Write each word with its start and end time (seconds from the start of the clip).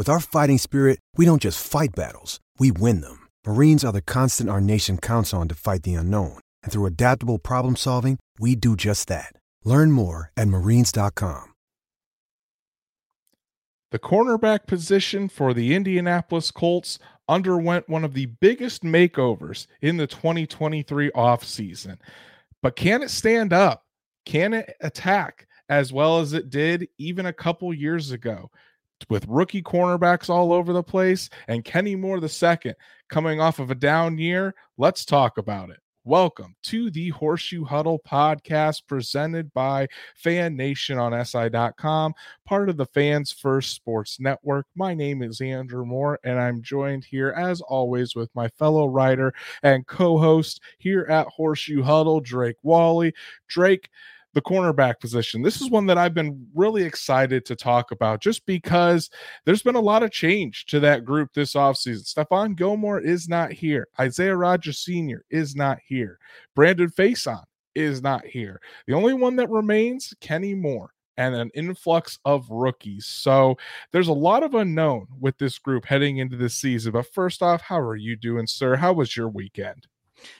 With 0.00 0.08
our 0.08 0.18
fighting 0.18 0.56
spirit, 0.56 0.98
we 1.18 1.26
don't 1.26 1.42
just 1.42 1.62
fight 1.62 1.90
battles, 1.94 2.40
we 2.58 2.72
win 2.72 3.02
them. 3.02 3.28
Marines 3.46 3.84
are 3.84 3.92
the 3.92 4.00
constant 4.00 4.48
our 4.48 4.58
nation 4.58 4.96
counts 4.96 5.34
on 5.34 5.46
to 5.48 5.54
fight 5.54 5.82
the 5.82 5.92
unknown. 5.92 6.38
And 6.62 6.72
through 6.72 6.86
adaptable 6.86 7.38
problem 7.38 7.76
solving, 7.76 8.18
we 8.38 8.54
do 8.54 8.76
just 8.76 9.08
that. 9.08 9.34
Learn 9.62 9.92
more 9.92 10.32
at 10.38 10.48
marines.com. 10.48 11.52
The 13.90 13.98
cornerback 13.98 14.66
position 14.66 15.28
for 15.28 15.52
the 15.52 15.74
Indianapolis 15.74 16.50
Colts 16.50 16.98
underwent 17.28 17.86
one 17.86 18.02
of 18.02 18.14
the 18.14 18.24
biggest 18.40 18.82
makeovers 18.82 19.66
in 19.82 19.98
the 19.98 20.06
2023 20.06 21.10
offseason. 21.10 21.98
But 22.62 22.74
can 22.74 23.02
it 23.02 23.10
stand 23.10 23.52
up? 23.52 23.84
Can 24.24 24.54
it 24.54 24.74
attack 24.80 25.46
as 25.68 25.92
well 25.92 26.20
as 26.20 26.32
it 26.32 26.48
did 26.48 26.88
even 26.96 27.26
a 27.26 27.34
couple 27.34 27.74
years 27.74 28.12
ago? 28.12 28.50
With 29.08 29.26
rookie 29.28 29.62
cornerbacks 29.62 30.28
all 30.28 30.52
over 30.52 30.72
the 30.72 30.82
place 30.82 31.30
and 31.48 31.64
Kenny 31.64 31.96
Moore 31.96 32.20
the 32.20 32.28
second 32.28 32.74
coming 33.08 33.40
off 33.40 33.58
of 33.58 33.70
a 33.70 33.74
down 33.74 34.18
year. 34.18 34.54
Let's 34.76 35.04
talk 35.04 35.38
about 35.38 35.70
it. 35.70 35.78
Welcome 36.04 36.56
to 36.62 36.90
the 36.90 37.10
Horseshoe 37.10 37.62
Huddle 37.62 38.00
podcast 38.08 38.86
presented 38.88 39.52
by 39.52 39.86
Fan 40.16 40.56
Nation 40.56 40.98
on 40.98 41.12
SI.com, 41.24 42.14
part 42.46 42.70
of 42.70 42.78
the 42.78 42.86
Fans 42.86 43.32
First 43.32 43.74
Sports 43.74 44.18
Network. 44.18 44.66
My 44.74 44.94
name 44.94 45.22
is 45.22 45.42
Andrew 45.42 45.84
Moore, 45.84 46.18
and 46.24 46.40
I'm 46.40 46.62
joined 46.62 47.04
here, 47.04 47.34
as 47.36 47.60
always, 47.60 48.16
with 48.16 48.30
my 48.34 48.48
fellow 48.48 48.86
writer 48.86 49.34
and 49.62 49.86
co 49.86 50.16
host 50.18 50.62
here 50.78 51.06
at 51.10 51.26
Horseshoe 51.26 51.82
Huddle, 51.82 52.20
Drake 52.20 52.56
Wally. 52.62 53.12
Drake, 53.46 53.90
the 54.34 54.42
cornerback 54.42 55.00
position. 55.00 55.42
This 55.42 55.60
is 55.60 55.70
one 55.70 55.86
that 55.86 55.98
I've 55.98 56.14
been 56.14 56.46
really 56.54 56.82
excited 56.82 57.44
to 57.46 57.56
talk 57.56 57.90
about 57.90 58.20
just 58.20 58.46
because 58.46 59.10
there's 59.44 59.62
been 59.62 59.74
a 59.74 59.80
lot 59.80 60.02
of 60.02 60.10
change 60.12 60.66
to 60.66 60.80
that 60.80 61.04
group 61.04 61.32
this 61.32 61.54
offseason. 61.54 62.12
Stephon 62.12 62.56
Gilmore 62.56 63.00
is 63.00 63.28
not 63.28 63.52
here. 63.52 63.88
Isaiah 63.98 64.36
Rodgers 64.36 64.78
Sr. 64.78 65.24
is 65.30 65.56
not 65.56 65.78
here. 65.86 66.18
Brandon 66.54 66.90
Facyson 66.90 67.42
is 67.74 68.02
not 68.02 68.24
here. 68.24 68.60
The 68.86 68.94
only 68.94 69.14
one 69.14 69.36
that 69.36 69.50
remains, 69.50 70.14
Kenny 70.20 70.54
Moore 70.54 70.92
and 71.16 71.34
an 71.34 71.50
influx 71.54 72.18
of 72.24 72.48
rookies. 72.50 73.06
So 73.06 73.58
there's 73.92 74.08
a 74.08 74.12
lot 74.12 74.42
of 74.42 74.54
unknown 74.54 75.06
with 75.20 75.36
this 75.38 75.58
group 75.58 75.84
heading 75.84 76.18
into 76.18 76.36
this 76.36 76.54
season. 76.54 76.92
But 76.92 77.12
first 77.12 77.42
off, 77.42 77.60
how 77.60 77.78
are 77.78 77.96
you 77.96 78.16
doing, 78.16 78.46
sir? 78.46 78.76
How 78.76 78.94
was 78.94 79.16
your 79.16 79.28
weekend? 79.28 79.86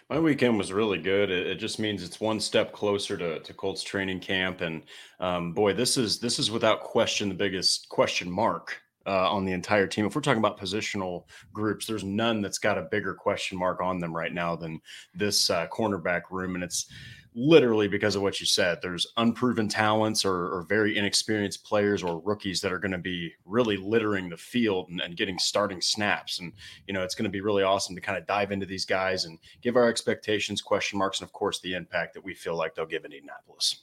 My 0.09 0.19
weekend 0.19 0.59
was 0.59 0.73
really 0.73 0.99
good. 0.99 1.31
It, 1.31 1.47
it, 1.47 1.55
just 1.57 1.79
means 1.79 2.03
it's 2.03 2.21
one 2.21 2.41
step 2.41 2.73
closer 2.73 3.17
to, 3.17 3.41
to 3.41 3.55
Colts 3.55 3.83
training 3.83 4.21
camp, 4.21 4.61
and 4.61 4.83
um, 5.21 5.53
boy, 5.53 5.73
this 5.73 5.97
is 5.97 6.19
this 6.19 6.39
is 6.39 6.51
without 6.51 6.81
question 6.81 7.29
the 7.29 7.35
biggest 7.35 7.89
question 7.89 8.31
mark 8.31 8.81
uh, 9.07 9.31
on 9.31 9.45
the 9.45 9.53
entire 9.53 9.87
team. 9.87 10.07
If 10.07 10.15
we're 10.15 10.21
talking 10.21 10.39
about 10.39 10.59
positional 10.59 11.25
groups, 11.53 11.87
there's 11.87 12.05
none 12.05 12.41
that's 12.41 12.59
got 12.59 12.79
a 12.79 12.89
bigger 12.91 13.15
question 13.15 13.59
mark 13.59 13.81
on 13.81 13.99
them 13.99 14.15
right 14.15 14.33
now 14.33 14.57
than 14.57 14.81
this 15.15 15.51
uh, 15.51 15.67
cornerback 15.69 16.23
room, 16.31 16.55
and 16.55 16.65
it's 16.65 16.87
literally 17.35 17.89
because 17.89 18.17
of 18.17 18.23
what 18.23 18.41
you 18.41 18.47
said. 18.47 18.79
There's 18.83 19.07
unproven 19.17 19.69
talents 19.69 20.25
or, 20.25 20.35
or 20.35 20.67
very 20.69 20.99
inexperienced 20.99 21.65
players 21.65 22.03
or 22.03 22.21
rookies 22.21 22.61
that 22.61 22.73
are 22.73 22.79
going 22.79 22.93
to 22.93 22.99
be 22.99 23.33
really 23.45 23.77
littering 23.77 24.29
the 24.29 24.37
field 24.37 24.89
and, 24.89 25.01
and, 25.01 25.17
getting 25.17 25.39
starting 25.39 25.81
snaps. 25.81 26.41
And, 26.41 26.53
you 26.87 26.95
know, 26.95 27.03
it's 27.03 27.15
going 27.15 27.25
to 27.25 27.31
be 27.31 27.41
really 27.41 27.63
awesome 27.63 27.95
to 27.95 28.01
kind 28.01 28.19
of 28.19 28.27
dive 28.27 28.53
into 28.53 28.67
these 28.67 28.85
guys 28.85 29.27
and 29.27 29.39
give 29.63 29.77
our 29.77 29.89
expectations, 29.89 30.61
question 30.61 30.99
marks, 30.99 31.21
and 31.21 31.27
of 31.27 31.33
course 31.33 31.61
the 31.61 31.75
impact 31.75 32.15
that 32.15 32.25
we 32.25 32.35
feel 32.35 32.57
like 32.57 32.75
they'll 32.75 32.87
give 32.87 33.05
in 33.05 33.13
Indianapolis. 33.13 33.83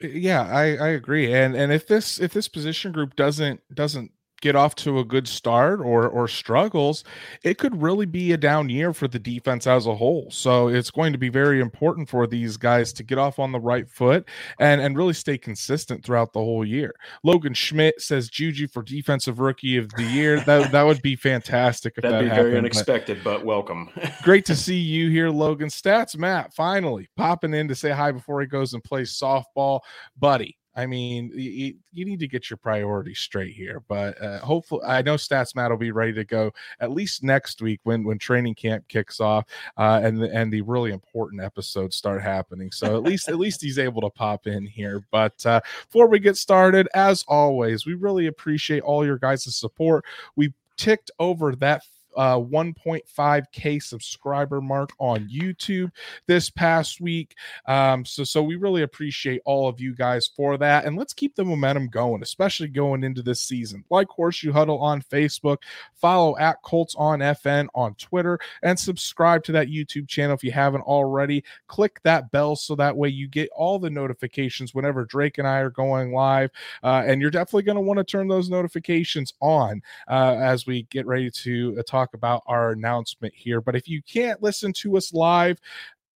Yeah, 0.00 0.42
I, 0.42 0.76
I 0.76 0.88
agree. 0.88 1.32
And 1.32 1.56
and 1.56 1.72
if 1.72 1.88
this 1.88 2.20
if 2.20 2.32
this 2.32 2.46
position 2.46 2.92
group 2.92 3.16
doesn't 3.16 3.60
doesn't 3.74 4.12
get 4.40 4.56
off 4.56 4.74
to 4.76 4.98
a 4.98 5.04
good 5.04 5.26
start 5.26 5.80
or 5.80 6.08
or 6.08 6.28
struggles, 6.28 7.04
it 7.42 7.58
could 7.58 7.80
really 7.80 8.06
be 8.06 8.32
a 8.32 8.36
down 8.36 8.68
year 8.68 8.92
for 8.92 9.08
the 9.08 9.18
defense 9.18 9.66
as 9.66 9.86
a 9.86 9.94
whole. 9.94 10.28
So 10.30 10.68
it's 10.68 10.90
going 10.90 11.12
to 11.12 11.18
be 11.18 11.28
very 11.28 11.60
important 11.60 12.08
for 12.08 12.26
these 12.26 12.56
guys 12.56 12.92
to 12.94 13.02
get 13.02 13.18
off 13.18 13.38
on 13.38 13.52
the 13.52 13.60
right 13.60 13.88
foot 13.88 14.28
and 14.58 14.80
and 14.80 14.96
really 14.96 15.12
stay 15.12 15.38
consistent 15.38 16.04
throughout 16.04 16.32
the 16.32 16.40
whole 16.40 16.64
year. 16.64 16.94
Logan 17.24 17.54
Schmidt 17.54 18.00
says 18.00 18.28
Juju 18.28 18.68
for 18.68 18.82
defensive 18.82 19.40
rookie 19.40 19.76
of 19.76 19.90
the 19.96 20.04
year. 20.04 20.42
That 20.48 20.72
that 20.72 20.84
would 20.84 21.02
be 21.02 21.14
fantastic 21.14 21.94
if 21.98 22.02
That'd 22.02 22.18
that 22.18 22.22
be 22.22 22.28
happened, 22.28 22.46
very 22.46 22.58
unexpected, 22.58 23.22
but, 23.22 23.38
but 23.38 23.44
welcome. 23.44 23.90
great 24.22 24.46
to 24.46 24.56
see 24.56 24.78
you 24.78 25.10
here, 25.10 25.28
Logan. 25.28 25.68
Stats 25.68 26.16
Matt 26.16 26.54
finally 26.54 27.08
popping 27.16 27.52
in 27.52 27.68
to 27.68 27.74
say 27.74 27.90
hi 27.90 28.12
before 28.12 28.40
he 28.40 28.46
goes 28.46 28.72
and 28.72 28.82
plays 28.82 29.12
softball, 29.12 29.80
buddy. 30.18 30.56
I 30.78 30.86
mean, 30.86 31.32
you, 31.34 31.74
you, 31.92 32.04
need 32.04 32.20
to 32.20 32.28
get 32.28 32.48
your 32.48 32.56
priorities 32.56 33.18
straight 33.18 33.52
here. 33.52 33.82
But 33.88 34.22
uh, 34.22 34.38
hopefully, 34.38 34.82
I 34.86 35.02
know 35.02 35.16
Stats 35.16 35.56
Matt 35.56 35.72
will 35.72 35.76
be 35.76 35.90
ready 35.90 36.12
to 36.12 36.24
go 36.24 36.52
at 36.78 36.92
least 36.92 37.24
next 37.24 37.60
week 37.60 37.80
when 37.82 38.04
when 38.04 38.16
training 38.16 38.54
camp 38.54 38.86
kicks 38.86 39.18
off 39.18 39.44
uh, 39.76 40.00
and 40.04 40.22
the, 40.22 40.32
and 40.32 40.52
the 40.52 40.60
really 40.60 40.92
important 40.92 41.42
episodes 41.42 41.96
start 41.96 42.22
happening. 42.22 42.70
So 42.70 42.96
at 42.96 43.02
least 43.02 43.28
at 43.28 43.38
least 43.40 43.60
he's 43.60 43.80
able 43.80 44.02
to 44.02 44.10
pop 44.10 44.46
in 44.46 44.66
here. 44.66 45.02
But 45.10 45.44
uh, 45.44 45.60
before 45.88 46.06
we 46.06 46.20
get 46.20 46.36
started, 46.36 46.88
as 46.94 47.24
always, 47.26 47.84
we 47.84 47.94
really 47.94 48.28
appreciate 48.28 48.82
all 48.82 49.04
your 49.04 49.18
guys' 49.18 49.52
support. 49.56 50.04
We 50.36 50.54
ticked 50.76 51.10
over 51.18 51.56
that 51.56 51.82
uh, 52.18 52.36
1.5k 52.36 53.82
subscriber 53.82 54.60
mark 54.60 54.90
on 54.98 55.28
YouTube 55.28 55.90
this 56.26 56.50
past 56.50 57.00
week. 57.00 57.36
Um, 57.66 58.04
so 58.04 58.24
so 58.24 58.42
we 58.42 58.56
really 58.56 58.82
appreciate 58.82 59.40
all 59.44 59.68
of 59.68 59.80
you 59.80 59.94
guys 59.94 60.28
for 60.36 60.58
that, 60.58 60.84
and 60.84 60.96
let's 60.96 61.14
keep 61.14 61.36
the 61.36 61.44
momentum 61.44 61.88
going, 61.88 62.22
especially 62.22 62.68
going 62.68 63.04
into 63.04 63.22
this 63.22 63.40
season. 63.40 63.84
Like 63.88 64.08
Horseshoe 64.08 64.52
Huddle 64.52 64.80
on 64.80 65.00
Facebook, 65.00 65.58
follow 65.94 66.36
at 66.38 66.60
Colts 66.62 66.94
on 66.98 67.20
FN 67.20 67.68
on 67.74 67.94
Twitter, 67.94 68.38
and 68.62 68.78
subscribe 68.78 69.44
to 69.44 69.52
that 69.52 69.68
YouTube 69.68 70.08
channel 70.08 70.34
if 70.34 70.42
you 70.42 70.52
haven't 70.52 70.82
already. 70.82 71.44
Click 71.68 72.00
that 72.02 72.30
bell 72.32 72.56
so 72.56 72.74
that 72.74 72.96
way 72.96 73.08
you 73.08 73.28
get 73.28 73.48
all 73.56 73.78
the 73.78 73.90
notifications 73.90 74.74
whenever 74.74 75.04
Drake 75.04 75.38
and 75.38 75.46
I 75.46 75.58
are 75.58 75.70
going 75.70 76.12
live, 76.12 76.50
uh, 76.82 77.04
and 77.06 77.20
you're 77.20 77.30
definitely 77.30 77.62
going 77.62 77.76
to 77.76 77.80
want 77.80 77.98
to 77.98 78.04
turn 78.04 78.26
those 78.26 78.50
notifications 78.50 79.34
on 79.40 79.80
uh, 80.08 80.36
as 80.40 80.66
we 80.66 80.82
get 80.90 81.06
ready 81.06 81.30
to 81.30 81.76
uh, 81.78 81.82
talk 81.86 82.07
talk 82.08 82.14
about 82.14 82.42
our 82.46 82.72
announcement 82.72 83.34
here. 83.34 83.60
But 83.60 83.76
if 83.76 83.88
you 83.88 84.02
can't 84.02 84.42
listen 84.42 84.72
to 84.74 84.96
us 84.96 85.12
live, 85.12 85.58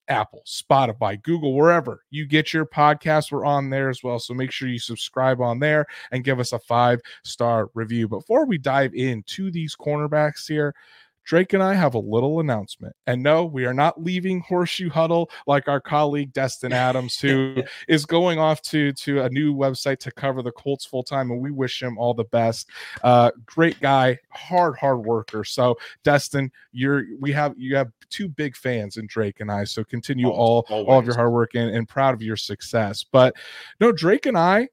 Apple, 0.09 0.43
Spotify, 0.47 1.23
Google, 1.23 1.55
wherever 1.55 2.03
you 2.11 2.27
get 2.27 2.53
your 2.53 2.67
podcast, 2.67 3.31
we're 3.31 3.45
on 3.45 3.71
there 3.71 3.89
as 3.89 4.03
well. 4.03 4.19
So 4.19 4.35
make 4.35 4.51
sure 4.51 4.69
you 4.69 4.79
subscribe 4.79 5.41
on 5.41 5.59
there 5.59 5.87
and 6.11 6.25
give 6.25 6.41
us 6.41 6.53
a 6.53 6.59
five 6.59 7.01
star 7.25 7.71
review. 7.75 8.09
Before 8.09 8.45
we 8.45 8.59
dive 8.59 8.95
into 8.95 9.51
these 9.51 9.77
cornerbacks 9.77 10.47
here, 10.47 10.75
Drake 11.25 11.53
and 11.53 11.63
I 11.63 11.75
have 11.75 11.95
a 11.95 11.99
little 11.99 12.41
announcement. 12.41 12.95
And 13.07 13.23
no, 13.23 13.45
we 13.45 13.65
are 13.65 13.75
not 13.75 14.03
leaving 14.03 14.41
Horseshoe 14.41 14.91
Huddle 14.91 15.31
like 15.47 15.69
our 15.69 15.81
colleague 15.81 16.33
Destin 16.33 16.73
Adams, 16.73 17.19
who 17.19 17.63
is 17.89 18.05
going 18.07 18.39
off 18.39 18.63
to 18.63 18.93
to 18.93 19.23
a 19.23 19.31
new 19.31 19.55
website 19.55 19.99
to 20.01 20.13
cover 20.13 20.43
the 20.43 20.53
Colts 20.53 20.85
full 20.85 21.03
time. 21.03 21.31
And 21.31 21.41
we 21.41 21.51
wish 21.51 21.83
him 21.83 21.99
all 21.99 22.15
the 22.15 22.25
best. 22.25 22.69
Uh, 23.03 23.31
great 23.47 23.81
guy, 23.81 24.19
hard, 24.31 24.77
hard 24.77 25.05
worker. 25.05 25.45
So 25.45 25.77
Destin, 26.05 26.51
you're 26.73 27.05
we 27.21 27.33
have 27.33 27.55
you 27.57 27.77
have 27.77 27.91
two 28.11 28.29
big 28.29 28.57
fans 28.57 28.97
in 28.97 29.07
Drake 29.07 29.41
and 29.41 29.51
I. 29.51 29.65
So 29.65 29.85
continue 29.85 30.29
all 30.29 30.67
all 30.69 30.99
of 30.99 31.07
your 31.07 31.15
hard 31.15 31.33
work 31.33 31.55
and, 31.55 31.75
and 31.75 31.89
proud 31.89 32.15
of 32.15 32.23
your 32.23 32.37
success. 32.37 33.05
But 33.05 33.35
no, 33.81 33.93
Drake 33.93 34.27
and 34.27 34.37
I 34.37 34.69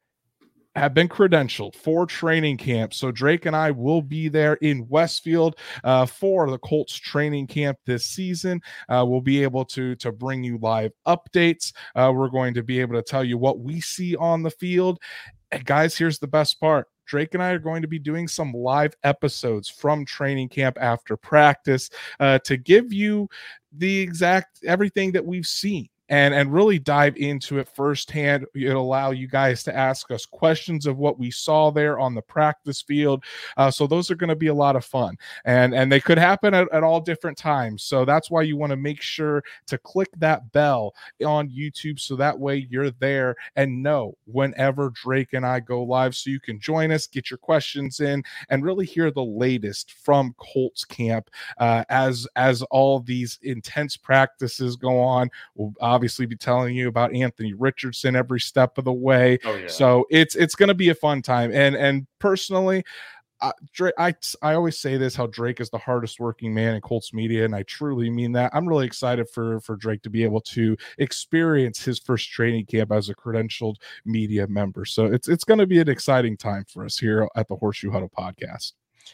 have 0.76 0.94
been 0.94 1.10
credentialed 1.10 1.76
for 1.76 2.06
training 2.06 2.58
camp. 2.58 2.94
So 2.94 3.12
Drake 3.12 3.46
and 3.46 3.56
I 3.56 3.72
will 3.72 4.02
be 4.02 4.30
there 4.30 4.54
in 4.56 4.88
Westfield 4.88 5.58
uh, 5.84 6.06
for 6.06 6.50
the 6.50 6.60
Colts 6.60 6.96
training 6.96 7.48
camp 7.48 7.78
this 7.86 8.06
season. 8.06 8.62
Uh, 8.88 9.04
we'll 9.08 9.22
be 9.22 9.44
able 9.44 9.66
to 9.66 9.96
to 9.96 10.12
bring 10.12 10.44
you 10.44 10.58
live 10.60 10.92
updates. 11.08 11.74
Uh, 11.96 12.12
we're 12.16 12.30
going 12.30 12.54
to 12.54 12.64
be 12.64 12.80
able 12.80 12.96
to 12.96 13.02
tell 13.02 13.24
you 13.24 13.38
what 13.38 13.60
we 13.60 13.82
see 13.82 14.16
on 14.16 14.44
the 14.44 14.52
field. 14.52 15.00
And 15.52 15.66
guys, 15.66 15.98
here's 15.98 16.20
the 16.20 16.28
best 16.28 16.60
part. 16.60 16.88
Drake 17.08 17.34
and 17.34 17.42
I 17.42 17.50
are 17.50 17.60
going 17.60 17.82
to 17.82 17.88
be 17.88 17.98
doing 17.98 18.28
some 18.28 18.54
live 18.54 18.94
episodes 19.04 19.68
from 19.68 20.06
training 20.06 20.50
camp 20.50 20.78
after 20.80 21.18
practice 21.18 21.90
uh, 22.20 22.38
to 22.46 22.56
give 22.56 22.94
you 22.94 23.28
the 23.72 24.00
exact 24.00 24.60
everything 24.64 25.12
that 25.14 25.26
we've 25.26 25.48
seen 25.48 25.90
and 26.10 26.34
and 26.34 26.54
really 26.54 26.80
dive 26.80 27.16
into 27.18 27.60
it 27.60 27.68
firsthand. 27.68 28.46
It'll 28.54 28.84
allow 28.84 29.12
you 29.12 29.28
guys 29.28 29.64
to 29.64 29.76
ask 29.76 30.12
us 30.12 30.26
questions 30.26 30.86
of 30.86 30.98
what 30.98 31.20
we 31.20 31.32
saw 31.32 31.72
there 31.72 32.00
on 32.00 32.16
the 32.16 32.22
practice 32.22 32.82
field. 32.82 33.24
Uh, 33.58 33.72
so 33.72 33.88
those 33.88 34.12
are 34.12 34.16
going 34.16 34.30
to 34.30 34.36
be 34.36 34.48
a 34.48 34.54
lot 34.54 34.76
of 34.76 34.86
fun, 34.86 35.18
and 35.46 35.74
and 35.74 35.92
they 35.92 36.00
could 36.00 36.18
happen 36.18 36.54
at, 36.54 36.68
at 36.74 36.84
all 36.84 37.00
different 37.00 37.38
times. 37.38 37.84
So 37.84 38.06
that's 38.06 38.30
why 38.30 38.42
you 38.42 38.58
want 38.58 38.72
to 38.72 38.78
make 38.78 39.02
sure 39.02 39.44
to 39.68 39.78
click 39.78 40.10
that 40.18 40.52
bell 40.52 40.94
on 41.26 41.50
YouTube, 41.50 42.00
so 42.00 42.16
that 42.16 42.38
way 42.38 42.68
you're 42.70 42.92
there 42.92 43.36
and 43.56 43.84
know 43.84 44.16
whenever 44.26 44.92
Drake 44.92 45.34
and 45.34 45.46
I 45.46 45.60
go 45.60 45.84
live, 45.84 46.16
so 46.16 46.30
you 46.30 46.40
can 46.40 46.60
join 46.60 46.92
us, 46.92 47.08
get 47.08 47.30
your 47.30 47.38
questions 47.38 48.00
in, 48.00 48.24
and 48.50 48.64
really 48.64 48.86
hear 48.86 49.12
the 49.12 49.24
latest 49.24 49.92
from 49.94 50.34
Colts 50.38 50.84
camp 50.84 51.30
uh, 51.58 51.84
as 51.90 52.28
as 52.36 52.62
all 52.64 53.00
these 53.00 53.40
intense 53.44 53.96
practices 53.96 54.76
go 54.76 55.00
on. 55.00 55.30
We'll 55.56 55.74
obviously 56.00 56.26
be 56.26 56.38
telling 56.38 56.76
you 56.76 56.88
about 56.88 57.14
Anthony 57.14 57.54
Richardson 57.54 58.16
every 58.16 58.40
step 58.40 58.78
of 58.78 58.86
the 58.86 58.94
way. 58.94 59.38
Oh, 59.44 59.56
yeah. 59.56 59.68
So 59.68 60.06
it's 60.10 60.36
it's 60.36 60.56
going 60.56 60.70
to 60.70 60.74
be 60.74 60.90
a 60.90 60.96
fun 60.96 61.22
time. 61.22 61.52
And 61.54 61.76
and 61.76 62.08
personally, 62.20 62.86
uh, 63.42 63.52
Drake, 63.74 63.94
I 63.98 64.14
I 64.42 64.54
always 64.54 64.80
say 64.80 64.98
this 64.98 65.16
how 65.16 65.28
Drake 65.28 65.60
is 65.60 65.70
the 65.70 65.78
hardest 65.78 66.20
working 66.20 66.54
man 66.54 66.76
in 66.76 66.82
Colts 66.82 67.14
media, 67.14 67.44
and 67.44 67.56
I 67.56 67.64
truly 67.64 68.10
mean 68.10 68.32
that. 68.34 68.52
I'm 68.54 68.68
really 68.68 68.86
excited 68.86 69.30
for 69.30 69.60
for 69.62 69.76
Drake 69.76 70.02
to 70.04 70.10
be 70.10 70.24
able 70.24 70.42
to 70.42 70.78
experience 70.98 71.84
his 71.84 72.00
first 72.00 72.30
training 72.30 72.66
camp 72.66 72.92
as 72.92 73.10
a 73.10 73.16
credentialed 73.16 73.76
media 74.06 74.48
member. 74.48 74.86
So 74.86 75.06
it's 75.06 75.28
it's 75.28 75.44
going 75.44 75.60
to 75.60 75.68
be 75.68 75.80
an 75.80 75.90
exciting 75.90 76.38
time 76.38 76.66
for 76.72 76.86
us 76.86 76.98
here 76.98 77.28
at 77.36 77.48
the 77.48 77.56
Horseshoe 77.56 77.92
Huddle 77.92 78.12
podcast. 78.18 78.74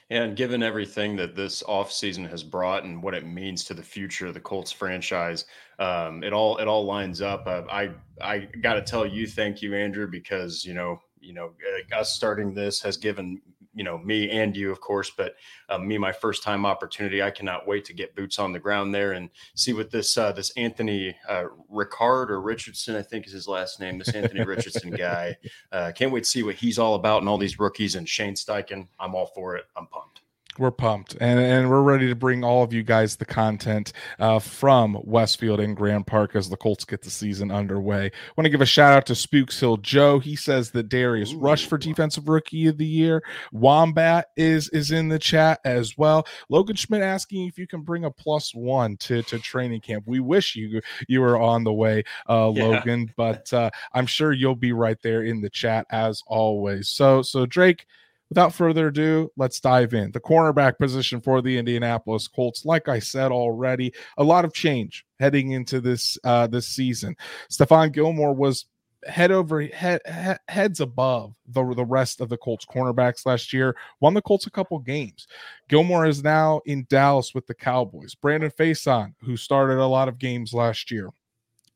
And 0.09 0.35
given 0.35 0.63
everything 0.63 1.15
that 1.17 1.35
this 1.35 1.63
offseason 1.63 2.29
has 2.29 2.43
brought 2.43 2.83
and 2.83 3.01
what 3.01 3.13
it 3.13 3.25
means 3.25 3.63
to 3.65 3.73
the 3.73 3.83
future 3.83 4.27
of 4.27 4.33
the 4.33 4.39
Colts 4.39 4.71
franchise, 4.71 5.45
um, 5.79 6.23
it 6.23 6.33
all 6.33 6.57
it 6.57 6.67
all 6.67 6.85
lines 6.85 7.21
up. 7.21 7.47
Uh, 7.47 7.63
I 7.69 7.91
I 8.21 8.47
got 8.61 8.75
to 8.75 8.81
tell 8.81 9.05
you, 9.05 9.27
thank 9.27 9.61
you, 9.61 9.75
Andrew, 9.75 10.07
because 10.07 10.63
you 10.63 10.73
know 10.73 10.99
you 11.19 11.33
know 11.33 11.53
uh, 11.93 11.99
us 11.99 12.13
starting 12.13 12.53
this 12.53 12.81
has 12.81 12.97
given 12.97 13.41
you 13.75 13.83
know 13.83 13.97
me 13.97 14.31
and 14.31 14.55
you, 14.55 14.71
of 14.71 14.79
course, 14.79 15.11
but 15.15 15.35
um, 15.69 15.87
me 15.87 15.97
my 15.97 16.11
first 16.11 16.41
time 16.41 16.65
opportunity. 16.65 17.21
I 17.21 17.29
cannot 17.29 17.67
wait 17.67 17.85
to 17.85 17.93
get 17.93 18.15
boots 18.15 18.39
on 18.39 18.53
the 18.53 18.59
ground 18.59 18.95
there 18.95 19.11
and 19.11 19.29
see 19.53 19.73
what 19.73 19.91
this 19.91 20.17
uh, 20.17 20.31
this 20.31 20.51
Anthony 20.57 21.15
uh, 21.27 21.45
Ricard 21.71 22.29
or 22.29 22.41
Richardson, 22.41 22.95
I 22.95 23.01
think 23.01 23.27
is 23.27 23.33
his 23.33 23.47
last 23.47 23.79
name. 23.79 23.99
This 23.99 24.15
Anthony 24.15 24.43
Richardson 24.43 24.91
guy. 24.91 25.37
Uh, 25.71 25.91
can't 25.93 26.11
wait 26.11 26.23
to 26.23 26.29
see 26.29 26.43
what 26.43 26.55
he's 26.55 26.79
all 26.79 26.95
about 26.95 27.21
and 27.21 27.29
all 27.29 27.37
these 27.37 27.59
rookies 27.59 27.95
and 27.95 28.07
Shane 28.07 28.33
Steichen. 28.33 28.87
I'm 28.99 29.13
all 29.13 29.27
for 29.27 29.57
it. 29.57 29.65
I'm 29.75 29.87
pumped. 29.87 30.21
We're 30.57 30.71
pumped 30.71 31.15
and, 31.19 31.39
and 31.39 31.69
we're 31.69 31.81
ready 31.81 32.07
to 32.07 32.15
bring 32.15 32.43
all 32.43 32.63
of 32.63 32.71
you 32.71 32.81
guys 32.81 33.17
the 33.17 33.25
content 33.25 33.91
uh, 34.19 34.39
from 34.39 34.97
Westfield 35.03 35.59
and 35.59 35.75
Grand 35.75 36.07
Park 36.07 36.35
as 36.35 36.49
the 36.49 36.55
Colts 36.55 36.85
get 36.85 37.01
the 37.01 37.09
season 37.09 37.51
underway. 37.51 38.11
Want 38.37 38.45
to 38.45 38.49
give 38.49 38.61
a 38.61 38.65
shout 38.65 38.93
out 38.93 39.05
to 39.07 39.15
Spooks 39.15 39.59
Hill 39.59 39.77
Joe. 39.77 40.19
He 40.19 40.35
says 40.35 40.71
that 40.71 40.87
Darius 40.87 41.33
Ooh. 41.33 41.39
Rush 41.39 41.65
for 41.65 41.77
Defensive 41.77 42.29
Rookie 42.29 42.67
of 42.67 42.77
the 42.77 42.85
Year. 42.85 43.23
Wombat 43.51 44.27
is 44.37 44.69
is 44.69 44.91
in 44.91 45.09
the 45.09 45.19
chat 45.19 45.59
as 45.65 45.97
well. 45.97 46.25
Logan 46.49 46.75
Schmidt 46.75 47.01
asking 47.01 47.47
if 47.47 47.57
you 47.57 47.67
can 47.67 47.81
bring 47.81 48.05
a 48.05 48.11
plus 48.11 48.55
one 48.55 48.95
to, 48.97 49.23
to 49.23 49.39
training 49.39 49.81
camp. 49.81 50.05
We 50.07 50.19
wish 50.21 50.55
you 50.55 50.81
you 51.07 51.21
were 51.21 51.37
on 51.39 51.63
the 51.63 51.73
way, 51.73 52.03
uh, 52.29 52.51
Yeah. 52.55 52.65
Logan, 52.65 53.11
but 53.17 53.51
uh, 53.51 53.69
I'm 53.93 54.05
sure 54.05 54.31
you'll 54.31 54.55
be 54.55 54.71
right 54.71 55.01
there 55.01 55.23
in 55.23 55.41
the 55.41 55.49
chat 55.49 55.85
as 55.89 56.23
always. 56.27 56.87
So 56.87 57.21
so 57.21 57.45
Drake 57.45 57.85
without 58.29 58.53
further 58.53 58.87
ado, 58.87 59.31
let's 59.37 59.59
dive 59.59 59.93
in. 59.93 60.11
The 60.11 60.19
cornerback 60.19 60.77
position 60.77 61.21
for 61.21 61.41
the 61.41 61.57
Indianapolis 61.57 62.27
Colts, 62.27 62.65
like 62.65 62.87
I 62.87 62.99
said 62.99 63.31
already, 63.31 63.93
a 64.17 64.23
lot 64.23 64.45
of 64.45 64.53
change 64.53 65.05
heading 65.19 65.51
into 65.51 65.79
this 65.79 66.17
uh, 66.23 66.47
this 66.47 66.67
season. 66.67 67.15
Stephon 67.51 67.91
Gilmore 67.91 68.33
was 68.33 68.65
head 69.05 69.31
over 69.31 69.61
head, 69.61 70.01
he- 70.05 70.51
heads 70.53 70.79
above 70.79 71.35
the 71.47 71.63
the 71.75 71.85
rest 71.85 72.21
of 72.21 72.29
the 72.29 72.37
Colts 72.37 72.65
cornerbacks 72.65 73.25
last 73.25 73.53
year. 73.53 73.75
Won 73.99 74.13
the 74.13 74.21
Colts 74.21 74.47
a 74.47 74.51
couple 74.51 74.79
games. 74.79 75.27
Gilmore 75.69 76.05
is 76.05 76.23
now 76.23 76.61
in 76.65 76.85
Dallas 76.89 77.33
with 77.33 77.45
the 77.47 77.53
Cowboys. 77.53 78.15
Brandon 78.15 78.51
Facyson, 78.51 79.13
who 79.21 79.37
started 79.37 79.77
a 79.77 79.85
lot 79.85 80.07
of 80.07 80.17
games 80.17 80.53
last 80.53 80.91
year, 80.91 81.09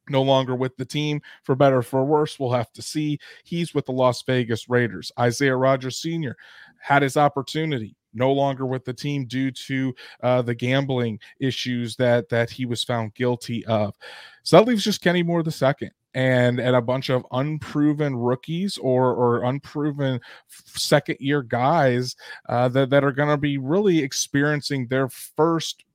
no 0.10 0.22
longer 0.22 0.56
with 0.56 0.76
the 0.78 0.86
team 0.86 1.22
for 1.44 1.56
better 1.56 1.78
or 1.78 1.84
for 1.84 2.04
worse. 2.06 2.40
We'll 2.40 2.52
have 2.52 2.72
to 2.74 2.82
see. 2.82 3.20
He's 3.44 3.74
with 3.74 3.86
the 3.86 3.92
Las 3.92 4.24
Vegas 4.24 4.70
Raiders. 4.70 5.12
Isaiah 5.20 5.56
Rodgers 5.56 6.02
Sr. 6.02 6.36
had 6.80 7.02
his 7.02 7.18
opportunity. 7.18 7.96
No 8.14 8.34
longer 8.34 8.66
with 8.66 8.86
the 8.86 8.94
team 8.94 9.26
due 9.26 9.52
to 9.52 9.94
uh, 10.24 10.42
the 10.42 10.56
gambling 10.56 11.20
issues 11.40 11.96
that 11.98 12.28
that 12.30 12.50
he 12.50 12.66
was 12.66 12.84
found 12.84 13.14
guilty 13.14 13.64
of. 13.68 13.94
So 14.42 14.58
that 14.58 14.68
leaves 14.68 14.84
just 14.84 15.02
Kenny 15.02 15.22
Moore 15.22 15.44
the 15.44 15.52
second, 15.52 15.92
and 16.16 16.60
and 16.60 16.76
a 16.76 16.82
bunch 16.82 17.10
of 17.10 17.24
unproven 17.32 18.16
rookies 18.16 18.80
or 18.80 19.14
or 19.14 19.44
unproven 19.44 20.20
second 20.48 21.18
year 21.20 21.44
guys 21.44 22.16
uh, 22.48 22.68
that 22.70 22.90
that 22.90 23.04
are 23.04 23.12
going 23.12 23.30
to 23.30 23.38
be 23.38 23.60
really 23.60 24.00
experiencing 24.00 24.88
their 24.88 25.08
first 25.10 25.86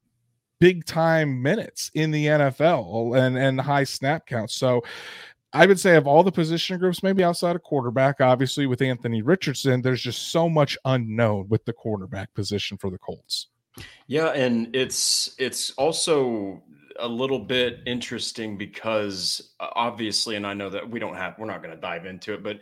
big 0.64 0.86
time 0.86 1.42
minutes 1.42 1.90
in 1.92 2.10
the 2.10 2.24
NFL 2.24 3.18
and 3.18 3.36
and 3.36 3.60
high 3.60 3.84
snap 3.84 4.26
counts. 4.26 4.54
So 4.54 4.82
I 5.52 5.66
would 5.66 5.78
say 5.78 5.96
of 5.96 6.06
all 6.06 6.22
the 6.22 6.32
position 6.32 6.78
groups, 6.78 7.02
maybe 7.02 7.22
outside 7.22 7.54
of 7.54 7.62
quarterback, 7.62 8.22
obviously 8.22 8.64
with 8.64 8.80
Anthony 8.80 9.20
Richardson, 9.20 9.82
there's 9.82 10.00
just 10.00 10.32
so 10.32 10.48
much 10.48 10.78
unknown 10.86 11.48
with 11.50 11.66
the 11.66 11.74
quarterback 11.74 12.32
position 12.32 12.78
for 12.78 12.88
the 12.88 12.96
Colts. 12.96 13.48
Yeah, 14.06 14.28
and 14.28 14.74
it's 14.74 15.34
it's 15.36 15.72
also 15.72 16.62
a 16.98 17.06
little 17.06 17.40
bit 17.40 17.80
interesting 17.84 18.56
because 18.56 19.52
uh, 19.60 19.68
obviously, 19.74 20.36
and 20.36 20.46
I 20.46 20.54
know 20.54 20.70
that 20.70 20.88
we 20.88 20.98
don't 20.98 21.16
have 21.16 21.34
we're 21.38 21.44
not 21.44 21.62
going 21.62 21.74
to 21.74 21.80
dive 21.80 22.06
into 22.06 22.32
it, 22.32 22.42
but 22.42 22.60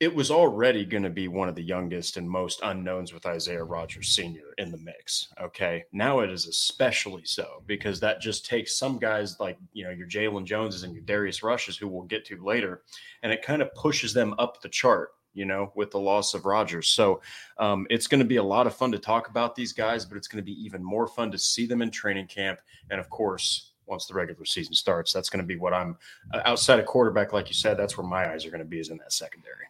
it 0.00 0.12
was 0.12 0.30
already 0.30 0.84
going 0.84 1.04
to 1.04 1.10
be 1.10 1.28
one 1.28 1.48
of 1.48 1.54
the 1.54 1.62
youngest 1.62 2.16
and 2.16 2.28
most 2.28 2.60
unknowns 2.64 3.12
with 3.12 3.26
Isaiah 3.26 3.62
Rodgers 3.62 4.08
Sr. 4.08 4.52
in 4.58 4.72
the 4.72 4.78
mix. 4.78 5.28
Okay. 5.40 5.84
Now 5.92 6.20
it 6.20 6.30
is 6.30 6.46
especially 6.46 7.24
so 7.24 7.62
because 7.66 8.00
that 8.00 8.20
just 8.20 8.44
takes 8.44 8.76
some 8.76 8.98
guys 8.98 9.38
like, 9.38 9.56
you 9.72 9.84
know, 9.84 9.90
your 9.90 10.08
Jaylon 10.08 10.44
Joneses 10.44 10.82
and 10.82 10.92
your 10.92 11.04
Darius 11.04 11.42
Rushes, 11.44 11.76
who 11.76 11.86
we'll 11.86 12.02
get 12.02 12.24
to 12.26 12.44
later, 12.44 12.82
and 13.22 13.32
it 13.32 13.42
kind 13.42 13.62
of 13.62 13.72
pushes 13.74 14.12
them 14.12 14.34
up 14.38 14.60
the 14.60 14.68
chart, 14.68 15.10
you 15.32 15.44
know, 15.44 15.72
with 15.76 15.92
the 15.92 16.00
loss 16.00 16.34
of 16.34 16.44
Rodgers. 16.44 16.88
So 16.88 17.20
um, 17.58 17.86
it's 17.88 18.08
going 18.08 18.18
to 18.18 18.26
be 18.26 18.36
a 18.36 18.42
lot 18.42 18.66
of 18.66 18.74
fun 18.74 18.90
to 18.92 18.98
talk 18.98 19.28
about 19.28 19.54
these 19.54 19.72
guys, 19.72 20.04
but 20.04 20.16
it's 20.16 20.28
going 20.28 20.42
to 20.42 20.46
be 20.46 20.60
even 20.64 20.82
more 20.82 21.06
fun 21.06 21.30
to 21.30 21.38
see 21.38 21.66
them 21.66 21.82
in 21.82 21.92
training 21.92 22.26
camp. 22.26 22.58
And 22.90 22.98
of 22.98 23.08
course, 23.10 23.70
once 23.86 24.06
the 24.06 24.14
regular 24.14 24.44
season 24.44 24.74
starts, 24.74 25.12
that's 25.12 25.28
going 25.30 25.42
to 25.42 25.46
be 25.46 25.56
what 25.56 25.72
I'm 25.72 25.96
uh, 26.32 26.42
outside 26.44 26.80
of 26.80 26.86
quarterback, 26.86 27.32
like 27.32 27.48
you 27.48 27.54
said, 27.54 27.76
that's 27.76 27.96
where 27.96 28.06
my 28.06 28.32
eyes 28.32 28.44
are 28.44 28.50
going 28.50 28.58
to 28.58 28.64
be 28.64 28.80
is 28.80 28.90
in 28.90 28.96
that 28.98 29.12
secondary. 29.12 29.66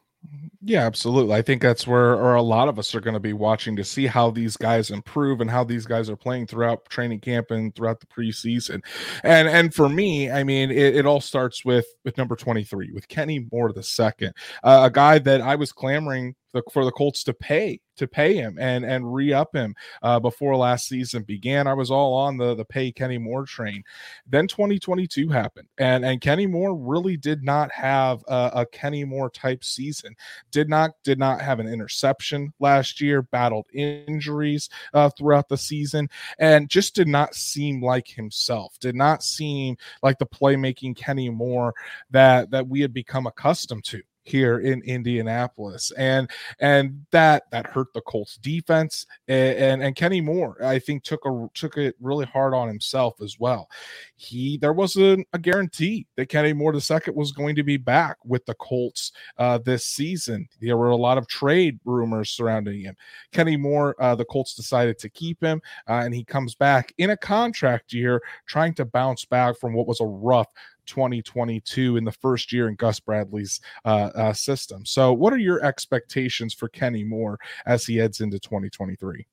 Yeah, 0.67 0.87
absolutely. 0.87 1.35
I 1.35 1.43
think 1.43 1.61
that's 1.61 1.87
where 1.87 2.15
or 2.15 2.37
a 2.37 2.43
lot 2.43 2.69
of 2.69 2.79
us 2.79 2.95
are 2.95 3.01
going 3.01 3.15
to 3.15 3.21
be 3.21 3.35
watching 3.35 3.77
to 3.77 3.85
see 3.85 4.07
how 4.07 4.31
these 4.31 4.57
guys 4.57 4.91
improve 4.91 5.43
and 5.43 5.51
how 5.51 5.63
these 5.63 5.85
guys 5.85 6.09
are 6.09 6.17
playing 6.17 6.47
throughout 6.47 6.89
training 6.89 7.21
camp 7.21 7.51
and 7.51 7.75
throughout 7.75 8.01
the 8.01 8.07
preseason. 8.07 8.83
And 9.25 9.47
and 9.47 9.75
for 9.75 9.91
me, 9.91 10.31
I 10.31 10.43
mean, 10.43 10.71
it, 10.71 10.97
it 10.97 11.07
all 11.07 11.21
starts 11.21 11.67
with 11.67 11.85
with 12.05 12.17
number 12.17 12.35
23, 12.35 12.93
with 12.93 13.09
Kenny 13.09 13.47
Moore 13.53 13.73
the 13.75 13.83
second, 13.83 14.33
uh, 14.63 14.83
a 14.85 14.91
guy 14.91 15.19
that 15.19 15.43
I 15.43 15.57
was 15.57 15.71
clamoring 15.71 16.35
the, 16.55 16.63
for 16.73 16.85
the 16.85 16.93
Colts 16.93 17.23
to 17.25 17.35
pay 17.35 17.81
to 17.97 18.09
pay 18.09 18.35
him 18.35 18.57
and 18.59 18.85
and 18.85 19.13
re-up 19.13 19.55
him 19.55 19.75
uh, 20.03 20.19
before 20.19 20.57
last 20.57 20.89
season 20.89 21.23
began. 21.23 21.67
I 21.67 21.75
was 21.75 21.91
all 21.91 22.15
on 22.15 22.37
the 22.37 22.55
the 22.55 22.65
pay 22.65 22.91
Kenny 22.93 23.19
Moore 23.19 23.45
train. 23.45 23.83
Then 24.27 24.47
2022 24.47 25.29
happened, 25.29 25.69
and 25.79 26.05
and 26.05 26.21
Kenny 26.21 26.47
Moore 26.47 26.75
really 26.75 27.17
did 27.17 27.43
not 27.43 27.71
have 27.73 28.25
a, 28.29 28.51
a 28.55 28.67
Kenny 28.67 29.05
Moore 29.05 29.31
type 29.31 29.65
season. 29.65 30.15
Did 30.51 30.69
not 30.69 30.93
did 31.03 31.19
not 31.19 31.41
have 31.41 31.61
an 31.61 31.69
interception 31.69 32.53
last 32.61 33.01
year. 33.01 33.23
Battled 33.23 33.67
injuries 33.73 34.69
uh, 34.93 35.11
throughout 35.11 35.49
the 35.49 35.59
season, 35.59 36.09
and 36.39 36.69
just 36.69 36.95
did 36.95 37.09
not 37.09 37.35
seem 37.35 37.83
like 37.83 38.09
himself. 38.09 38.79
Did 38.81 38.95
not 38.95 39.23
seem 39.23 39.77
like 40.03 40.19
the 40.19 40.27
playmaking 40.27 40.97
Kenny 40.97 41.31
Moore 41.31 41.75
that 42.11 42.51
that 42.51 42.69
we 42.69 42.81
had 42.81 42.93
become 42.93 43.27
accustomed 43.27 43.85
to 43.85 44.03
here 44.25 44.59
in 44.59 44.83
Indianapolis, 44.83 45.93
and 45.93 46.29
and 46.59 47.05
that 47.11 47.45
that 47.51 47.67
hurt 47.67 47.93
the 47.93 48.01
Colts 48.03 48.37
defense. 48.37 49.07
And, 49.29 49.57
and 49.57 49.83
and, 49.83 49.97
Kenny 49.97 50.21
Moore, 50.21 50.57
I 50.65 50.79
think, 50.79 51.05
took 51.05 51.25
a 51.27 51.49
took 51.55 51.77
it 51.77 51.95
really 52.01 52.27
hard 52.27 52.55
on 52.55 52.69
himself 52.69 53.21
as 53.23 53.39
well. 53.39 53.69
He 54.17 54.59
there 54.59 54.73
wasn't 54.73 55.27
a 55.33 55.39
guarantee 55.39 56.07
that 56.17 56.29
Kenny 56.29 56.53
Moore 56.53 56.73
the 56.73 56.81
second 56.81 57.15
was 57.15 57.33
going 57.33 57.55
to 57.57 57.63
be 57.63 57.77
back 57.77 58.17
with 58.25 58.45
the 58.47 58.55
Colts 58.55 59.13
uh, 59.39 59.59
this 59.59 59.85
season. 59.85 60.49
There 60.61 60.77
were 60.77 60.89
a 60.89 60.97
lot 60.97 61.19
of 61.19 61.29
trade 61.29 61.79
rumors 61.85 62.31
surrounding 62.31 62.81
him. 62.81 62.97
Kenny 63.33 63.57
Moore, 63.57 63.95
uh, 64.01 64.15
the 64.15 64.25
Colts 64.25 64.55
decided 64.55 64.99
to 64.99 65.09
keep 65.09 65.43
him, 65.43 65.61
uh, 65.89 66.01
and 66.05 66.15
he 66.15 66.25
comes 66.25 66.55
back 66.55 66.93
in 66.99 67.11
a 67.11 67.17
contract 67.17 67.93
year, 67.93 68.23
trying 68.47 68.75
to 68.75 68.85
bounce 68.85 69.25
back 69.25 69.59
from 69.59 69.75
what 69.75 69.87
was 69.87 70.01
a 70.01 70.07
rough 70.07 70.49
2022 70.87 71.97
in 71.97 72.05
the 72.05 72.13
first 72.13 72.53
year 72.53 72.69
in 72.69 72.75
Gus 72.75 73.01
Bradley's 73.01 73.61
uh, 73.85 74.11
uh, 74.15 74.33
system. 74.33 74.85
So, 74.85 75.13
what 75.13 75.33
are 75.33 75.39
your 75.39 75.65
expectations 75.65 76.55
for 76.55 76.69
Kenny 76.69 77.05
Moore 77.05 77.39
as 77.67 77.87
he 77.87 77.97
heads 77.97 78.21
into 78.21 78.39
2023? 78.39 79.27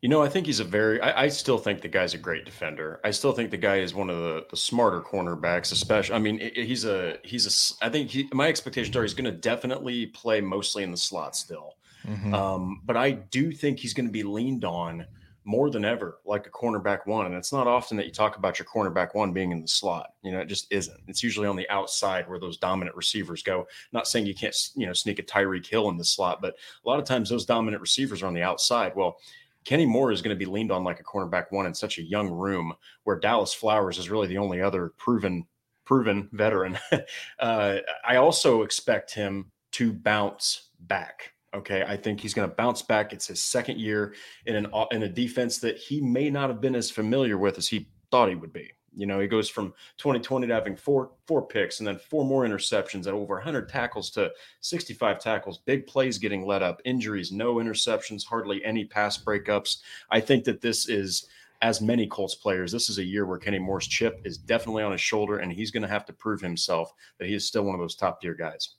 You 0.00 0.08
know, 0.08 0.22
I 0.22 0.28
think 0.28 0.46
he's 0.46 0.60
a 0.60 0.64
very. 0.64 1.00
I, 1.00 1.24
I, 1.24 1.28
still 1.28 1.58
think 1.58 1.80
the 1.80 1.88
guy's 1.88 2.14
a 2.14 2.18
great 2.18 2.44
defender. 2.44 3.00
I 3.02 3.10
still 3.10 3.32
think 3.32 3.50
the 3.50 3.56
guy 3.56 3.78
is 3.78 3.94
one 3.94 4.08
of 4.10 4.16
the, 4.18 4.46
the 4.48 4.56
smarter 4.56 5.00
cornerbacks. 5.00 5.72
Especially, 5.72 6.14
I 6.14 6.20
mean, 6.20 6.38
he's 6.54 6.84
a 6.84 7.18
he's 7.24 7.46
a. 7.80 7.84
I 7.84 7.88
think 7.88 8.08
he, 8.10 8.28
my 8.32 8.46
expectations 8.46 8.94
are 8.94 9.02
he's 9.02 9.14
going 9.14 9.24
to 9.24 9.32
definitely 9.32 10.06
play 10.06 10.40
mostly 10.40 10.84
in 10.84 10.92
the 10.92 10.96
slot 10.96 11.34
still. 11.34 11.74
Mm-hmm. 12.06 12.32
Um, 12.32 12.80
but 12.84 12.96
I 12.96 13.10
do 13.10 13.50
think 13.50 13.80
he's 13.80 13.92
going 13.92 14.06
to 14.06 14.12
be 14.12 14.22
leaned 14.22 14.64
on 14.64 15.04
more 15.48 15.70
than 15.70 15.82
ever 15.82 16.18
like 16.26 16.46
a 16.46 16.50
cornerback 16.50 17.06
one. 17.06 17.24
And 17.24 17.34
it's 17.34 17.54
not 17.54 17.66
often 17.66 17.96
that 17.96 18.04
you 18.04 18.12
talk 18.12 18.36
about 18.36 18.58
your 18.58 18.66
cornerback 18.66 19.14
one 19.14 19.32
being 19.32 19.50
in 19.50 19.62
the 19.62 19.66
slot. 19.66 20.10
You 20.20 20.30
know, 20.30 20.40
it 20.40 20.46
just 20.46 20.70
isn't. 20.70 21.00
It's 21.08 21.22
usually 21.22 21.46
on 21.46 21.56
the 21.56 21.68
outside 21.70 22.28
where 22.28 22.38
those 22.38 22.58
dominant 22.58 22.94
receivers 22.94 23.42
go. 23.42 23.66
Not 23.90 24.06
saying 24.06 24.26
you 24.26 24.34
can't, 24.34 24.54
you 24.76 24.86
know, 24.86 24.92
sneak 24.92 25.18
a 25.18 25.22
Tyreek 25.22 25.66
Hill 25.66 25.88
in 25.88 25.96
the 25.96 26.04
slot, 26.04 26.42
but 26.42 26.54
a 26.84 26.88
lot 26.88 26.98
of 26.98 27.06
times 27.06 27.30
those 27.30 27.46
dominant 27.46 27.80
receivers 27.80 28.22
are 28.22 28.26
on 28.26 28.34
the 28.34 28.42
outside. 28.42 28.92
Well, 28.94 29.16
Kenny 29.64 29.86
Moore 29.86 30.12
is 30.12 30.20
going 30.20 30.36
to 30.36 30.38
be 30.38 30.50
leaned 30.50 30.70
on 30.70 30.84
like 30.84 31.00
a 31.00 31.04
cornerback 31.04 31.46
one 31.48 31.64
in 31.64 31.72
such 31.72 31.96
a 31.96 32.02
young 32.02 32.28
room 32.28 32.74
where 33.04 33.18
Dallis 33.18 33.56
Flowers 33.56 33.96
is 33.96 34.10
really 34.10 34.26
the 34.26 34.36
only 34.36 34.60
other 34.60 34.92
proven 34.98 35.46
proven 35.86 36.28
veteran. 36.32 36.78
uh, 37.38 37.76
I 38.06 38.16
also 38.16 38.60
expect 38.60 39.14
him 39.14 39.50
to 39.72 39.94
bounce 39.94 40.68
back. 40.80 41.32
Okay, 41.54 41.82
I 41.86 41.96
think 41.96 42.20
he's 42.20 42.34
going 42.34 42.48
to 42.48 42.54
bounce 42.54 42.82
back. 42.82 43.12
It's 43.12 43.26
his 43.26 43.42
second 43.42 43.78
year 43.78 44.14
in 44.44 44.54
an 44.54 44.66
in 44.90 45.02
a 45.02 45.08
defense 45.08 45.58
that 45.58 45.78
he 45.78 46.00
may 46.00 46.28
not 46.28 46.50
have 46.50 46.60
been 46.60 46.74
as 46.74 46.90
familiar 46.90 47.38
with 47.38 47.56
as 47.56 47.68
he 47.68 47.88
thought 48.10 48.28
he 48.28 48.34
would 48.34 48.52
be. 48.52 48.70
You 48.94 49.06
know, 49.06 49.20
he 49.20 49.28
goes 49.28 49.48
from 49.48 49.72
2020 49.98 50.46
to 50.46 50.54
having 50.54 50.76
four 50.76 51.12
four 51.26 51.46
picks 51.46 51.78
and 51.78 51.86
then 51.86 51.98
four 51.98 52.24
more 52.24 52.44
interceptions 52.44 53.06
and 53.06 53.14
over 53.14 53.34
100 53.34 53.68
tackles 53.68 54.10
to 54.10 54.30
65 54.60 55.20
tackles. 55.20 55.58
Big 55.58 55.86
plays 55.86 56.18
getting 56.18 56.44
let 56.44 56.62
up, 56.62 56.82
injuries, 56.84 57.32
no 57.32 57.54
interceptions, 57.56 58.26
hardly 58.26 58.62
any 58.64 58.84
pass 58.84 59.16
breakups. 59.16 59.78
I 60.10 60.20
think 60.20 60.44
that 60.44 60.60
this 60.60 60.88
is 60.88 61.28
as 61.62 61.80
many 61.80 62.06
Colts 62.06 62.34
players, 62.34 62.70
this 62.70 62.88
is 62.88 62.98
a 62.98 63.04
year 63.04 63.26
where 63.26 63.38
Kenny 63.38 63.58
Moore's 63.58 63.88
chip 63.88 64.20
is 64.24 64.38
definitely 64.38 64.82
on 64.82 64.92
his 64.92 65.00
shoulder, 65.00 65.38
and 65.38 65.52
he's 65.52 65.70
going 65.70 65.82
to 65.82 65.88
have 65.88 66.04
to 66.06 66.12
prove 66.12 66.40
himself 66.40 66.92
that 67.18 67.26
he 67.26 67.34
is 67.34 67.46
still 67.46 67.64
one 67.64 67.74
of 67.74 67.80
those 67.80 67.96
top 67.96 68.20
tier 68.20 68.34
guys. 68.34 68.74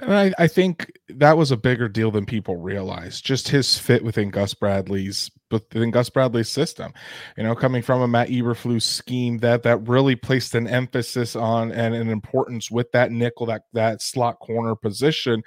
And 0.00 0.12
I, 0.12 0.32
I, 0.38 0.48
think 0.48 0.92
that 1.08 1.36
was 1.36 1.52
a 1.52 1.56
bigger 1.56 1.88
deal 1.88 2.10
than 2.10 2.26
people 2.26 2.56
realize. 2.56 3.20
Just 3.20 3.48
his 3.48 3.78
fit 3.78 4.02
within 4.02 4.30
Gus 4.30 4.52
Bradley's 4.52 5.30
within 5.52 5.92
Gus 5.92 6.10
Bradley's 6.10 6.48
system. 6.48 6.92
You 7.36 7.44
know, 7.44 7.54
coming 7.54 7.80
from 7.80 8.02
a 8.02 8.08
Matt 8.08 8.28
Eberflus 8.28 8.82
scheme 8.82 9.38
that 9.38 9.62
that 9.62 9.88
really 9.88 10.16
placed 10.16 10.54
an 10.56 10.66
emphasis 10.66 11.36
on 11.36 11.70
and 11.70 11.94
an 11.94 12.08
importance 12.08 12.70
with 12.70 12.90
that 12.92 13.12
nickel, 13.12 13.46
that 13.46 13.62
that 13.72 14.02
slot 14.02 14.40
corner 14.40 14.74
position. 14.74 15.42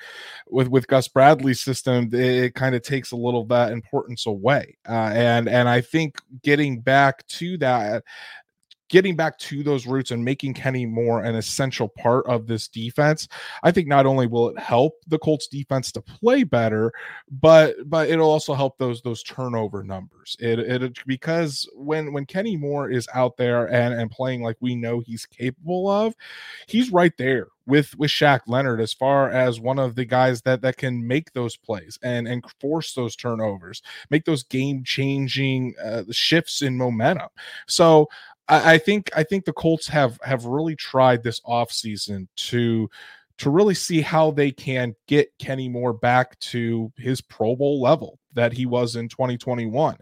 With 0.48 0.70
with 0.70 0.88
Gus 0.88 1.10
Bradley's 1.10 1.62
system, 1.62 2.10
it, 2.13 2.20
it 2.20 2.56
kind 2.56 2.74
of 2.74 2.84
takes 2.84 3.12
a 3.12 3.18
little 3.18 3.46
that 3.48 3.72
importance 3.72 4.25
away. 4.25 4.77
Uh, 4.88 5.12
and 5.13 5.50
and 5.50 5.68
I 5.68 5.82
think 5.82 6.22
getting 6.42 6.80
back 6.80 7.27
to 7.27 7.58
that 7.58 8.04
getting 8.89 9.15
back 9.15 9.38
to 9.38 9.63
those 9.63 9.86
roots 9.86 10.12
and 10.12 10.24
making 10.24 10.53
Kenny 10.53 10.86
Moore 10.86 11.24
an 11.24 11.36
essential 11.36 11.88
part 11.88 12.25
of 12.27 12.48
this 12.48 12.67
defense, 12.67 13.27
I 13.63 13.72
think 13.72 13.88
not 13.88 14.06
only 14.06 14.27
will 14.27 14.50
it 14.50 14.60
help 14.60 14.94
the 15.08 15.20
Colts 15.20 15.48
defense 15.48 15.91
to 15.94 16.01
play 16.01 16.44
better, 16.44 16.91
but 17.29 17.75
but 17.86 18.10
it'll 18.10 18.29
also 18.29 18.53
help 18.53 18.77
those 18.77 19.01
those 19.01 19.24
turnover 19.24 19.84
numbers. 19.84 20.38
It 20.39 20.60
it 20.60 20.98
because 21.06 21.67
when 21.75 22.13
when 22.13 22.25
Kenny 22.25 22.58
Moore 22.58 22.89
is 22.89 23.08
out 23.13 23.38
there 23.38 23.65
and 23.72 23.94
and 23.94 24.12
playing 24.12 24.41
like 24.41 24.58
we 24.60 24.75
know 24.75 25.00
he's 25.00 25.25
capable 25.25 25.89
of, 25.89 26.15
he's 26.67 26.91
right 26.91 27.15
there 27.17 27.48
with 27.67 27.96
with 27.98 28.10
Shaq 28.10 28.41
Leonard 28.48 28.82
as 28.82 28.94
far 28.94 29.29
as 29.29 29.60
one 29.60 29.77
of 29.77 29.96
the 29.96 30.06
guys 30.06 30.41
that 30.44 30.62
that 30.62 30.77
can 30.77 31.06
make 31.06 31.34
those 31.34 31.58
plays 31.58 32.00
and 32.01 32.27
and 32.27 32.44
force 32.60 32.94
those 32.94 33.15
turnovers, 33.15 33.82
make 34.10 34.25
those 34.25 34.44
game 34.44 34.84
changing 34.84 35.75
uh, 35.84 36.03
shifts 36.12 36.62
in 36.62 36.77
momentum. 36.77 37.27
So 37.67 38.08
I, 38.48 38.74
I 38.74 38.77
think 38.77 39.10
I 39.16 39.24
think 39.24 39.46
the 39.46 39.54
Colts 39.54 39.88
have 39.88 40.20
have 40.24 40.46
really 40.46 40.75
tried 40.75 41.24
this 41.24 41.39
offseason 41.42 42.27
to 42.36 42.89
to 43.39 43.50
really 43.50 43.75
see 43.75 44.01
how 44.01 44.32
they 44.32 44.51
can 44.51 44.96
get 45.08 45.32
Kenny 45.38 45.70
Moore 45.70 45.94
back 45.94 46.39
to 46.39 46.92
his 46.98 47.22
Pro 47.22 47.56
Bowl 47.56 47.82
level 47.82 48.20
that 48.34 48.51
he 48.51 48.66
was 48.66 48.96
in 48.96 49.08
2021. 49.10 49.98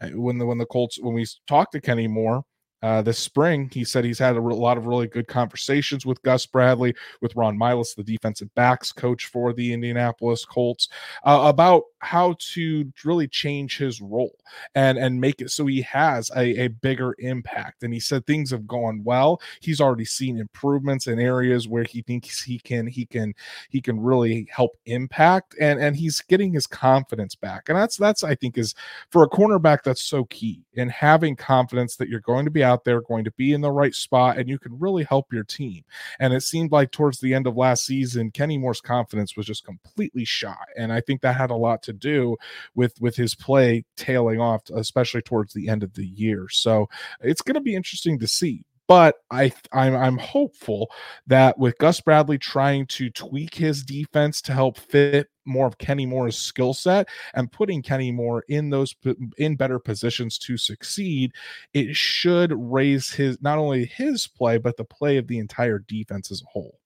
Uh, 0.00 0.08
when 0.08 0.38
the 0.38 0.46
when 0.46 0.58
the 0.58 0.66
Colts 0.66 0.98
when 1.00 1.14
we 1.14 1.26
talked 1.46 1.72
to 1.72 1.80
Kenny 1.80 2.08
Moore, 2.08 2.44
uh, 2.82 3.02
this 3.02 3.18
spring. 3.18 3.70
He 3.72 3.84
said 3.84 4.04
he's 4.04 4.18
had 4.18 4.36
a 4.36 4.40
re- 4.40 4.54
lot 4.54 4.78
of 4.78 4.86
really 4.86 5.06
good 5.06 5.26
conversations 5.26 6.06
with 6.06 6.22
Gus 6.22 6.46
Bradley, 6.46 6.94
with 7.20 7.36
Ron 7.36 7.58
Milus, 7.58 7.94
the 7.94 8.02
defensive 8.02 8.52
backs 8.54 8.92
coach 8.92 9.26
for 9.26 9.52
the 9.52 9.72
Indianapolis 9.72 10.44
Colts, 10.44 10.88
uh, 11.24 11.42
about 11.44 11.84
how 11.98 12.34
to 12.38 12.90
really 13.04 13.28
change 13.28 13.76
his 13.76 14.00
role 14.00 14.34
and 14.74 14.96
and 14.98 15.20
make 15.20 15.42
it 15.42 15.50
so 15.50 15.66
he 15.66 15.82
has 15.82 16.30
a, 16.34 16.64
a 16.64 16.68
bigger 16.68 17.14
impact. 17.18 17.82
And 17.82 17.92
he 17.92 18.00
said 18.00 18.26
things 18.26 18.50
have 18.50 18.66
gone 18.66 19.02
well. 19.04 19.40
He's 19.60 19.80
already 19.80 20.06
seen 20.06 20.38
improvements 20.38 21.06
in 21.06 21.20
areas 21.20 21.68
where 21.68 21.84
he 21.84 22.02
thinks 22.02 22.42
he 22.42 22.58
can 22.58 22.86
he 22.86 23.04
can 23.04 23.34
he 23.68 23.80
can 23.80 24.00
really 24.00 24.48
help 24.50 24.72
impact, 24.86 25.54
and 25.60 25.78
and 25.78 25.96
he's 25.96 26.20
getting 26.20 26.52
his 26.52 26.66
confidence 26.66 27.34
back. 27.34 27.68
And 27.68 27.76
that's 27.76 27.96
that's 27.96 28.24
I 28.24 28.34
think 28.34 28.56
is 28.56 28.74
for 29.10 29.22
a 29.22 29.28
cornerback 29.28 29.82
that's 29.82 30.02
so 30.02 30.24
key 30.26 30.62
in 30.74 30.88
having 30.88 31.36
confidence 31.36 31.96
that 31.96 32.08
you're 32.08 32.20
going 32.20 32.44
to 32.44 32.50
be 32.50 32.62
out 32.70 32.84
there, 32.84 33.00
going 33.02 33.24
to 33.24 33.32
be 33.32 33.52
in 33.52 33.60
the 33.60 33.70
right 33.70 33.94
spot, 33.94 34.38
and 34.38 34.48
you 34.48 34.58
can 34.58 34.78
really 34.78 35.04
help 35.04 35.32
your 35.32 35.44
team. 35.44 35.84
And 36.20 36.32
it 36.32 36.42
seemed 36.42 36.72
like 36.72 36.90
towards 36.90 37.20
the 37.20 37.34
end 37.34 37.46
of 37.46 37.56
last 37.56 37.84
season, 37.84 38.30
Kenny 38.30 38.56
Moore's 38.56 38.80
confidence 38.80 39.36
was 39.36 39.46
just 39.46 39.64
completely 39.64 40.24
shot. 40.24 40.66
And 40.76 40.92
I 40.92 41.00
think 41.00 41.20
that 41.20 41.36
had 41.36 41.50
a 41.50 41.56
lot 41.56 41.82
to 41.84 41.92
do 41.92 42.36
with 42.74 42.94
with 43.00 43.16
his 43.16 43.34
play 43.34 43.84
tailing 43.96 44.40
off, 44.40 44.62
especially 44.70 45.22
towards 45.22 45.52
the 45.52 45.68
end 45.68 45.82
of 45.82 45.92
the 45.94 46.06
year. 46.06 46.48
So 46.48 46.88
it's 47.20 47.42
going 47.42 47.54
to 47.54 47.60
be 47.60 47.74
interesting 47.74 48.18
to 48.20 48.26
see 48.26 48.64
but 48.90 49.18
I 49.30 49.52
I'm, 49.72 49.94
I'm 49.94 50.18
hopeful 50.18 50.90
that 51.28 51.56
with 51.56 51.78
Gus 51.78 52.00
Bradley 52.00 52.38
trying 52.38 52.86
to 52.86 53.08
tweak 53.08 53.54
his 53.54 53.84
defense 53.84 54.42
to 54.42 54.52
help 54.52 54.78
fit 54.78 55.28
more 55.50 55.66
of 55.66 55.76
Kenny 55.78 56.06
Moore's 56.06 56.38
skill 56.38 56.72
set 56.72 57.08
and 57.34 57.50
putting 57.50 57.82
Kenny 57.82 58.10
Moore 58.10 58.44
in 58.48 58.70
those 58.70 58.94
in 59.36 59.56
better 59.56 59.78
positions 59.78 60.38
to 60.38 60.56
succeed, 60.56 61.32
it 61.74 61.94
should 61.94 62.52
raise 62.54 63.10
his 63.10 63.40
not 63.42 63.58
only 63.58 63.84
his 63.84 64.26
play 64.26 64.56
but 64.56 64.76
the 64.76 64.84
play 64.84 65.16
of 65.16 65.26
the 65.26 65.38
entire 65.38 65.80
defense 65.80 66.30
as 66.30 66.42
a 66.42 66.46
whole. 66.46 66.78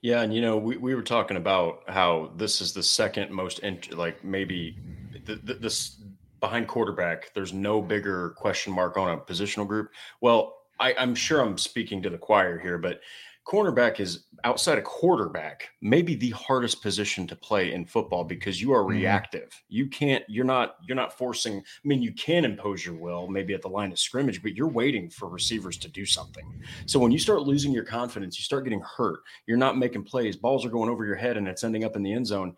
Yeah, 0.00 0.22
and 0.22 0.34
you 0.34 0.40
know, 0.40 0.56
we, 0.56 0.76
we 0.76 0.94
were 0.94 1.02
talking 1.02 1.36
about 1.36 1.82
how 1.88 2.32
this 2.36 2.60
is 2.60 2.72
the 2.72 2.82
second 2.82 3.30
most 3.30 3.60
int- 3.60 3.96
like 3.96 4.24
maybe 4.24 4.76
the, 5.24 5.36
the, 5.36 5.54
this 5.54 6.00
behind 6.40 6.68
quarterback. 6.68 7.32
There's 7.34 7.52
no 7.52 7.80
bigger 7.80 8.30
question 8.30 8.72
mark 8.72 8.96
on 8.96 9.10
a 9.10 9.18
positional 9.18 9.66
group. 9.66 9.90
Well, 10.20 10.56
I, 10.80 10.94
I'm 10.94 11.14
sure 11.14 11.40
I'm 11.40 11.58
speaking 11.58 12.02
to 12.02 12.10
the 12.10 12.18
choir 12.18 12.58
here, 12.58 12.78
but 12.78 13.00
cornerback 13.48 13.98
is 13.98 14.24
outside 14.44 14.78
of 14.78 14.84
quarterback 14.84 15.70
maybe 15.80 16.14
the 16.14 16.30
hardest 16.30 16.82
position 16.82 17.26
to 17.26 17.34
play 17.34 17.72
in 17.72 17.84
football 17.84 18.22
because 18.22 18.60
you 18.60 18.72
are 18.72 18.82
mm-hmm. 18.82 19.00
reactive. 19.00 19.50
You 19.68 19.88
can't 19.88 20.22
you're 20.28 20.44
not 20.44 20.76
you're 20.86 20.96
not 20.96 21.16
forcing 21.16 21.58
i 21.58 21.88
mean 21.88 22.02
you 22.02 22.12
can 22.12 22.44
impose 22.44 22.84
your 22.84 22.94
will 22.94 23.26
maybe 23.26 23.54
at 23.54 23.62
the 23.62 23.68
line 23.68 23.90
of 23.90 23.98
scrimmage 23.98 24.42
but 24.42 24.54
you're 24.54 24.68
waiting 24.68 25.08
for 25.08 25.28
receivers 25.28 25.78
to 25.78 25.88
do 25.88 26.04
something. 26.04 26.44
So 26.86 26.98
when 26.98 27.10
you 27.10 27.18
start 27.18 27.42
losing 27.42 27.72
your 27.72 27.84
confidence 27.84 28.38
you 28.38 28.44
start 28.44 28.64
getting 28.64 28.82
hurt. 28.82 29.20
You're 29.46 29.56
not 29.56 29.78
making 29.78 30.04
plays. 30.04 30.36
Balls 30.36 30.64
are 30.64 30.70
going 30.70 30.90
over 30.90 31.06
your 31.06 31.16
head 31.16 31.36
and 31.36 31.48
it's 31.48 31.64
ending 31.64 31.84
up 31.84 31.96
in 31.96 32.02
the 32.02 32.12
end 32.12 32.26
zone 32.26 32.54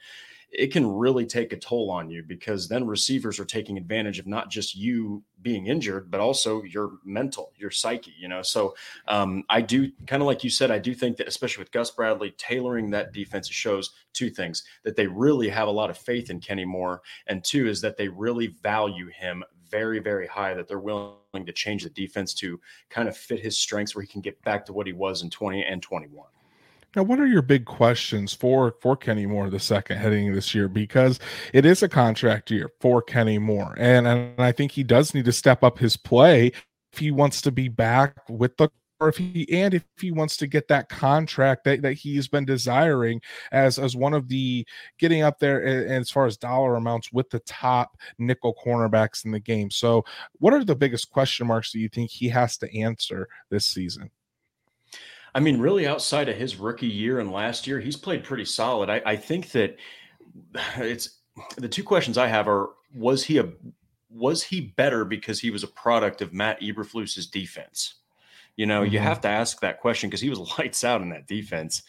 it 0.52 0.72
can 0.72 0.86
really 0.86 1.24
take 1.24 1.52
a 1.52 1.56
toll 1.56 1.90
on 1.90 2.10
you 2.10 2.22
because 2.22 2.68
then 2.68 2.86
receivers 2.86 3.38
are 3.38 3.44
taking 3.44 3.78
advantage 3.78 4.18
of 4.18 4.26
not 4.26 4.50
just 4.50 4.74
you 4.74 5.22
being 5.42 5.68
injured, 5.68 6.10
but 6.10 6.20
also 6.20 6.62
your 6.64 6.92
mental, 7.04 7.52
your 7.56 7.70
psyche, 7.70 8.14
you 8.18 8.28
know. 8.28 8.42
So 8.42 8.74
um, 9.06 9.44
I 9.48 9.60
do 9.60 9.90
kind 10.06 10.22
of 10.22 10.26
like 10.26 10.42
you 10.42 10.50
said, 10.50 10.70
I 10.70 10.78
do 10.78 10.94
think 10.94 11.16
that 11.18 11.28
especially 11.28 11.62
with 11.62 11.72
Gus 11.72 11.92
Bradley 11.92 12.32
tailoring 12.36 12.90
that 12.90 13.12
defense 13.12 13.48
shows 13.48 13.90
two 14.12 14.28
things 14.28 14.64
that 14.84 14.96
they 14.96 15.06
really 15.06 15.48
have 15.48 15.68
a 15.68 15.72
lot 15.72 15.90
of 15.90 15.96
faith 15.96 16.30
in 16.30 16.40
Kenny 16.40 16.64
Moore, 16.64 17.02
and 17.28 17.44
two 17.44 17.68
is 17.68 17.80
that 17.82 17.96
they 17.96 18.08
really 18.08 18.48
value 18.62 19.08
him 19.08 19.44
very, 19.70 20.00
very 20.00 20.26
high, 20.26 20.52
that 20.54 20.66
they're 20.66 20.80
willing 20.80 21.46
to 21.46 21.52
change 21.52 21.84
the 21.84 21.90
defense 21.90 22.34
to 22.34 22.60
kind 22.88 23.08
of 23.08 23.16
fit 23.16 23.38
his 23.38 23.56
strengths 23.56 23.94
where 23.94 24.02
he 24.02 24.08
can 24.08 24.20
get 24.20 24.42
back 24.42 24.66
to 24.66 24.72
what 24.72 24.86
he 24.86 24.92
was 24.92 25.22
in 25.22 25.30
20 25.30 25.64
and 25.64 25.80
21. 25.80 26.26
Now, 26.96 27.04
what 27.04 27.20
are 27.20 27.26
your 27.26 27.42
big 27.42 27.66
questions 27.66 28.34
for 28.34 28.74
for 28.80 28.96
Kenny 28.96 29.24
Moore 29.24 29.48
the 29.48 29.60
second 29.60 29.98
heading 29.98 30.32
this 30.32 30.54
year? 30.54 30.68
Because 30.68 31.20
it 31.52 31.64
is 31.64 31.82
a 31.82 31.88
contract 31.88 32.50
year 32.50 32.70
for 32.80 33.00
Kenny 33.00 33.38
Moore, 33.38 33.74
and 33.78 34.08
and 34.08 34.40
I 34.40 34.50
think 34.52 34.72
he 34.72 34.82
does 34.82 35.14
need 35.14 35.24
to 35.26 35.32
step 35.32 35.62
up 35.62 35.78
his 35.78 35.96
play 35.96 36.48
if 36.92 36.98
he 36.98 37.12
wants 37.12 37.40
to 37.42 37.52
be 37.52 37.68
back 37.68 38.16
with 38.28 38.56
the 38.56 38.70
or 38.98 39.08
if 39.08 39.16
he 39.16 39.46
and 39.52 39.72
if 39.72 39.84
he 40.00 40.10
wants 40.10 40.36
to 40.38 40.46
get 40.46 40.68
that 40.68 40.88
contract 40.88 41.64
that, 41.64 41.82
that 41.82 41.94
he's 41.94 42.28
been 42.28 42.44
desiring 42.44 43.20
as 43.52 43.78
as 43.78 43.96
one 43.96 44.12
of 44.12 44.28
the 44.28 44.66
getting 44.98 45.22
up 45.22 45.38
there 45.38 45.64
as 45.64 46.10
far 46.10 46.26
as 46.26 46.36
dollar 46.36 46.74
amounts 46.74 47.12
with 47.12 47.30
the 47.30 47.40
top 47.40 47.96
nickel 48.18 48.54
cornerbacks 48.64 49.24
in 49.24 49.30
the 49.30 49.40
game. 49.40 49.70
So, 49.70 50.04
what 50.40 50.52
are 50.52 50.64
the 50.64 50.76
biggest 50.76 51.10
question 51.10 51.46
marks 51.46 51.72
that 51.72 51.78
you 51.78 51.88
think 51.88 52.10
he 52.10 52.28
has 52.28 52.58
to 52.58 52.78
answer 52.78 53.28
this 53.48 53.64
season? 53.64 54.10
I 55.34 55.40
mean, 55.40 55.58
really, 55.58 55.86
outside 55.86 56.28
of 56.28 56.36
his 56.36 56.56
rookie 56.56 56.86
year 56.86 57.20
and 57.20 57.30
last 57.30 57.66
year, 57.66 57.80
he's 57.80 57.96
played 57.96 58.24
pretty 58.24 58.44
solid. 58.44 58.90
I, 58.90 59.02
I 59.06 59.16
think 59.16 59.52
that 59.52 59.76
it's 60.76 61.18
the 61.56 61.68
two 61.68 61.84
questions 61.84 62.18
I 62.18 62.26
have 62.26 62.48
are: 62.48 62.70
was 62.94 63.24
he 63.24 63.38
a 63.38 63.48
was 64.10 64.42
he 64.42 64.60
better 64.60 65.04
because 65.04 65.40
he 65.40 65.50
was 65.50 65.62
a 65.62 65.68
product 65.68 66.20
of 66.20 66.32
Matt 66.32 66.60
Eberflus's 66.60 67.26
defense? 67.26 67.94
You 68.56 68.66
know, 68.66 68.82
mm-hmm. 68.82 68.92
you 68.92 68.98
have 68.98 69.20
to 69.22 69.28
ask 69.28 69.60
that 69.60 69.80
question 69.80 70.10
because 70.10 70.20
he 70.20 70.30
was 70.30 70.38
lights 70.58 70.84
out 70.84 71.02
in 71.02 71.10
that 71.10 71.26
defense. 71.26 71.82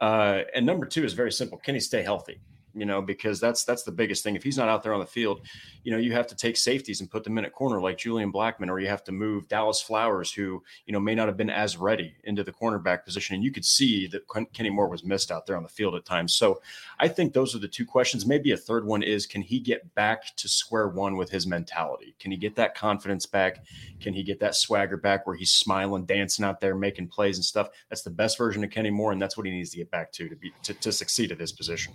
Uh, 0.00 0.42
and 0.54 0.66
number 0.66 0.86
two 0.86 1.04
is 1.04 1.12
very 1.12 1.32
simple: 1.32 1.58
can 1.58 1.74
he 1.74 1.80
stay 1.80 2.02
healthy? 2.02 2.40
You 2.74 2.84
know, 2.84 3.02
because 3.02 3.40
that's 3.40 3.64
that's 3.64 3.82
the 3.82 3.92
biggest 3.92 4.22
thing. 4.22 4.36
If 4.36 4.42
he's 4.42 4.58
not 4.58 4.68
out 4.68 4.82
there 4.82 4.94
on 4.94 5.00
the 5.00 5.06
field, 5.06 5.40
you 5.82 5.90
know, 5.90 5.98
you 5.98 6.12
have 6.12 6.26
to 6.28 6.36
take 6.36 6.56
safeties 6.56 7.00
and 7.00 7.10
put 7.10 7.24
them 7.24 7.38
in 7.38 7.44
at 7.44 7.52
corner 7.52 7.80
like 7.80 7.98
Julian 7.98 8.32
Blackmon, 8.32 8.68
or 8.68 8.78
you 8.78 8.88
have 8.88 9.04
to 9.04 9.12
move 9.12 9.48
Dallis 9.48 9.82
Flowers, 9.82 10.30
who 10.32 10.62
you 10.86 10.92
know 10.92 11.00
may 11.00 11.14
not 11.14 11.28
have 11.28 11.36
been 11.36 11.50
as 11.50 11.76
ready 11.76 12.14
into 12.24 12.44
the 12.44 12.52
cornerback 12.52 13.04
position. 13.04 13.34
And 13.34 13.44
you 13.44 13.50
could 13.50 13.64
see 13.64 14.06
that 14.08 14.22
Kenny 14.52 14.70
Moore 14.70 14.88
was 14.88 15.04
missed 15.04 15.30
out 15.30 15.46
there 15.46 15.56
on 15.56 15.62
the 15.62 15.68
field 15.68 15.94
at 15.94 16.04
times. 16.04 16.34
So 16.34 16.60
I 17.00 17.08
think 17.08 17.32
those 17.32 17.54
are 17.54 17.58
the 17.58 17.68
two 17.68 17.86
questions. 17.86 18.26
Maybe 18.26 18.52
a 18.52 18.56
third 18.56 18.84
one 18.84 19.02
is 19.02 19.26
can 19.26 19.42
he 19.42 19.60
get 19.60 19.94
back 19.94 20.36
to 20.36 20.48
square 20.48 20.88
one 20.88 21.16
with 21.16 21.30
his 21.30 21.46
mentality? 21.46 22.14
Can 22.18 22.30
he 22.30 22.36
get 22.36 22.54
that 22.56 22.74
confidence 22.74 23.26
back? 23.26 23.64
Can 24.00 24.14
he 24.14 24.22
get 24.22 24.40
that 24.40 24.54
swagger 24.54 24.96
back 24.96 25.26
where 25.26 25.36
he's 25.36 25.52
smiling, 25.52 26.04
dancing 26.04 26.44
out 26.44 26.60
there, 26.60 26.74
making 26.74 27.08
plays 27.08 27.36
and 27.36 27.44
stuff? 27.44 27.70
That's 27.88 28.02
the 28.02 28.10
best 28.10 28.38
version 28.38 28.62
of 28.64 28.70
Kenny 28.70 28.90
Moore, 28.90 29.12
and 29.12 29.20
that's 29.20 29.36
what 29.36 29.46
he 29.46 29.52
needs 29.52 29.70
to 29.70 29.76
get 29.76 29.90
back 29.90 30.12
to 30.12 30.28
to 30.28 30.36
be 30.36 30.52
to, 30.62 30.74
to 30.74 30.92
succeed 30.92 31.32
at 31.32 31.40
his 31.40 31.52
position. 31.52 31.94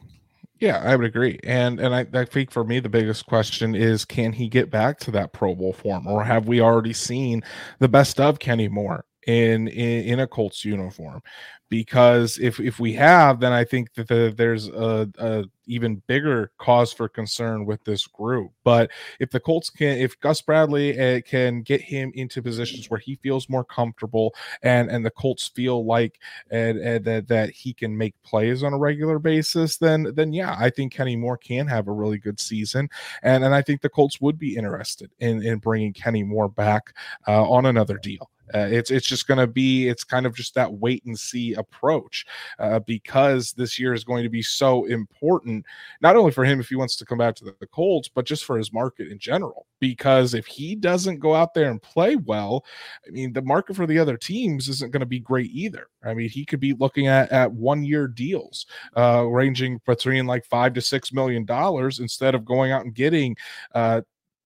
Yeah, 0.63 0.77
I 0.77 0.95
would 0.95 1.05
agree. 1.05 1.39
And 1.43 1.77
and 1.79 1.93
I, 1.93 2.05
I 2.13 2.23
think 2.23 2.49
for 2.49 2.63
me 2.63 2.79
the 2.79 2.87
biggest 2.87 3.25
question 3.25 3.75
is 3.75 4.05
can 4.05 4.31
he 4.31 4.47
get 4.47 4.69
back 4.71 4.97
to 4.99 5.11
that 5.11 5.33
Pro 5.33 5.55
Bowl 5.55 5.73
form 5.73 6.07
or 6.07 6.23
have 6.23 6.47
we 6.47 6.61
already 6.61 6.93
seen 6.93 7.41
the 7.79 7.89
best 7.89 8.17
of 8.19 8.39
Kenny 8.39 8.69
Moore 8.69 9.03
in 9.27 9.67
in, 9.67 10.05
in 10.05 10.19
a 10.21 10.27
Colts 10.27 10.63
uniform? 10.63 11.21
because 11.69 12.37
if 12.39 12.59
if 12.59 12.79
we 12.79 12.93
have, 12.93 13.39
then 13.39 13.51
I 13.51 13.63
think 13.65 13.93
that 13.95 14.07
the, 14.07 14.33
there's 14.37 14.67
a, 14.69 15.09
a, 15.17 15.43
even 15.65 16.01
bigger 16.07 16.51
cause 16.57 16.93
for 16.93 17.07
concern 17.07 17.65
with 17.65 17.83
this 17.83 18.07
group. 18.07 18.51
But 18.63 18.91
if 19.19 19.29
the 19.29 19.39
Colts 19.39 19.69
can, 19.69 19.97
if 19.97 20.19
Gus 20.19 20.41
Bradley 20.41 20.99
uh, 20.99 21.21
can 21.21 21.61
get 21.61 21.81
him 21.81 22.11
into 22.15 22.41
positions 22.41 22.89
where 22.89 22.99
he 22.99 23.15
feels 23.15 23.49
more 23.49 23.63
comfortable, 23.63 24.33
and 24.61 24.89
and 24.89 25.05
the 25.05 25.11
Colts 25.11 25.47
feel 25.47 25.85
like 25.85 26.19
and, 26.51 26.77
and 26.77 27.05
that 27.05 27.27
that 27.27 27.49
he 27.51 27.73
can 27.73 27.97
make 27.97 28.13
plays 28.23 28.63
on 28.63 28.73
a 28.73 28.77
regular 28.77 29.19
basis, 29.19 29.77
then 29.77 30.11
then 30.15 30.33
yeah, 30.33 30.55
I 30.59 30.69
think 30.69 30.93
Kenny 30.93 31.15
Moore 31.15 31.37
can 31.37 31.67
have 31.67 31.87
a 31.87 31.91
really 31.91 32.17
good 32.17 32.39
season, 32.39 32.89
and 33.21 33.43
and 33.43 33.53
I 33.53 33.61
think 33.61 33.81
the 33.81 33.89
Colts 33.89 34.21
would 34.21 34.37
be 34.37 34.55
interested 34.55 35.11
in 35.19 35.41
in 35.43 35.59
bringing 35.59 35.93
Kenny 35.93 36.23
Moore 36.23 36.49
back 36.49 36.93
uh, 37.27 37.49
on 37.49 37.65
another 37.65 37.97
deal. 37.97 38.29
Uh, 38.53 38.67
it's 38.69 38.91
it's 38.91 39.07
just 39.07 39.27
going 39.27 39.37
to 39.37 39.47
be 39.47 39.87
it's 39.87 40.03
kind 40.03 40.25
of 40.25 40.35
just 40.35 40.53
that 40.53 40.71
wait 40.71 41.03
and 41.05 41.17
see 41.17 41.53
approach 41.55 42.25
uh, 42.59 42.79
because 42.79 43.51
this 43.53 43.79
year 43.79 43.93
is 43.93 44.03
going 44.03 44.23
to 44.23 44.29
be 44.29 44.41
so 44.41 44.85
important 44.85 45.65
not 46.01 46.15
only 46.15 46.31
for 46.31 46.45
him 46.45 46.59
if 46.59 46.69
he 46.69 46.75
wants 46.75 46.95
to 46.95 47.05
come 47.05 47.17
back 47.17 47.35
to 47.35 47.43
the, 47.43 47.55
the 47.59 47.67
Colts 47.67 48.07
but 48.07 48.25
just 48.25 48.45
for 48.45 48.57
his 48.57 48.71
market 48.71 49.07
in 49.07 49.19
general. 49.19 49.67
Because 49.79 50.33
if 50.33 50.45
he 50.45 50.75
doesn't 50.75 51.19
go 51.19 51.35
out 51.35 51.53
there 51.53 51.69
and 51.69 51.81
play 51.81 52.15
well 52.15 52.63
I 53.07 53.11
mean 53.11 53.33
the 53.33 53.41
market 53.41 53.75
for 53.75 53.87
the 53.87 53.99
other 53.99 54.17
teams 54.17 54.69
isn't 54.69 54.91
going 54.91 55.01
to 55.01 55.05
be 55.05 55.19
great 55.19 55.51
either. 55.51 55.87
I 56.03 56.13
mean 56.13 56.29
he 56.29 56.45
could 56.45 56.59
be 56.59 56.73
looking 56.73 57.07
at 57.07 57.31
at 57.31 57.51
one 57.51 57.83
year 57.83 58.07
deals 58.07 58.65
uh, 58.95 59.23
ranging 59.23 59.81
between 59.85 60.25
like 60.25 60.45
five 60.45 60.73
to 60.73 60.81
six 60.81 61.11
million 61.11 61.45
dollars 61.45 61.99
instead 61.99 62.35
of 62.35 62.45
going 62.45 62.71
out 62.71 62.85
and 62.85 62.93
getting 62.93 63.35
uh, 63.73 64.01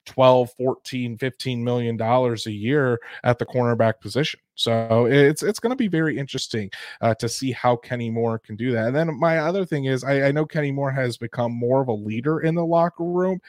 12 0.07 0.51
14 0.53 1.17
15 1.17 1.63
million 1.63 1.97
dollars 1.97 2.47
a 2.47 2.51
year 2.51 2.99
at 3.23 3.37
the 3.37 3.45
cornerback 3.45 3.99
position. 3.99 4.39
So 4.55 5.05
it's 5.05 5.43
it's 5.43 5.59
going 5.59 5.71
to 5.71 5.75
be 5.75 5.87
very 5.87 6.17
interesting 6.17 6.71
uh, 7.01 7.13
to 7.15 7.29
see 7.29 7.51
how 7.51 7.75
kenny 7.75 8.09
moore 8.09 8.39
can 8.39 8.55
do 8.55 8.71
that. 8.71 8.87
And 8.87 8.95
then 8.95 9.19
my 9.19 9.37
other 9.39 9.65
thing 9.65 9.85
is 9.85 10.03
I, 10.03 10.27
I 10.27 10.31
know 10.31 10.45
kenny 10.45 10.71
moore 10.71 10.91
has 10.91 11.17
become 11.17 11.51
more 11.51 11.81
of 11.81 11.89
a 11.89 11.93
leader 11.93 12.39
in 12.39 12.55
the 12.55 12.65
locker 12.65 13.03
room. 13.03 13.39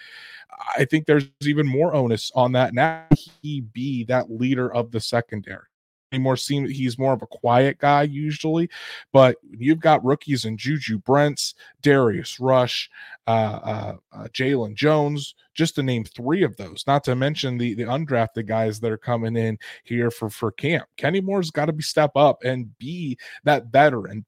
I 0.76 0.84
think 0.84 1.06
there's 1.06 1.30
even 1.42 1.66
more 1.66 1.94
onus 1.94 2.32
on 2.34 2.52
that 2.52 2.74
now. 2.74 3.06
He 3.42 3.60
be 3.60 4.04
that 4.04 4.30
leader 4.30 4.72
of 4.74 4.90
the 4.90 5.00
secondary 5.00 5.68
anymore 6.12 6.36
seem 6.36 6.66
he's 6.68 6.98
more 6.98 7.12
of 7.12 7.22
a 7.22 7.26
quiet 7.26 7.78
guy 7.78 8.02
usually 8.02 8.68
but 9.12 9.36
you've 9.50 9.80
got 9.80 10.04
rookies 10.04 10.44
in 10.44 10.56
juju 10.56 10.98
brents 10.98 11.54
darius 11.82 12.40
rush 12.40 12.90
uh, 13.26 13.30
uh, 13.62 13.96
uh, 14.12 14.24
jaylon 14.28 14.74
jones 14.74 15.34
just 15.54 15.74
to 15.74 15.82
name 15.82 16.04
three 16.04 16.42
of 16.42 16.56
those 16.56 16.84
not 16.86 17.04
to 17.04 17.14
mention 17.14 17.58
the 17.58 17.74
the 17.74 17.82
undrafted 17.82 18.46
guys 18.46 18.80
that 18.80 18.92
are 18.92 18.98
coming 18.98 19.36
in 19.36 19.58
here 19.84 20.10
for 20.10 20.30
for 20.30 20.52
camp. 20.52 20.86
Kenny 20.96 21.20
moore's 21.20 21.50
got 21.50 21.66
to 21.66 21.72
be 21.72 21.82
step 21.82 22.12
up 22.16 22.42
and 22.44 22.76
be 22.78 23.18
that 23.44 23.66
veteran 23.66 24.24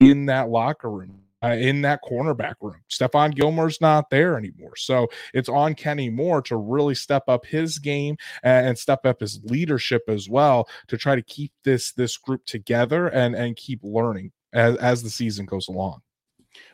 in 0.00 0.26
that 0.26 0.48
locker 0.48 0.90
room 0.90 1.25
uh, 1.42 1.48
in 1.48 1.82
that 1.82 2.00
cornerback 2.02 2.54
room. 2.60 2.80
Stephon 2.90 3.34
Gilmore's 3.34 3.80
not 3.80 4.10
there 4.10 4.36
anymore. 4.36 4.76
So 4.76 5.08
it's 5.34 5.48
on 5.48 5.74
Kenny 5.74 6.10
Moore 6.10 6.42
to 6.42 6.56
really 6.56 6.94
step 6.94 7.24
up 7.28 7.46
his 7.46 7.78
game 7.78 8.16
and 8.42 8.78
step 8.78 9.04
up 9.04 9.20
his 9.20 9.40
leadership 9.44 10.02
as 10.08 10.28
well 10.28 10.68
to 10.88 10.96
try 10.96 11.14
to 11.14 11.22
keep 11.22 11.52
this 11.64 11.92
this 11.92 12.16
group 12.16 12.44
together 12.46 13.08
and 13.08 13.34
and 13.34 13.56
keep 13.56 13.80
learning 13.82 14.32
as, 14.52 14.76
as 14.76 15.02
the 15.02 15.10
season 15.10 15.46
goes 15.46 15.68
along. 15.68 16.00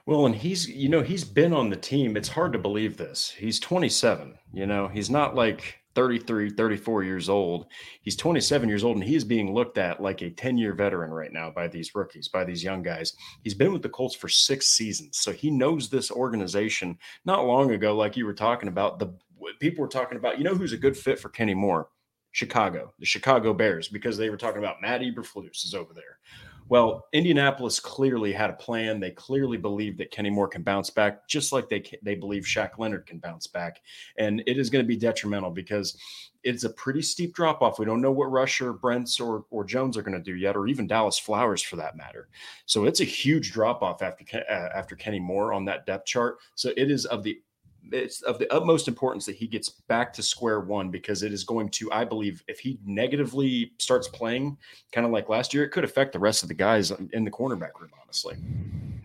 Well, 0.06 0.26
and 0.26 0.34
he's, 0.34 0.68
you 0.68 0.88
know, 0.88 1.02
he's 1.02 1.24
been 1.24 1.52
on 1.52 1.70
the 1.70 1.76
team. 1.76 2.16
It's 2.16 2.28
hard 2.28 2.52
to 2.52 2.58
believe 2.58 2.96
this. 2.96 3.30
He's 3.30 3.60
27, 3.60 4.38
you 4.52 4.66
know, 4.66 4.88
he's 4.88 5.10
not 5.10 5.34
like 5.34 5.81
33, 5.94 6.50
34 6.50 7.04
years 7.04 7.28
old. 7.28 7.66
He's 8.00 8.16
27 8.16 8.68
years 8.68 8.84
old 8.84 8.96
and 8.96 9.04
he 9.04 9.14
is 9.14 9.24
being 9.24 9.54
looked 9.54 9.78
at 9.78 10.02
like 10.02 10.22
a 10.22 10.30
10 10.30 10.58
year 10.58 10.74
veteran 10.74 11.10
right 11.10 11.32
now 11.32 11.50
by 11.50 11.68
these 11.68 11.94
rookies, 11.94 12.28
by 12.28 12.44
these 12.44 12.64
young 12.64 12.82
guys. 12.82 13.14
He's 13.42 13.54
been 13.54 13.72
with 13.72 13.82
the 13.82 13.88
Colts 13.88 14.14
for 14.14 14.28
six 14.28 14.68
seasons. 14.68 15.18
So 15.18 15.32
he 15.32 15.50
knows 15.50 15.88
this 15.88 16.10
organization 16.10 16.98
not 17.24 17.46
long 17.46 17.72
ago, 17.72 17.96
like 17.96 18.16
you 18.16 18.26
were 18.26 18.34
talking 18.34 18.68
about. 18.68 18.98
The 18.98 19.12
people 19.60 19.82
were 19.82 19.88
talking 19.88 20.18
about, 20.18 20.38
you 20.38 20.44
know, 20.44 20.54
who's 20.54 20.72
a 20.72 20.78
good 20.78 20.96
fit 20.96 21.18
for 21.18 21.28
Kenny 21.28 21.54
Moore? 21.54 21.88
Chicago, 22.32 22.94
the 22.98 23.04
Chicago 23.04 23.52
Bears, 23.52 23.88
because 23.88 24.16
they 24.16 24.30
were 24.30 24.38
talking 24.38 24.58
about 24.58 24.80
Matt 24.80 25.02
Eberflus 25.02 25.66
is 25.66 25.74
over 25.74 25.92
there. 25.92 26.18
Well, 26.72 27.06
Indianapolis 27.12 27.78
clearly 27.78 28.32
had 28.32 28.48
a 28.48 28.54
plan. 28.54 28.98
They 28.98 29.10
clearly 29.10 29.58
believe 29.58 29.98
that 29.98 30.10
Kenny 30.10 30.30
Moore 30.30 30.48
can 30.48 30.62
bounce 30.62 30.88
back, 30.88 31.28
just 31.28 31.52
like 31.52 31.68
they 31.68 31.84
they 32.02 32.14
believe 32.14 32.44
Shaq 32.44 32.78
Leonard 32.78 33.04
can 33.04 33.18
bounce 33.18 33.46
back. 33.46 33.82
And 34.16 34.42
it 34.46 34.56
is 34.56 34.70
going 34.70 34.82
to 34.82 34.88
be 34.88 34.96
detrimental 34.96 35.50
because 35.50 35.98
it's 36.44 36.64
a 36.64 36.70
pretty 36.70 37.02
steep 37.02 37.34
drop 37.34 37.60
off. 37.60 37.78
We 37.78 37.84
don't 37.84 38.00
know 38.00 38.10
what 38.10 38.32
Rusher, 38.32 38.72
Brents, 38.72 39.20
or 39.20 39.44
or 39.50 39.64
Jones 39.64 39.98
are 39.98 40.02
going 40.02 40.16
to 40.16 40.24
do 40.24 40.34
yet, 40.34 40.56
or 40.56 40.66
even 40.66 40.88
Dallis 40.88 41.20
Flowers 41.20 41.60
for 41.60 41.76
that 41.76 41.94
matter. 41.94 42.30
So 42.64 42.86
it's 42.86 43.02
a 43.02 43.04
huge 43.04 43.52
drop 43.52 43.82
off 43.82 44.00
after 44.00 44.24
uh, 44.34 44.70
after 44.74 44.96
Kenny 44.96 45.20
Moore 45.20 45.52
on 45.52 45.66
that 45.66 45.84
depth 45.84 46.06
chart. 46.06 46.38
So 46.54 46.70
it 46.78 46.90
is 46.90 47.04
of 47.04 47.22
the 47.22 47.38
it's 47.90 48.22
of 48.22 48.38
the 48.38 48.52
utmost 48.52 48.88
importance 48.88 49.26
that 49.26 49.36
he 49.36 49.46
gets 49.46 49.68
back 49.68 50.12
to 50.14 50.22
square 50.22 50.60
one 50.60 50.90
because 50.90 51.22
it 51.22 51.32
is 51.32 51.44
going 51.44 51.68
to, 51.70 51.90
I 51.92 52.04
believe, 52.04 52.42
if 52.48 52.60
he 52.60 52.78
negatively 52.84 53.72
starts 53.78 54.08
playing 54.08 54.56
kind 54.92 55.06
of 55.06 55.12
like 55.12 55.28
last 55.28 55.52
year, 55.52 55.64
it 55.64 55.70
could 55.70 55.84
affect 55.84 56.12
the 56.12 56.18
rest 56.18 56.42
of 56.42 56.48
the 56.48 56.54
guys 56.54 56.90
in 57.12 57.24
the 57.24 57.30
cornerback 57.30 57.80
room, 57.80 57.90
honestly. 58.02 58.36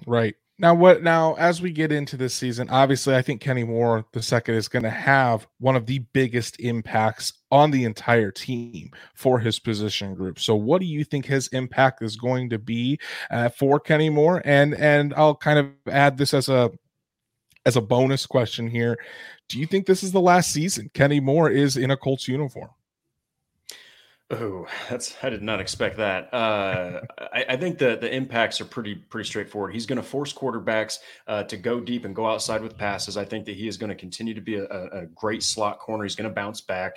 Right. 0.05 0.35
Now, 0.59 0.73
what 0.73 1.03
now, 1.03 1.35
as 1.35 1.61
we 1.61 1.71
get 1.71 1.91
into 1.91 2.17
this 2.17 2.33
season, 2.33 2.67
obviously, 2.71 3.15
I 3.15 3.21
think 3.21 3.41
Kenny 3.41 3.63
Moore 3.63 4.05
the 4.13 4.23
second 4.23 4.55
is 4.55 4.67
going 4.67 4.81
to 4.83 4.89
have 4.89 5.45
one 5.59 5.75
of 5.75 5.85
the 5.85 5.99
biggest 6.13 6.59
impacts 6.59 7.33
on 7.51 7.69
the 7.69 7.83
entire 7.83 8.31
team 8.31 8.89
for 9.13 9.37
his 9.37 9.59
position 9.59 10.15
group. 10.15 10.39
So, 10.39 10.55
what 10.55 10.81
do 10.81 10.87
you 10.87 11.03
think 11.03 11.27
his 11.27 11.47
impact 11.49 12.01
is 12.01 12.15
going 12.15 12.49
to 12.49 12.57
be 12.57 12.99
uh, 13.29 13.49
for 13.49 13.79
Kenny 13.79 14.09
Moore? 14.09 14.41
And 14.45 14.73
and 14.73 15.13
I'll 15.13 15.35
kind 15.35 15.59
of 15.59 15.67
add 15.93 16.17
this 16.17 16.33
as 16.33 16.49
a 16.49 16.71
as 17.67 17.75
a 17.75 17.81
bonus 17.81 18.25
question 18.25 18.69
here, 18.69 18.97
do 19.49 19.59
you 19.59 19.67
think 19.67 19.85
this 19.85 20.01
is 20.01 20.13
the 20.13 20.21
last 20.21 20.51
season 20.51 20.89
Kenny 20.93 21.19
Moore 21.19 21.49
is 21.49 21.75
in 21.75 21.91
a 21.91 21.97
Colts 21.97 22.27
uniform? 22.27 22.69
Oh, 24.29 24.67
that's 24.89 25.15
I 25.21 25.29
did 25.29 25.41
not 25.41 25.61
expect 25.61 25.97
that. 25.97 26.33
Uh, 26.33 27.01
I, 27.33 27.45
I, 27.49 27.57
think 27.57 27.77
the 27.77 27.97
the 27.97 28.13
impacts 28.13 28.59
are 28.59 28.65
pretty 28.65 28.95
pretty 28.95 29.25
straightforward. 29.25 29.73
He's 29.73 29.85
going 29.85 29.97
to 29.97 30.03
force 30.03 30.33
quarterbacks 30.33 30.99
uh, 31.27 31.43
to 31.43 31.55
go 31.55 31.79
deep 31.79 32.03
and 32.03 32.13
go 32.13 32.25
outside 32.25 32.61
with 32.61 32.77
passes. 32.77 33.15
I 33.15 33.23
think 33.23 33.45
that 33.45 33.55
he 33.55 33.69
is 33.69 33.77
going 33.77 33.89
to 33.89 33.95
continue 33.95 34.33
to 34.33 34.41
be 34.41 34.55
a, 34.55 34.65
a, 34.65 35.05
great 35.15 35.43
slot 35.43 35.79
corner. 35.79 36.03
He's 36.03 36.15
going 36.15 36.29
to 36.29 36.35
bounce 36.35 36.59
back. 36.59 36.95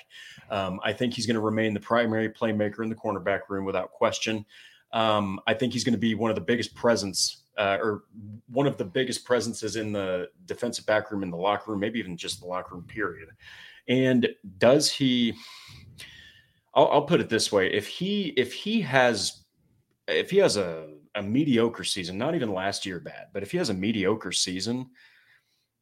Um, 0.50 0.80
I 0.82 0.92
think 0.92 1.14
he's 1.14 1.26
going 1.26 1.36
to 1.36 1.40
remain 1.40 1.72
the 1.72 1.80
primary 1.80 2.30
playmaker 2.30 2.82
in 2.82 2.88
the 2.88 2.96
cornerback 2.96 3.42
room 3.48 3.64
without 3.64 3.92
question. 3.92 4.44
Um, 4.92 5.38
I 5.46 5.54
think 5.54 5.72
he's 5.72 5.84
going 5.84 5.92
to 5.92 5.98
be 5.98 6.16
one 6.16 6.32
of 6.32 6.34
the 6.34 6.40
biggest 6.40 6.74
presence 6.74 7.39
uh, 7.60 7.76
or 7.82 8.04
one 8.48 8.66
of 8.66 8.78
the 8.78 8.84
biggest 8.84 9.24
presences 9.26 9.76
in 9.76 9.92
the 9.92 10.30
defensive 10.46 10.86
back 10.86 11.12
room 11.12 11.22
in 11.22 11.30
the 11.30 11.36
locker 11.36 11.70
room, 11.70 11.80
maybe 11.80 11.98
even 11.98 12.16
just 12.16 12.40
the 12.40 12.46
locker 12.46 12.74
room 12.74 12.84
period. 12.84 13.28
And 13.86 14.26
does 14.58 14.90
he? 14.90 15.34
I'll, 16.74 16.88
I'll 16.88 17.02
put 17.02 17.20
it 17.20 17.28
this 17.28 17.52
way: 17.52 17.70
if 17.70 17.86
he 17.86 18.28
if 18.38 18.54
he 18.54 18.80
has 18.80 19.44
if 20.08 20.30
he 20.30 20.38
has 20.38 20.56
a 20.56 20.88
a 21.16 21.22
mediocre 21.22 21.84
season, 21.84 22.16
not 22.16 22.34
even 22.34 22.54
last 22.54 22.86
year 22.86 22.98
bad, 22.98 23.26
but 23.34 23.42
if 23.42 23.50
he 23.50 23.58
has 23.58 23.68
a 23.68 23.74
mediocre 23.74 24.32
season, 24.32 24.86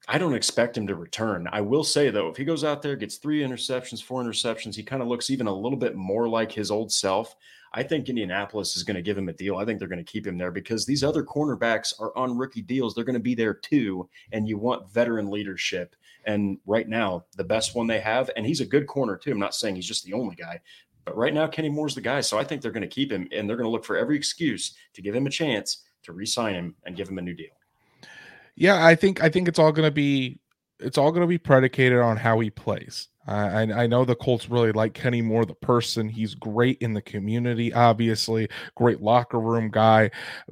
I 0.08 0.18
don't 0.18 0.34
expect 0.34 0.76
him 0.76 0.86
to 0.88 0.96
return. 0.96 1.46
I 1.52 1.60
will 1.60 1.84
say 1.84 2.10
though, 2.10 2.28
if 2.28 2.36
he 2.36 2.44
goes 2.44 2.64
out 2.64 2.82
there, 2.82 2.96
gets 2.96 3.18
three 3.18 3.42
interceptions, 3.42 4.02
four 4.02 4.24
interceptions, 4.24 4.74
he 4.74 4.82
kind 4.82 5.02
of 5.02 5.06
looks 5.06 5.30
even 5.30 5.46
a 5.46 5.54
little 5.54 5.78
bit 5.78 5.94
more 5.94 6.28
like 6.28 6.50
his 6.50 6.72
old 6.72 6.90
self. 6.90 7.36
I 7.72 7.83
think 7.83 8.09
Indianapolis 8.09 8.76
is 8.76 8.83
going 8.83 8.96
to 8.96 9.02
give 9.02 9.18
him 9.18 9.28
a 9.28 9.33
deal. 9.33 9.57
I 9.57 9.64
think 9.64 9.78
they're 9.78 9.88
going 9.88 10.04
to 10.04 10.12
keep 10.12 10.26
him 10.26 10.38
there 10.38 10.50
because 10.50 10.87
these 10.87 11.04
other 11.04 11.22
cornerbacks 11.22 11.92
are 12.00 12.16
on 12.16 12.37
rookie 12.37 12.62
deals. 12.62 12.94
They're 12.94 13.04
going 13.04 13.14
to 13.14 13.20
be 13.20 13.35
there 13.35 13.54
too. 13.54 14.09
And 14.33 14.48
you 14.48 14.59
want 14.59 14.90
veteran 14.90 15.31
leadership. 15.31 15.94
And 16.24 16.59
right 16.66 16.88
now, 16.88 17.24
the 17.37 17.44
best 17.44 17.74
one 17.74 17.87
they 17.87 18.00
have, 18.00 18.31
and 18.37 18.46
he's 18.46 18.61
a 18.61 18.66
good 18.66 18.87
corner 18.87 19.16
too. 19.16 19.33
I'm 19.33 19.38
not 19.38 19.54
saying 19.54 19.76
he's 19.76 19.87
just 19.87 20.04
the 20.04 20.12
only 20.12 20.35
guy, 20.35 20.61
but 21.04 21.16
right 21.16 21.33
now, 21.33 21.46
Kenny 21.46 21.70
Moore's 21.70 21.94
the 21.94 22.00
guy. 22.00 22.20
So 22.20 22.38
I 22.38 22.44
think 22.44 22.61
they're 22.61 22.70
going 22.70 22.83
to 22.83 22.87
keep 22.87 23.11
him 23.11 23.28
and 23.33 23.48
they're 23.48 23.57
going 23.57 23.66
to 23.66 23.70
look 23.70 23.85
for 23.85 23.96
every 23.96 24.16
excuse 24.16 24.74
to 24.92 25.02
give 25.02 25.14
him 25.14 25.26
a 25.26 25.31
chance 25.31 25.85
to 26.02 26.12
re 26.12 26.26
sign 26.26 26.54
him 26.54 26.74
and 26.85 26.96
give 26.96 27.09
him 27.09 27.18
a 27.18 27.22
new 27.22 27.35
deal. 27.35 27.48
Yeah, 28.57 28.85
I 28.85 28.94
think 28.94 29.22
I 29.22 29.28
think 29.28 29.48
it's 29.48 29.59
all 29.59 29.72
going 29.72 29.87
to 29.87 29.94
be 29.94 30.38
it's 30.81 30.98
all 30.98 31.11
going 31.11 31.22
to 31.22 31.28
be 31.28 31.38
predicated 31.38 31.98
on 31.98 32.16
how 32.16 32.40
he 32.40 32.50
plays. 32.50 33.09
Uh, 33.28 33.66
I, 33.68 33.82
I 33.82 33.86
know 33.86 34.06
the 34.06 34.14
Colts 34.14 34.48
really 34.48 34.72
like 34.72 34.94
Kenny 34.94 35.20
Moore, 35.20 35.44
the 35.44 35.54
person. 35.54 36.08
He's 36.08 36.34
great 36.34 36.78
in 36.78 36.94
the 36.94 37.02
community, 37.02 37.72
obviously, 37.74 38.48
great 38.74 39.02
locker 39.02 39.38
room 39.38 39.70
guy. 39.70 40.10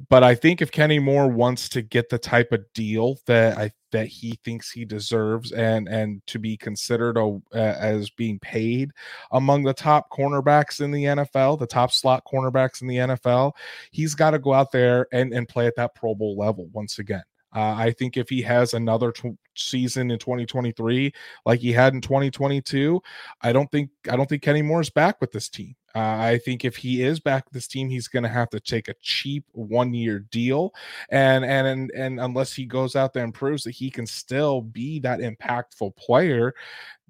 But 0.09 0.23
I 0.23 0.35
think 0.35 0.61
if 0.61 0.71
Kenny 0.71 0.99
Moore 0.99 1.27
wants 1.27 1.69
to 1.69 1.81
get 1.81 2.09
the 2.09 2.19
type 2.19 2.51
of 2.51 2.71
deal 2.73 3.17
that 3.25 3.57
I 3.57 3.71
that 3.91 4.07
he 4.07 4.37
thinks 4.43 4.69
he 4.69 4.85
deserves 4.85 5.53
and 5.53 5.87
and 5.87 6.21
to 6.27 6.37
be 6.37 6.55
considered 6.55 7.17
a, 7.17 7.39
as 7.53 8.11
being 8.11 8.37
paid 8.39 8.91
among 9.31 9.63
the 9.63 9.73
top 9.73 10.11
cornerbacks 10.11 10.79
in 10.79 10.91
the 10.91 11.05
NFL, 11.05 11.57
the 11.57 11.65
top 11.65 11.91
slot 11.91 12.23
cornerbacks 12.31 12.81
in 12.81 12.87
the 12.87 12.97
NFL, 12.97 13.53
he's 13.89 14.13
got 14.13 14.31
to 14.31 14.39
go 14.39 14.53
out 14.53 14.71
there 14.71 15.07
and 15.11 15.33
and 15.33 15.47
play 15.47 15.65
at 15.65 15.75
that 15.77 15.95
Pro 15.95 16.13
Bowl 16.13 16.37
level 16.37 16.67
once 16.73 16.99
again. 16.99 17.23
Uh, 17.55 17.75
I 17.77 17.91
think 17.91 18.17
if 18.17 18.29
he 18.29 18.41
has 18.43 18.73
another 18.73 19.11
t- 19.11 19.37
season 19.55 20.11
in 20.11 20.19
2023 20.19 21.13
like 21.45 21.59
he 21.59 21.71
had 21.71 21.93
in 21.93 22.01
2022, 22.01 23.01
I 23.41 23.53
don't 23.53 23.71
think 23.71 23.89
I 24.09 24.15
don't 24.15 24.27
think 24.27 24.41
Kenny 24.41 24.61
Moore's 24.61 24.89
back 24.89 25.19
with 25.21 25.31
this 25.31 25.49
team. 25.49 25.75
Uh, 25.95 26.17
I 26.19 26.37
think 26.37 26.63
if 26.63 26.75
he 26.75 27.01
is 27.01 27.19
back 27.19 27.45
with 27.45 27.53
this 27.53 27.67
team, 27.67 27.89
he's 27.89 28.07
going 28.07 28.21
to 28.21 28.29
have 28.29 28.51
to 28.51 28.59
take 28.59 28.87
a 28.87 28.93
cheap 29.01 29.45
one 29.53 29.95
year 29.95 30.19
deal, 30.29 30.71
and 31.09 31.43
and 31.43 31.65
and 31.65 31.91
and 31.95 32.19
unless 32.19 32.53
he 32.53 32.65
goes 32.65 32.95
out 32.95 33.13
there 33.13 33.23
and 33.23 33.33
proves 33.33 33.63
that 33.63 33.71
he 33.71 33.89
can 33.89 34.05
still 34.05 34.61
be 34.61 34.99
that 34.99 35.21
impactful 35.21 35.95
player, 35.95 36.53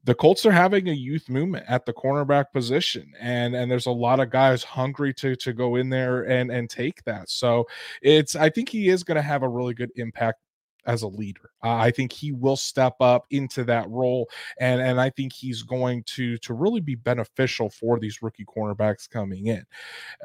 the 0.08 0.16
Colts 0.16 0.46
are 0.46 0.54
having 0.54 0.88
a 0.88 0.94
youth 0.94 1.28
movement 1.28 1.66
at 1.68 1.86
the 1.86 1.92
cornerback 1.92 2.46
position, 2.54 3.12
and 3.20 3.54
and 3.54 3.70
there's 3.70 3.88
a 3.88 3.92
lot 3.92 4.22
of 4.22 4.30
guys 4.30 4.64
hungry 4.64 5.14
to 5.16 5.36
to 5.36 5.52
go 5.52 5.76
in 5.76 5.90
there 5.90 6.22
and 6.30 6.50
and 6.50 6.70
take 6.70 7.04
that. 7.04 7.30
So 7.30 7.68
it's 8.02 8.34
I 8.34 8.50
think 8.50 8.70
he 8.70 8.88
is 8.88 9.04
going 9.04 9.18
to 9.18 9.22
have 9.22 9.44
a 9.44 9.50
really 9.50 9.74
good 9.74 9.92
impact 9.98 10.40
as 10.86 11.02
a 11.02 11.08
leader. 11.10 11.52
Uh, 11.62 11.76
I 11.76 11.92
think 11.92 12.14
he 12.14 12.32
will 12.32 12.56
step 12.56 12.96
up 13.02 13.26
into 13.32 13.66
that 13.66 13.90
role, 13.90 14.30
and 14.62 14.80
and 14.80 14.98
I 15.02 15.10
think 15.10 15.34
he's 15.34 15.62
going 15.62 16.04
to 16.16 16.38
to 16.38 16.54
really 16.54 16.80
be 16.80 16.96
beneficial 16.96 17.70
for 17.70 18.00
these 18.00 18.22
rookie 18.22 18.46
cornerbacks 18.46 19.10
coming 19.10 19.48
in. 19.48 19.66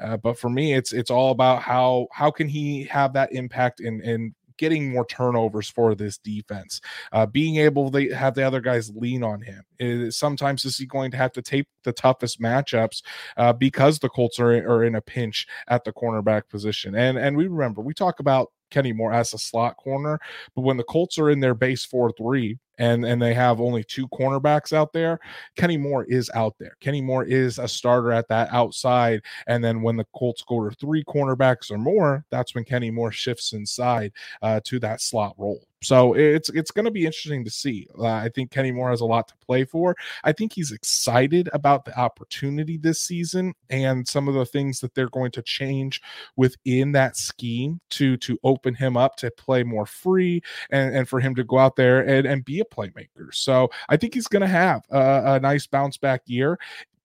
Uh, 0.01 0.16
but 0.16 0.38
for 0.38 0.49
me, 0.49 0.75
it's 0.75 0.92
it's 0.92 1.11
all 1.11 1.33
about 1.33 1.61
how 1.61 2.07
how 2.12 2.31
can 2.31 2.47
he 2.47 2.85
have 2.85 3.12
that 3.14 3.33
impact 3.33 3.81
in 3.81 4.01
in 4.03 4.33
getting 4.62 4.92
more 4.92 5.05
turnovers 5.05 5.68
for 5.68 5.96
this 5.96 6.18
defense, 6.18 6.81
uh, 7.11 7.27
being 7.27 7.57
able 7.57 7.90
to 7.90 8.14
have 8.14 8.35
the 8.35 8.44
other 8.44 8.61
guys 8.61 8.92
lean 8.94 9.25
on 9.25 9.42
him. 9.42 10.12
Sometimes 10.12 10.64
is 10.64 10.79
he 10.79 10.87
going 10.87 11.11
to 11.11 11.16
have 11.16 11.33
to 11.33 11.42
take 11.42 11.66
the 11.83 11.92
toughest 11.92 12.40
matchups 12.40 13.03
uh, 13.37 13.53
because 13.53 13.98
the 13.98 14.09
Colts 14.09 14.38
are, 14.38 14.53
are 14.53 14.85
in 14.85 14.94
a 14.94 15.01
pinch 15.01 15.48
at 15.66 15.83
the 15.83 15.92
cornerback 15.92 16.48
position. 16.48 16.94
And 16.94 17.18
and 17.18 17.37
we 17.37 17.48
remember 17.48 17.83
we 17.83 17.92
talk 17.92 18.20
about 18.20 18.53
Kenny 18.73 18.93
Moore 18.93 19.13
as 19.13 19.33
a 19.35 19.39
slot 19.39 19.77
corner. 19.77 20.19
But 20.57 20.63
when 20.63 20.77
the 20.77 20.85
Colts 20.85 21.19
are 21.19 21.31
in 21.31 21.39
their 21.39 21.55
base 21.55 21.85
4 21.85 22.13
3 22.17 22.59
and, 22.79 23.05
and 23.05 23.21
they 23.21 23.35
have 23.35 23.61
only 23.61 23.85
two 23.85 24.09
cornerbacks 24.09 24.73
out 24.73 24.93
there, 24.93 25.21
Kenny 25.57 25.77
Moore 25.77 26.05
is 26.05 26.31
out 26.35 26.57
there. 26.59 26.77
Kenny 26.81 27.03
Moore 27.03 27.25
is 27.25 27.59
a 27.59 27.69
starter 27.69 28.11
at 28.11 28.29
that 28.29 28.49
outside. 28.53 29.23
And 29.47 29.63
then 29.63 29.83
when 29.83 29.97
the 29.97 30.07
Colts 30.15 30.43
go 30.43 30.69
to 30.69 30.75
three 30.75 31.05
cornerbacks 31.05 31.71
or 31.71 31.79
more, 31.79 32.25
that's 32.31 32.55
when 32.55 32.65
Kenny 32.65 32.91
Moore 32.91 33.13
shifts 33.13 33.53
inside 33.53 34.13
uh, 34.41 34.61
to 34.65 34.81
that 34.81 35.01
slot 35.01 35.35
role. 35.39 35.67
So 35.83 36.14
it's 36.14 36.49
it's 36.51 36.71
going 36.71 36.85
to 36.85 36.90
be 36.90 37.07
interesting 37.07 37.45
to 37.45 37.51
see. 37.51 37.87
Uh, 37.99 38.07
I 38.07 38.31
think 38.35 38.51
Kenny 38.51 38.73
Moore 38.73 38.90
has 38.90 39.01
a 39.01 39.07
lot 39.07 39.29
to 39.29 39.35
play 39.45 39.64
for. 39.64 39.97
I 40.25 40.33
think 40.33 40.53
he's 40.53 40.73
excited 40.73 41.49
about 41.53 41.85
the 41.85 41.99
opportunity 41.99 42.77
this 42.77 43.03
season 43.03 43.55
and 43.71 44.07
some 44.07 44.29
of 44.29 44.35
the 44.35 44.47
things 44.47 44.81
that 44.81 44.95
they're 44.95 45.09
going 45.09 45.33
to 45.33 45.42
change 45.42 46.01
within 46.37 46.92
that 46.92 47.16
scheme 47.16 47.81
to 47.90 48.16
to 48.18 48.38
open 48.45 48.75
him 48.75 48.97
up 48.97 49.16
to 49.16 49.31
play 49.31 49.62
more 49.62 49.87
free 49.87 50.40
and, 50.71 50.95
and 50.95 51.09
for 51.09 51.21
him 51.21 51.35
to 51.35 51.45
go 51.45 51.59
out 51.59 51.77
there 51.77 52.01
and, 52.01 52.27
and 52.27 52.45
be 52.45 52.61
a 52.61 52.64
playmaker. 52.64 53.33
So 53.33 53.71
I 53.88 53.97
think 53.97 54.14
he's 54.14 54.29
going 54.29 54.42
to 54.42 54.47
have 54.47 54.83
a, 54.90 55.35
a 55.35 55.40
nice 55.40 55.66
bounce 55.66 55.97
back 55.97 56.23
year 56.27 56.59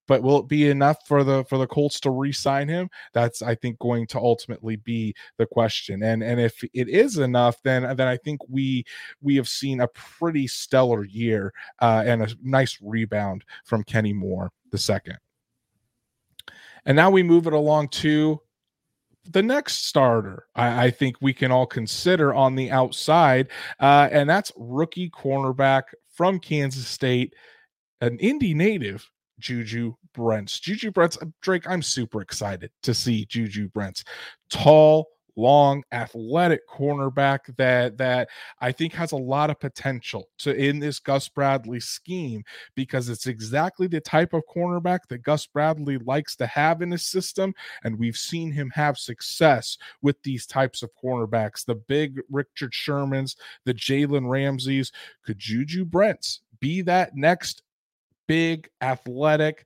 but 0.08 0.24
will 0.24 0.40
it 0.40 0.48
be 0.48 0.70
enough 0.70 1.06
for 1.08 1.24
the 1.24 1.44
for 1.46 1.58
the 1.58 1.68
Colts 1.68 2.00
to 2.02 2.12
re-sign 2.12 2.68
him? 2.68 2.90
That's 3.14 3.42
I 3.42 3.56
think 3.56 3.80
going 3.80 4.08
to 4.08 4.20
ultimately 4.20 4.78
be 4.78 5.14
the 5.38 5.46
question. 5.46 6.04
And 6.04 6.24
and 6.24 6.40
if 6.40 6.64
it 6.74 6.90
is 6.90 7.18
enough, 7.18 7.62
then 7.64 7.84
then 7.96 8.08
I 8.08 8.18
think 8.18 8.42
we 8.50 8.86
we 9.22 9.36
have 9.36 9.48
seen 9.48 9.82
a 9.82 9.88
pretty 9.90 10.48
stellar 10.48 11.06
year 11.06 11.54
uh, 11.82 12.04
and 12.06 12.24
a 12.24 12.30
nice 12.42 12.78
rebound 12.82 13.44
from 13.66 13.84
Kenny 13.84 14.14
Moore 14.14 14.52
the 14.72 14.78
second. 14.78 15.18
And 16.86 16.96
now 16.96 17.10
we 17.10 17.22
move 17.22 17.48
it 17.48 17.54
along 17.54 17.90
to 17.90 18.40
the 19.30 19.44
next 19.44 19.86
starter 19.86 20.48
I, 20.56 20.86
I, 20.86 20.92
think 20.92 21.18
we 21.20 21.34
can 21.34 21.52
all 21.52 21.66
consider 21.66 22.34
on 22.34 22.56
the 22.56 22.72
outside, 22.72 23.50
uh, 23.80 24.08
and 24.10 24.30
that's 24.30 24.54
rookie 24.56 25.10
cornerback 25.10 25.84
from 26.14 26.40
Kansas 26.40 26.88
State, 26.88 27.36
an 28.00 28.18
Indy 28.20 28.54
native, 28.54 29.10
Juju 29.40 29.96
Brents. 30.14 30.60
Juju 30.60 30.92
Brents, 30.92 31.18
uh, 31.22 31.26
Drake, 31.42 31.70
I'm 31.70 31.82
super 31.82 32.22
excited 32.22 32.72
to 32.84 32.94
see 32.94 33.26
Juju 33.26 33.70
Brents. 33.70 34.04
Tall, 34.50 35.08
long, 35.38 35.84
athletic 35.92 36.68
cornerback 36.68 37.56
that 37.58 37.98
that 37.98 38.28
I 38.60 38.72
think 38.72 38.94
has 38.94 39.12
a 39.12 39.18
lot 39.18 39.50
of 39.50 39.60
potential 39.60 40.28
to 40.40 40.54
in 40.54 40.80
this 40.80 41.00
Gus 41.00 41.30
Bradley 41.30 41.80
scheme 41.80 42.44
because 42.76 43.08
it's 43.08 43.28
exactly 43.28 43.88
the 43.88 44.02
type 44.02 44.34
of 44.34 44.44
cornerback 44.54 45.00
that 45.10 45.24
Gus 45.24 45.46
Bradley 45.46 46.00
likes 46.00 46.36
to 46.38 46.48
have 46.48 46.82
in 46.82 46.92
his 46.92 47.06
system, 47.06 47.54
and 47.84 47.98
we've 47.98 48.18
seen 48.18 48.52
him 48.52 48.72
have 48.72 48.98
success 48.98 49.78
with 50.02 50.22
these 50.24 50.46
types 50.46 50.84
of 50.84 50.90
cornerbacks. 51.02 51.64
The 51.64 51.76
big 51.76 52.20
Richard 52.30 52.74
Shermans, 52.74 53.36
the 53.66 53.74
Jalen 53.74 54.30
Ramseys. 54.30 54.92
Could 55.24 55.40
Juju 55.40 55.86
Brents 55.86 56.42
be 56.60 56.82
that 56.82 57.16
next 57.16 57.62
big, 58.28 58.70
athletic 58.82 59.66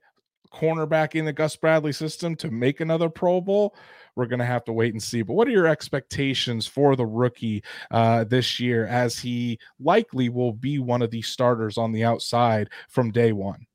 cornerback 0.52 1.14
in 1.14 1.24
the 1.24 1.32
Gus 1.32 1.56
Bradley 1.56 1.92
system 1.92 2.36
to 2.36 2.50
make 2.50 2.80
another 2.80 3.08
Pro 3.08 3.40
Bowl? 3.40 3.74
We're 4.14 4.26
going 4.26 4.40
to 4.40 4.44
have 4.44 4.64
to 4.64 4.72
wait 4.72 4.92
and 4.92 5.02
see. 5.02 5.22
But 5.22 5.34
what 5.34 5.48
are 5.48 5.52
your 5.52 5.66
expectations 5.66 6.66
for 6.66 6.96
the 6.96 7.06
rookie 7.06 7.64
uh, 7.90 8.24
this 8.24 8.60
year 8.60 8.86
as 8.86 9.18
he 9.18 9.58
likely 9.80 10.28
will 10.28 10.52
be 10.52 10.78
one 10.78 11.02
of 11.02 11.10
the 11.10 11.22
starters 11.22 11.78
on 11.78 11.92
the 11.92 12.04
outside 12.04 12.68
from 12.88 13.10
day 13.10 13.32
one? 13.32 13.66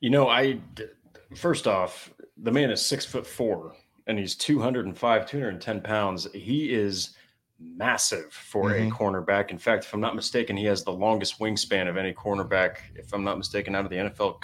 You 0.00 0.10
know, 0.10 0.28
I 0.28 0.58
first 1.34 1.66
off, 1.66 2.12
the 2.36 2.52
man 2.52 2.70
is 2.70 2.84
six 2.84 3.04
foot 3.04 3.26
four 3.26 3.74
and 4.06 4.18
he's 4.18 4.34
205, 4.34 5.26
210 5.26 5.80
pounds. 5.82 6.26
He 6.32 6.72
is 6.72 7.10
massive 7.60 8.32
for 8.32 8.70
mm-hmm. 8.70 8.88
a 8.88 8.90
cornerback. 8.90 9.50
In 9.50 9.58
fact, 9.58 9.84
if 9.84 9.94
I'm 9.94 10.00
not 10.00 10.14
mistaken, 10.14 10.56
he 10.56 10.64
has 10.64 10.84
the 10.84 10.92
longest 10.92 11.38
wingspan 11.38 11.88
of 11.88 11.96
any 11.96 12.12
cornerback, 12.12 12.76
if 12.94 13.12
I'm 13.12 13.24
not 13.24 13.38
mistaken, 13.38 13.74
out 13.74 13.84
of 13.84 13.90
the 13.90 13.96
NFL 13.96 14.42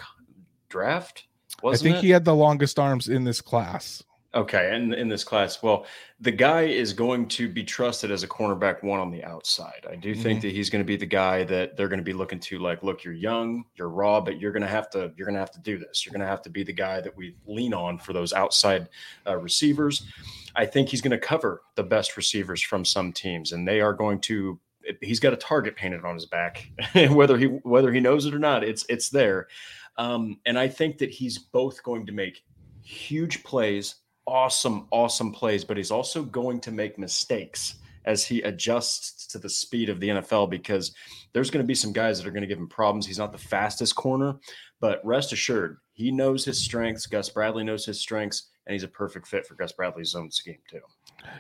draft. 0.69 1.25
I 1.65 1.77
think 1.77 1.97
it? 1.97 2.05
he 2.05 2.11
had 2.11 2.25
the 2.25 2.35
longest 2.35 2.79
arms 2.79 3.09
in 3.09 3.25
this 3.25 3.41
class. 3.41 4.03
Okay, 4.37 4.71
and 4.75 4.93
in 4.93 5.09
this 5.09 5.25
class, 5.25 5.63
well, 5.63 5.87
the 6.21 6.31
guy 6.31 6.65
is 6.65 6.93
going 6.93 7.27
to 7.29 7.49
be 7.49 7.65
trusted 7.65 8.11
as 8.11 8.23
a 8.23 8.29
cornerback 8.29 8.83
one 8.83 9.01
on 9.01 9.11
the 9.11 9.25
outside. 9.25 9.87
I 9.91 9.97
do 9.97 10.15
think 10.15 10.41
Mm-hmm. 10.41 10.49
that 10.49 10.55
he's 10.55 10.69
going 10.69 10.85
to 10.85 10.87
be 10.87 10.97
the 10.97 11.07
guy 11.07 11.43
that 11.45 11.75
they're 11.75 11.89
going 11.89 12.01
to 12.01 12.05
be 12.05 12.13
looking 12.13 12.39
to 12.41 12.59
like, 12.59 12.83
look, 12.83 13.03
you're 13.03 13.15
young, 13.15 13.65
you're 13.77 13.89
raw, 13.89 14.21
but 14.21 14.39
you're 14.39 14.53
going 14.53 14.63
to 14.63 14.69
have 14.69 14.91
to 14.91 15.11
you're 15.17 15.25
going 15.27 15.35
to 15.35 15.41
have 15.41 15.53
to 15.53 15.61
do 15.61 15.79
this. 15.79 16.05
You're 16.05 16.13
going 16.13 16.21
to 16.21 16.27
have 16.27 16.43
to 16.43 16.51
be 16.51 16.63
the 16.63 16.73
guy 16.75 17.01
that 17.01 17.17
we 17.17 17.35
lean 17.47 17.73
on 17.73 17.99
for 17.99 18.13
those 18.13 18.35
outside 18.35 18.91
uh, 19.27 19.39
receivers. 19.39 20.05
I 20.55 20.67
think 20.67 20.91
he's 20.91 21.01
going 21.01 21.19
to 21.19 21.19
cover 21.19 21.63
the 21.75 21.83
best 21.83 22.17
receivers 22.17 22.63
from 22.63 22.85
some 22.85 23.13
teams, 23.15 23.53
and 23.53 23.67
they 23.67 23.81
are 23.81 23.95
going 23.95 24.21
to. 24.23 24.61
He's 25.01 25.19
got 25.19 25.33
a 25.33 25.37
target 25.37 25.77
painted 25.77 26.05
on 26.05 26.15
his 26.15 26.27
back, 26.27 26.71
whether 27.09 27.39
he 27.39 27.47
whether 27.47 27.91
he 27.91 28.01
knows 28.01 28.27
it 28.27 28.35
or 28.35 28.39
not. 28.39 28.65
It's 28.65 28.85
it's 28.91 29.09
there, 29.09 29.49
um, 29.97 30.39
and 30.45 30.59
I 30.59 30.69
think 30.69 30.99
that 30.99 31.11
he's 31.11 31.39
both 31.39 31.83
going 31.83 32.05
to 32.07 32.13
make 32.13 32.45
huge 32.83 33.43
plays, 33.43 33.97
awesome, 34.27 34.87
awesome 34.91 35.33
plays, 35.33 35.65
but 35.65 35.77
he's 35.77 35.91
also 35.91 36.23
going 36.23 36.61
to 36.61 36.73
make 36.73 36.99
mistakes 36.99 37.77
as 38.05 38.25
he 38.25 38.41
adjusts 38.43 39.27
to 39.27 39.39
the 39.39 39.49
speed 39.49 39.89
of 39.89 40.01
the 40.01 40.09
NFL 40.09 40.49
because 40.49 40.95
there's 41.33 41.51
going 41.51 41.63
to 41.63 41.67
be 41.67 41.75
some 41.75 41.93
guys 41.93 42.19
that 42.19 42.27
are 42.27 42.33
going 42.33 42.43
to 42.43 42.47
give 42.47 42.59
him 42.59 42.69
problems. 42.69 43.07
He's 43.07 43.19
not 43.19 43.33
the 43.33 43.39
fastest 43.39 43.97
corner, 43.97 44.37
but 44.81 45.05
rest 45.05 45.33
assured, 45.33 45.79
he 45.93 46.11
knows 46.11 46.45
his 46.45 46.63
strengths. 46.63 47.07
Gus 47.07 47.29
Bradley 47.29 47.65
knows 47.65 47.85
his 47.85 48.01
strengths, 48.01 48.51
and 48.67 48.73
he's 48.73 48.83
a 48.83 48.89
perfect 48.89 49.27
fit 49.27 49.47
for 49.47 49.55
Gus 49.55 49.73
Bradley's 49.73 50.11
zone 50.11 50.31
scheme, 50.31 50.59
too. 50.69 50.81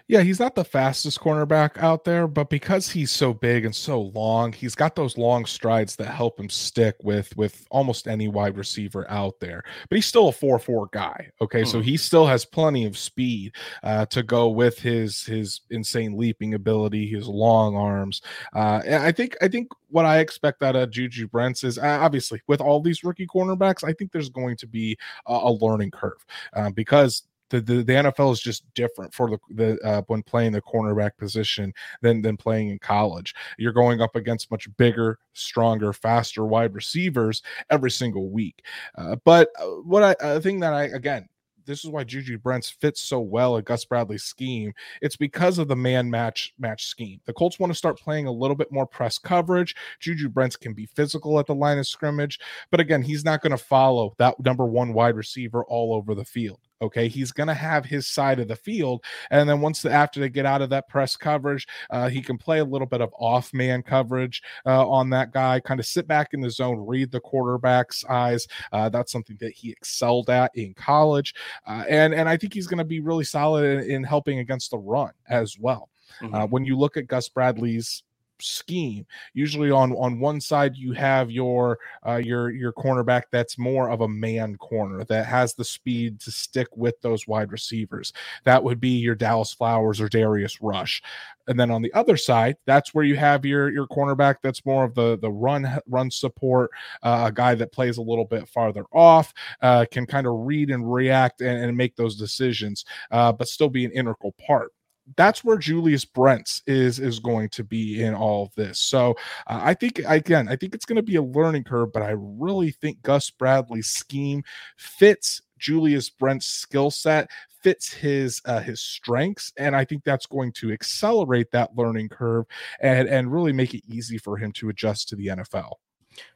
Yeah, 0.08 0.22
he's 0.22 0.40
not 0.40 0.54
the 0.54 0.64
fastest 0.64 1.20
cornerback 1.20 1.76
out 1.78 2.02
there, 2.04 2.26
but 2.26 2.50
because 2.50 2.88
he's 2.90 3.10
so 3.10 3.32
big 3.34 3.64
and 3.64 3.74
so 3.74 4.00
long, 4.00 4.52
he's 4.52 4.74
got 4.74 4.96
those 4.96 5.16
long 5.18 5.44
strides 5.44 5.94
that 5.96 6.06
help 6.06 6.40
him 6.40 6.48
stick 6.48 6.96
with 7.02 7.36
with 7.36 7.66
almost 7.70 8.08
any 8.08 8.26
wide 8.26 8.56
receiver 8.56 9.08
out 9.10 9.38
there. 9.38 9.62
But 9.88 9.96
he's 9.96 10.06
still 10.06 10.28
a 10.28 10.32
4-4 10.32 10.90
guy. 10.90 11.30
Okay. 11.40 11.64
So 11.64 11.78
Hmm. 11.78 11.84
he 11.84 11.96
still 11.96 12.26
has 12.26 12.44
plenty 12.44 12.84
of 12.84 12.96
speed 12.96 13.54
uh, 13.82 14.06
to 14.06 14.22
go 14.22 14.48
with 14.48 14.78
his 14.78 15.22
his 15.24 15.60
insane 15.70 16.16
leaping 16.16 16.54
ability, 16.54 17.06
his 17.08 17.28
long 17.28 17.76
arms. 17.76 18.22
Uh, 18.54 18.80
I 18.88 19.12
think 19.12 19.36
I 19.42 19.48
think 19.48 19.68
what 19.88 20.04
I 20.04 20.18
expect 20.18 20.62
out 20.62 20.74
of 20.74 20.90
Juju 20.90 21.28
Brents 21.28 21.62
is 21.64 21.78
uh, 21.78 21.98
obviously 22.00 22.40
with 22.48 22.60
all 22.60 22.80
these 22.80 23.04
rookie 23.04 23.26
cornerbacks, 23.26 23.84
I 23.84 23.92
think 23.92 24.10
there's 24.10 24.30
going 24.30 24.56
to 24.56 24.66
be 24.66 24.96
a, 25.26 25.32
a 25.34 25.52
learning 25.52 25.92
curve 25.92 26.24
uh, 26.54 26.70
because 26.70 27.15
the, 27.50 27.60
the 27.60 27.82
the 27.82 27.92
NFL 27.92 28.32
is 28.32 28.40
just 28.40 28.64
different 28.74 29.12
for 29.14 29.30
the 29.30 29.38
the 29.50 29.78
uh, 29.84 30.02
when 30.06 30.22
playing 30.22 30.52
the 30.52 30.62
cornerback 30.62 31.16
position 31.16 31.72
than 32.02 32.22
than 32.22 32.36
playing 32.36 32.70
in 32.70 32.78
college. 32.78 33.34
You're 33.58 33.72
going 33.72 34.00
up 34.00 34.16
against 34.16 34.50
much 34.50 34.68
bigger, 34.76 35.18
stronger, 35.32 35.92
faster 35.92 36.44
wide 36.44 36.74
receivers 36.74 37.42
every 37.70 37.90
single 37.90 38.30
week. 38.30 38.64
Uh, 38.96 39.16
but 39.24 39.48
uh, 39.60 39.66
what 39.84 40.02
I 40.20 40.40
thing 40.40 40.60
that 40.60 40.72
I 40.72 40.84
again 40.84 41.28
this 41.66 41.84
is 41.84 41.90
why 41.90 42.04
Juju 42.04 42.38
Brents 42.38 42.70
fits 42.70 43.00
so 43.00 43.20
well 43.20 43.58
at 43.58 43.64
Gus 43.64 43.84
Bradley's 43.84 44.22
scheme. 44.22 44.72
It's 45.02 45.16
because 45.16 45.58
of 45.58 45.68
the 45.68 45.76
man 45.76 46.08
match 46.08 46.54
match 46.58 46.86
scheme. 46.86 47.20
The 47.26 47.32
Colts 47.32 47.58
want 47.58 47.70
to 47.72 47.76
start 47.76 47.98
playing 47.98 48.26
a 48.26 48.32
little 48.32 48.56
bit 48.56 48.72
more 48.72 48.86
press 48.86 49.18
coverage. 49.18 49.74
Juju 50.00 50.28
Brents 50.28 50.56
can 50.56 50.72
be 50.72 50.86
physical 50.86 51.38
at 51.38 51.46
the 51.46 51.54
line 51.54 51.78
of 51.78 51.86
scrimmage, 51.86 52.40
but 52.70 52.80
again, 52.80 53.02
he's 53.02 53.24
not 53.24 53.42
going 53.42 53.50
to 53.50 53.58
follow 53.58 54.14
that 54.18 54.38
number 54.40 54.64
one 54.64 54.92
wide 54.92 55.16
receiver 55.16 55.64
all 55.64 55.92
over 55.92 56.14
the 56.14 56.24
field. 56.24 56.60
Okay, 56.82 57.08
he's 57.08 57.32
going 57.32 57.46
to 57.46 57.54
have 57.54 57.84
his 57.84 58.06
side 58.06 58.38
of 58.38 58.48
the 58.48 58.56
field, 58.56 59.02
and 59.30 59.48
then 59.48 59.60
once 59.60 59.82
the, 59.82 59.90
after 59.90 60.20
they 60.20 60.28
get 60.28 60.46
out 60.46 60.62
of 60.62 60.70
that 60.70 60.88
press 60.88 61.16
coverage, 61.16 61.66
uh, 61.90 62.08
he 62.08 62.20
can 62.20 62.36
play 62.36 62.58
a 62.58 62.64
little 62.64 62.86
bit 62.86 63.00
of 63.00 63.12
off 63.18 63.54
man 63.54 63.82
coverage 63.82 64.42
uh, 64.66 64.88
on 64.88 65.10
that 65.10 65.32
guy. 65.32 65.58
Kind 65.60 65.80
of 65.80 65.86
sit 65.86 66.06
back 66.06 66.34
in 66.34 66.40
the 66.40 66.50
zone, 66.50 66.78
read 66.86 67.10
the 67.10 67.20
quarterback's 67.20 68.04
eyes. 68.06 68.46
Uh, 68.72 68.88
that's 68.88 69.12
something 69.12 69.36
that 69.40 69.52
he 69.52 69.70
excelled 69.70 70.28
at 70.28 70.50
in 70.54 70.74
college, 70.74 71.34
uh, 71.66 71.84
and 71.88 72.14
and 72.14 72.28
I 72.28 72.36
think 72.36 72.52
he's 72.52 72.66
going 72.66 72.78
to 72.78 72.84
be 72.84 73.00
really 73.00 73.24
solid 73.24 73.64
in, 73.64 73.90
in 73.90 74.04
helping 74.04 74.38
against 74.38 74.70
the 74.70 74.78
run 74.78 75.12
as 75.28 75.58
well. 75.58 75.88
Uh, 76.32 76.46
when 76.46 76.64
you 76.64 76.78
look 76.78 76.96
at 76.96 77.06
Gus 77.06 77.28
Bradley's 77.28 78.02
scheme. 78.40 79.06
Usually 79.34 79.70
on 79.70 79.92
on 79.92 80.20
one 80.20 80.40
side 80.40 80.76
you 80.76 80.92
have 80.92 81.30
your 81.30 81.78
uh 82.06 82.16
your 82.16 82.50
your 82.50 82.72
cornerback 82.72 83.24
that's 83.30 83.58
more 83.58 83.90
of 83.90 84.00
a 84.00 84.08
man 84.08 84.56
corner 84.56 85.04
that 85.04 85.26
has 85.26 85.54
the 85.54 85.64
speed 85.64 86.20
to 86.20 86.30
stick 86.30 86.68
with 86.76 87.00
those 87.00 87.26
wide 87.26 87.52
receivers. 87.52 88.12
That 88.44 88.62
would 88.62 88.80
be 88.80 88.90
your 88.90 89.16
Dallis 89.16 89.56
Flowers 89.56 90.00
or 90.00 90.08
Darius 90.08 90.60
Rush. 90.60 91.02
And 91.48 91.58
then 91.58 91.70
on 91.70 91.82
the 91.82 91.92
other 91.94 92.16
side 92.16 92.56
that's 92.66 92.94
where 92.94 93.04
you 93.04 93.16
have 93.16 93.44
your 93.44 93.70
your 93.70 93.86
cornerback 93.86 94.36
that's 94.42 94.66
more 94.66 94.84
of 94.84 94.94
the 94.94 95.18
the 95.18 95.30
run 95.30 95.78
run 95.86 96.10
support 96.10 96.70
uh, 97.02 97.24
a 97.28 97.32
guy 97.32 97.54
that 97.54 97.72
plays 97.72 97.98
a 97.98 98.02
little 98.02 98.24
bit 98.24 98.48
farther 98.48 98.84
off 98.92 99.32
uh, 99.62 99.84
can 99.90 100.06
kind 100.06 100.26
of 100.26 100.32
read 100.38 100.70
and 100.70 100.92
react 100.92 101.40
and, 101.40 101.64
and 101.64 101.76
make 101.76 101.94
those 101.96 102.16
decisions 102.16 102.84
uh, 103.10 103.32
but 103.32 103.48
still 103.48 103.68
be 103.68 103.84
an 103.84 103.92
integral 103.92 104.34
part 104.44 104.72
that's 105.16 105.44
where 105.44 105.56
Julius 105.56 106.04
Brents 106.04 106.62
is 106.66 106.98
is 106.98 107.20
going 107.20 107.48
to 107.50 107.64
be 107.64 108.02
in 108.02 108.14
all 108.14 108.44
of 108.44 108.54
this. 108.54 108.78
So 108.78 109.12
uh, 109.46 109.60
I 109.62 109.74
think 109.74 110.00
again, 110.06 110.48
I 110.48 110.56
think 110.56 110.74
it's 110.74 110.84
going 110.84 110.96
to 110.96 111.02
be 111.02 111.16
a 111.16 111.22
learning 111.22 111.64
curve, 111.64 111.92
but 111.92 112.02
I 112.02 112.14
really 112.16 112.72
think 112.72 113.02
Gus 113.02 113.30
Bradley's 113.30 113.86
scheme 113.86 114.42
fits 114.76 115.42
Julius 115.58 116.10
Brent's 116.10 116.46
skill 116.46 116.90
set, 116.90 117.30
fits 117.62 117.92
his 117.92 118.42
uh, 118.44 118.60
his 118.60 118.80
strengths, 118.80 119.52
and 119.56 119.76
I 119.76 119.84
think 119.84 120.04
that's 120.04 120.26
going 120.26 120.52
to 120.52 120.72
accelerate 120.72 121.50
that 121.52 121.76
learning 121.76 122.08
curve 122.08 122.46
and 122.80 123.08
and 123.08 123.32
really 123.32 123.52
make 123.52 123.74
it 123.74 123.84
easy 123.88 124.18
for 124.18 124.36
him 124.36 124.52
to 124.52 124.68
adjust 124.68 125.08
to 125.10 125.16
the 125.16 125.28
NFL. 125.28 125.72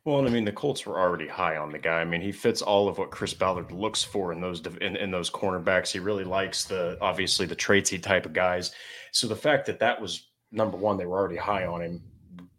Well, 0.04 0.18
and 0.18 0.28
I 0.28 0.30
mean, 0.30 0.44
the 0.44 0.52
Colts 0.52 0.86
were 0.86 0.98
already 0.98 1.28
high 1.28 1.56
on 1.56 1.72
the 1.72 1.78
guy. 1.78 2.00
I 2.00 2.04
mean, 2.04 2.20
he 2.20 2.32
fits 2.32 2.62
all 2.62 2.88
of 2.88 2.98
what 2.98 3.10
Chris 3.10 3.34
Ballard 3.34 3.72
looks 3.72 4.02
for 4.02 4.32
in 4.32 4.40
those 4.40 4.62
in, 4.80 4.96
in 4.96 5.10
those 5.10 5.30
cornerbacks. 5.30 5.90
He 5.92 5.98
really 5.98 6.24
likes 6.24 6.64
the 6.64 6.98
obviously 7.00 7.46
the 7.46 7.56
traitsy 7.56 8.02
type 8.02 8.26
of 8.26 8.32
guys. 8.32 8.72
So 9.12 9.26
the 9.26 9.36
fact 9.36 9.66
that 9.66 9.80
that 9.80 10.00
was 10.00 10.28
number 10.52 10.76
one, 10.76 10.96
they 10.96 11.06
were 11.06 11.18
already 11.18 11.36
high 11.36 11.66
on 11.66 11.82
him. 11.82 12.02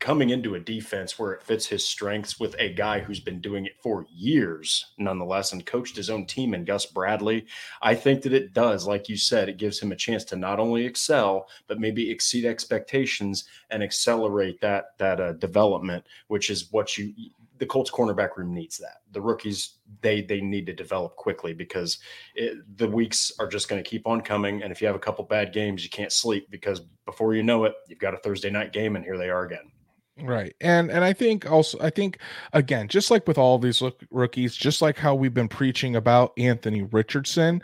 Coming 0.01 0.31
into 0.31 0.55
a 0.55 0.59
defense 0.59 1.19
where 1.19 1.31
it 1.31 1.43
fits 1.43 1.67
his 1.67 1.87
strengths 1.87 2.39
with 2.39 2.55
a 2.57 2.73
guy 2.73 3.01
who's 3.01 3.19
been 3.19 3.39
doing 3.39 3.67
it 3.67 3.79
for 3.83 4.07
years, 4.11 4.93
nonetheless, 4.97 5.53
and 5.53 5.63
coached 5.63 5.95
his 5.95 6.09
own 6.09 6.25
team 6.25 6.55
in 6.55 6.65
Gus 6.65 6.87
Bradley, 6.87 7.45
I 7.83 7.93
think 7.93 8.23
that 8.23 8.33
it 8.33 8.51
does, 8.51 8.87
like 8.87 9.09
you 9.09 9.15
said, 9.15 9.47
it 9.47 9.57
gives 9.57 9.79
him 9.79 9.91
a 9.91 9.95
chance 9.95 10.23
to 10.25 10.35
not 10.35 10.59
only 10.59 10.85
excel 10.85 11.47
but 11.67 11.79
maybe 11.79 12.09
exceed 12.09 12.45
expectations 12.45 13.43
and 13.69 13.83
accelerate 13.83 14.59
that 14.61 14.97
that 14.97 15.21
uh, 15.21 15.33
development, 15.33 16.03
which 16.29 16.49
is 16.49 16.71
what 16.71 16.97
you 16.97 17.13
the 17.59 17.67
Colts 17.67 17.91
cornerback 17.91 18.37
room 18.37 18.55
needs 18.55 18.79
that. 18.79 19.01
The 19.11 19.21
rookies 19.21 19.75
they 20.01 20.23
they 20.23 20.41
need 20.41 20.65
to 20.65 20.73
develop 20.73 21.15
quickly 21.15 21.53
because 21.53 21.99
it, 22.33 22.57
the 22.77 22.87
weeks 22.87 23.31
are 23.37 23.47
just 23.47 23.69
going 23.69 23.83
to 23.83 23.87
keep 23.87 24.07
on 24.07 24.21
coming. 24.21 24.63
And 24.63 24.71
if 24.71 24.81
you 24.81 24.87
have 24.87 24.95
a 24.95 24.99
couple 24.99 25.23
bad 25.25 25.53
games, 25.53 25.83
you 25.83 25.91
can't 25.91 26.11
sleep 26.11 26.49
because 26.49 26.79
before 27.05 27.35
you 27.35 27.43
know 27.43 27.65
it, 27.65 27.75
you've 27.87 27.99
got 27.99 28.15
a 28.15 28.17
Thursday 28.17 28.49
night 28.49 28.73
game, 28.73 28.95
and 28.95 29.05
here 29.05 29.19
they 29.19 29.29
are 29.29 29.45
again. 29.45 29.71
Right. 30.21 30.55
And 30.61 30.91
and 30.91 31.03
I 31.03 31.13
think 31.13 31.49
also 31.49 31.79
I 31.81 31.89
think 31.89 32.19
again 32.53 32.87
just 32.87 33.11
like 33.11 33.27
with 33.27 33.37
all 33.37 33.57
these 33.57 33.81
look, 33.81 34.01
rookies 34.11 34.55
just 34.55 34.81
like 34.81 34.97
how 34.97 35.15
we've 35.15 35.33
been 35.33 35.47
preaching 35.47 35.95
about 35.95 36.33
Anthony 36.37 36.83
Richardson 36.83 37.61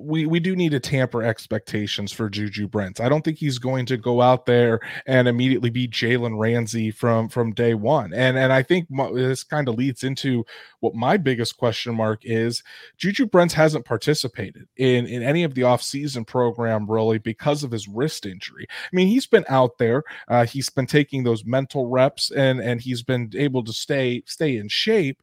we 0.00 0.26
we 0.26 0.40
do 0.40 0.56
need 0.56 0.70
to 0.70 0.80
tamper 0.80 1.22
expectations 1.22 2.12
for 2.12 2.28
Juju 2.28 2.68
Brents. 2.68 3.00
I 3.00 3.08
don't 3.08 3.22
think 3.24 3.38
he's 3.38 3.58
going 3.58 3.86
to 3.86 3.96
go 3.96 4.20
out 4.20 4.46
there 4.46 4.80
and 5.06 5.28
immediately 5.28 5.70
be 5.70 5.88
Jalen 5.88 6.38
Ramsey 6.38 6.90
from 6.90 7.28
from 7.28 7.52
day 7.52 7.74
one. 7.74 8.12
And 8.12 8.38
and 8.38 8.52
I 8.52 8.62
think 8.62 8.90
mo- 8.90 9.14
this 9.14 9.44
kind 9.44 9.68
of 9.68 9.76
leads 9.76 10.04
into 10.04 10.44
what 10.80 10.94
my 10.94 11.16
biggest 11.16 11.56
question 11.56 11.94
mark 11.94 12.20
is. 12.22 12.62
Juju 12.96 13.26
Brents 13.26 13.54
hasn't 13.54 13.84
participated 13.84 14.68
in 14.76 15.06
in 15.06 15.22
any 15.22 15.44
of 15.44 15.54
the 15.54 15.62
offseason 15.62 16.26
program 16.26 16.90
really 16.90 17.18
because 17.18 17.64
of 17.64 17.70
his 17.70 17.88
wrist 17.88 18.26
injury. 18.26 18.66
I 18.70 18.96
mean, 18.96 19.08
he's 19.08 19.26
been 19.26 19.44
out 19.48 19.78
there, 19.78 20.04
uh, 20.28 20.46
he's 20.46 20.70
been 20.70 20.86
taking 20.86 21.24
those 21.24 21.44
mental 21.44 21.88
reps, 21.88 22.30
and 22.30 22.60
and 22.60 22.80
he's 22.80 23.02
been 23.02 23.30
able 23.34 23.64
to 23.64 23.72
stay 23.72 24.22
stay 24.26 24.56
in 24.56 24.68
shape 24.68 25.20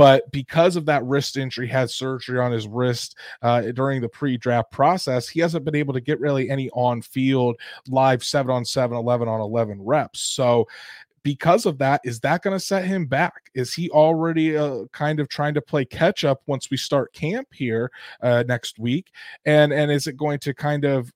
but 0.00 0.32
because 0.32 0.76
of 0.76 0.86
that 0.86 1.04
wrist 1.04 1.36
injury 1.36 1.68
had 1.68 1.90
surgery 1.90 2.40
on 2.40 2.50
his 2.50 2.66
wrist 2.66 3.18
uh, 3.42 3.60
during 3.60 4.00
the 4.00 4.08
pre-draft 4.08 4.70
process 4.70 5.28
he 5.28 5.40
hasn't 5.40 5.62
been 5.62 5.74
able 5.74 5.92
to 5.92 6.00
get 6.00 6.18
really 6.18 6.48
any 6.48 6.70
on-field 6.70 7.54
live 7.86 8.24
7 8.24 8.50
on 8.50 8.64
7 8.64 8.96
11 8.96 9.28
on 9.28 9.42
11 9.42 9.78
reps. 9.82 10.20
So 10.20 10.66
because 11.22 11.66
of 11.66 11.76
that 11.76 12.00
is 12.02 12.18
that 12.20 12.40
going 12.40 12.56
to 12.56 12.64
set 12.64 12.86
him 12.86 13.04
back? 13.04 13.50
Is 13.52 13.74
he 13.74 13.90
already 13.90 14.56
uh, 14.56 14.84
kind 14.90 15.20
of 15.20 15.28
trying 15.28 15.52
to 15.52 15.60
play 15.60 15.84
catch 15.84 16.24
up 16.24 16.40
once 16.46 16.70
we 16.70 16.78
start 16.78 17.12
camp 17.12 17.48
here 17.52 17.90
uh, 18.22 18.42
next 18.48 18.78
week? 18.78 19.08
And 19.44 19.70
and 19.70 19.92
is 19.92 20.06
it 20.06 20.16
going 20.16 20.38
to 20.38 20.54
kind 20.54 20.86
of 20.86 21.12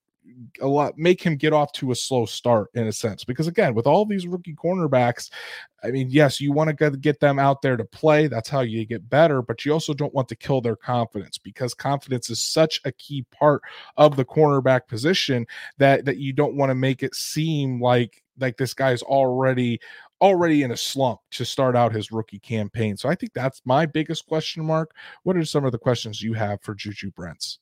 a 0.60 0.66
lot 0.66 0.96
make 0.96 1.22
him 1.22 1.36
get 1.36 1.52
off 1.52 1.72
to 1.72 1.90
a 1.90 1.94
slow 1.94 2.26
start 2.26 2.70
in 2.74 2.86
a 2.86 2.92
sense. 2.92 3.24
Because 3.24 3.46
again 3.46 3.74
with 3.74 3.86
all 3.86 4.04
these 4.04 4.26
rookie 4.26 4.54
cornerbacks 4.54 5.30
i 5.82 5.90
mean 5.90 6.08
yes 6.10 6.40
you 6.40 6.52
want 6.52 6.76
to 6.76 6.90
get 6.90 7.20
them 7.20 7.38
out 7.38 7.62
there 7.62 7.76
to 7.76 7.84
play. 7.84 8.26
That's 8.26 8.48
how 8.48 8.60
you 8.60 8.84
get 8.86 9.08
better. 9.08 9.42
But 9.42 9.64
you 9.64 9.72
also 9.72 9.94
don't 9.94 10.14
want 10.14 10.28
to 10.28 10.36
kill 10.36 10.60
their 10.60 10.76
confidence 10.76 11.38
because 11.38 11.74
confidence 11.74 12.30
is 12.30 12.40
such 12.40 12.80
a 12.84 12.92
key 12.92 13.24
part 13.30 13.62
of 13.96 14.16
the 14.16 14.24
cornerback 14.24 14.86
position 14.88 15.46
that 15.78 16.04
that 16.04 16.18
you 16.18 16.32
don't 16.32 16.56
want 16.56 16.70
to 16.70 16.74
make 16.74 17.02
it 17.02 17.14
seem 17.14 17.80
like 17.80 18.22
like 18.38 18.56
this 18.56 18.74
guy's 18.74 19.02
already 19.02 19.80
already 20.20 20.62
in 20.62 20.70
a 20.70 20.76
slump 20.76 21.20
to 21.30 21.44
start 21.44 21.76
out 21.76 21.92
his 21.92 22.10
rookie 22.10 22.38
campaign. 22.38 22.96
So 22.96 23.08
i 23.08 23.14
think 23.14 23.32
that's 23.32 23.60
my 23.64 23.86
biggest 23.86 24.26
question 24.26 24.64
mark. 24.64 24.94
What 25.22 25.36
are 25.36 25.44
some 25.44 25.64
of 25.64 25.72
the 25.72 25.78
questions 25.78 26.22
you 26.22 26.32
have 26.34 26.62
for 26.62 26.74
juju 26.74 27.10
brents 27.10 27.58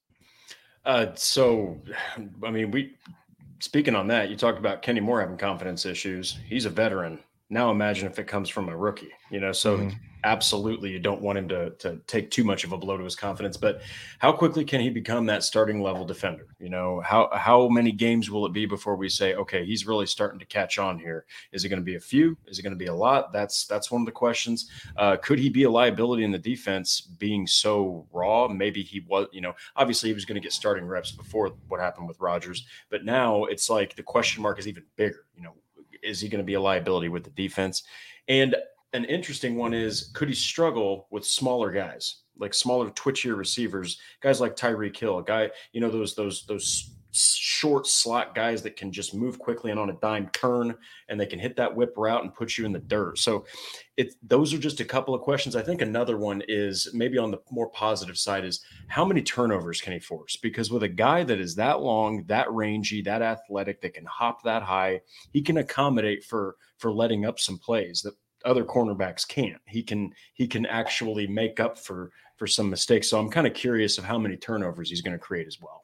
Uh, 0.85 1.15
so, 1.15 1.81
I 2.45 2.51
mean, 2.51 2.71
we 2.71 2.95
speaking 3.61 3.95
on 3.95 4.09
that, 4.09 4.29
you 4.29 4.37
talked 4.37 4.59
about 4.59 4.83
Kenny 4.83 5.01
Moore 5.01 5.21
having 5.21 5.37
confidence 5.37 5.87
issues. 5.87 6.39
He's 6.49 6.67
a 6.67 6.71
veteran. 6.71 7.21
Now 7.53 7.71
imagine 7.71 8.11
if 8.11 8.19
it 8.19 8.27
comes 8.27 8.49
from 8.49 8.71
a 8.71 8.77
rookie, 8.77 9.13
you 9.31 9.39
know. 9.39 9.53
So 9.53 9.77
mm-hmm. 9.77 9.91
absolutely, 10.25 10.91
you 10.91 10.99
don't 10.99 11.21
want 11.21 11.37
him 11.37 11.49
to 11.49 11.69
to 11.81 11.99
take 12.07 12.31
too 12.31 12.45
much 12.45 12.65
of 12.65 12.73
a 12.73 12.79
blow 12.79 12.97
to 12.97 13.05
his 13.05 13.15
confidence. 13.15 13.59
But 13.59 13.83
how 14.21 14.33
quickly 14.33 14.65
can 14.65 14.81
he 14.81 14.89
become 14.89 15.27
that 15.27 15.43
starting 15.43 15.83
level 15.83 16.07
defender? 16.07 16.47
You 16.59 16.71
know, 16.71 17.03
how 17.05 17.29
how 17.35 17.69
many 17.69 17.93
games 17.93 18.31
will 18.31 18.47
it 18.47 18.55
be 18.55 18.65
before 18.65 18.97
we 18.97 19.11
say, 19.11 19.35
okay, 19.35 19.67
he's 19.67 19.87
really 19.87 20.07
starting 20.07 20.39
to 20.39 20.47
catch 20.47 20.79
on 20.79 20.99
here? 20.99 21.27
Is 21.53 21.67
it 21.67 21.69
going 21.69 21.79
to 21.79 21.85
be 21.85 21.97
a 21.97 22.01
few? 22.01 22.39
Is 22.47 22.59
it 22.59 22.63
going 22.63 22.73
to 22.73 22.85
be 22.85 22.87
a 22.87 22.95
lot? 22.95 23.35
That's 23.35 23.67
that's 23.67 23.91
one 23.91 24.01
of 24.01 24.07
the 24.07 24.13
questions. 24.13 24.71
Uh, 24.97 25.19
could 25.19 25.39
he 25.39 25.51
be 25.51 25.65
a 25.65 25.71
liability 25.71 26.25
in 26.25 26.33
the 26.33 26.39
defense, 26.39 27.03
being 27.03 27.47
so 27.47 28.07
raw? 28.13 28.49
Maybe 28.49 28.83
he 28.83 29.01
was. 29.01 29.27
You 29.31 29.43
know, 29.43 29.53
obviously 29.77 30.09
he 30.09 30.15
was 30.15 30.25
going 30.25 30.41
to 30.41 30.41
get 30.41 30.55
starting 30.55 30.87
reps 30.87 31.13
before 31.13 31.53
what 31.69 31.81
happened 31.81 32.09
with 32.09 32.19
Rodgers, 32.19 32.67
but 32.89 33.05
now 33.05 33.45
it's 33.45 33.69
like 33.69 33.95
the 33.95 34.03
question 34.03 34.43
mark 34.43 34.59
is 34.59 34.67
even 34.67 34.85
bigger. 34.97 35.27
You 35.37 35.43
know, 35.43 35.53
is 36.03 36.21
he 36.21 36.29
going 36.29 36.43
to 36.43 36.45
be 36.45 36.55
a 36.55 36.61
liability 36.61 37.09
with 37.09 37.25
the 37.25 37.31
defense? 37.31 37.83
And 38.29 38.57
an 38.93 39.05
interesting 39.07 39.57
one 39.57 39.75
is 39.75 40.11
could 40.15 40.29
he 40.29 40.35
struggle 40.35 41.07
with 41.11 41.25
smaller 41.25 41.71
guys, 41.71 42.23
like 42.39 42.55
smaller, 42.55 42.91
twitchier 42.91 43.37
receivers, 43.37 43.99
guys 44.21 44.41
like 44.41 44.57
Tyreek 44.57 44.97
Hill, 44.97 45.23
guy, 45.23 45.51
you 45.73 45.81
know, 45.81 45.91
those 45.91 46.15
those 46.15 46.45
those 46.47 46.91
short 47.13 47.87
slot 47.87 48.35
guys 48.35 48.63
that 48.63 48.77
can 48.77 48.91
just 48.91 49.15
move 49.15 49.39
quickly 49.39 49.71
and 49.71 49.79
on 49.79 49.91
a 49.91 49.95
dime 49.95 50.31
turn 50.33 50.75
and 51.09 51.21
they 51.21 51.27
can 51.27 51.39
hit 51.39 51.55
that 51.57 51.75
whip 51.75 51.93
route 51.97 52.23
and 52.23 52.35
put 52.35 52.57
you 52.57 52.65
in 52.65 52.73
the 52.73 52.79
dirt. 52.79 53.19
So 53.19 53.45
it 53.99 54.15
those 54.23 54.55
are 54.55 54.59
just 54.59 54.81
a 54.81 54.85
couple 54.85 55.15
of 55.15 55.21
questions. 55.21 55.55
I 55.55 55.63
think 55.63 55.83
another 55.83 56.17
one 56.17 56.43
is 56.49 56.89
maybe 56.95 57.19
on 57.19 57.31
the 57.31 57.39
more 57.51 57.69
positive 57.69 58.17
side 58.17 58.45
is 58.45 58.65
how 58.89 59.05
many 59.05 59.21
turnovers 59.21 59.81
can 59.81 59.93
he 59.93 59.99
force? 59.99 60.37
Because 60.37 60.71
with 60.71 60.85
a 60.85 60.89
guy 60.89 61.23
that 61.25 61.39
is 61.39 61.55
that 61.57 61.81
long, 61.81 62.25
that 62.29 62.51
rangy, 62.51 63.03
that 63.03 63.21
athletic, 63.21 63.83
that 63.83 63.95
can 63.95 64.07
hop 64.07 64.43
that 64.45 64.63
high, 64.63 65.01
he 65.33 65.43
can 65.43 65.59
accommodate 65.59 66.25
for 66.25 66.57
for 66.79 66.93
letting 66.93 67.27
up 67.27 67.39
some 67.39 67.59
plays 67.59 68.01
that 68.03 68.15
other 68.47 68.65
cornerbacks 68.65 69.29
can't. 69.29 69.61
He 69.67 69.83
can 69.83 70.13
he 70.33 70.47
can 70.47 70.65
actually 70.65 71.27
make 71.27 71.61
up 71.61 71.79
for 71.79 72.11
for 72.37 72.47
some 72.47 72.71
mistakes. 72.71 73.11
So 73.11 73.19
I'm 73.19 73.31
kind 73.31 73.47
of 73.47 73.53
curious 73.53 73.99
of 73.99 74.05
how 74.05 74.19
many 74.19 74.37
turnovers 74.37 74.89
he's 74.89 75.03
going 75.03 75.13
to 75.13 75.19
create 75.19 75.47
as 75.47 75.61
well. 75.61 75.82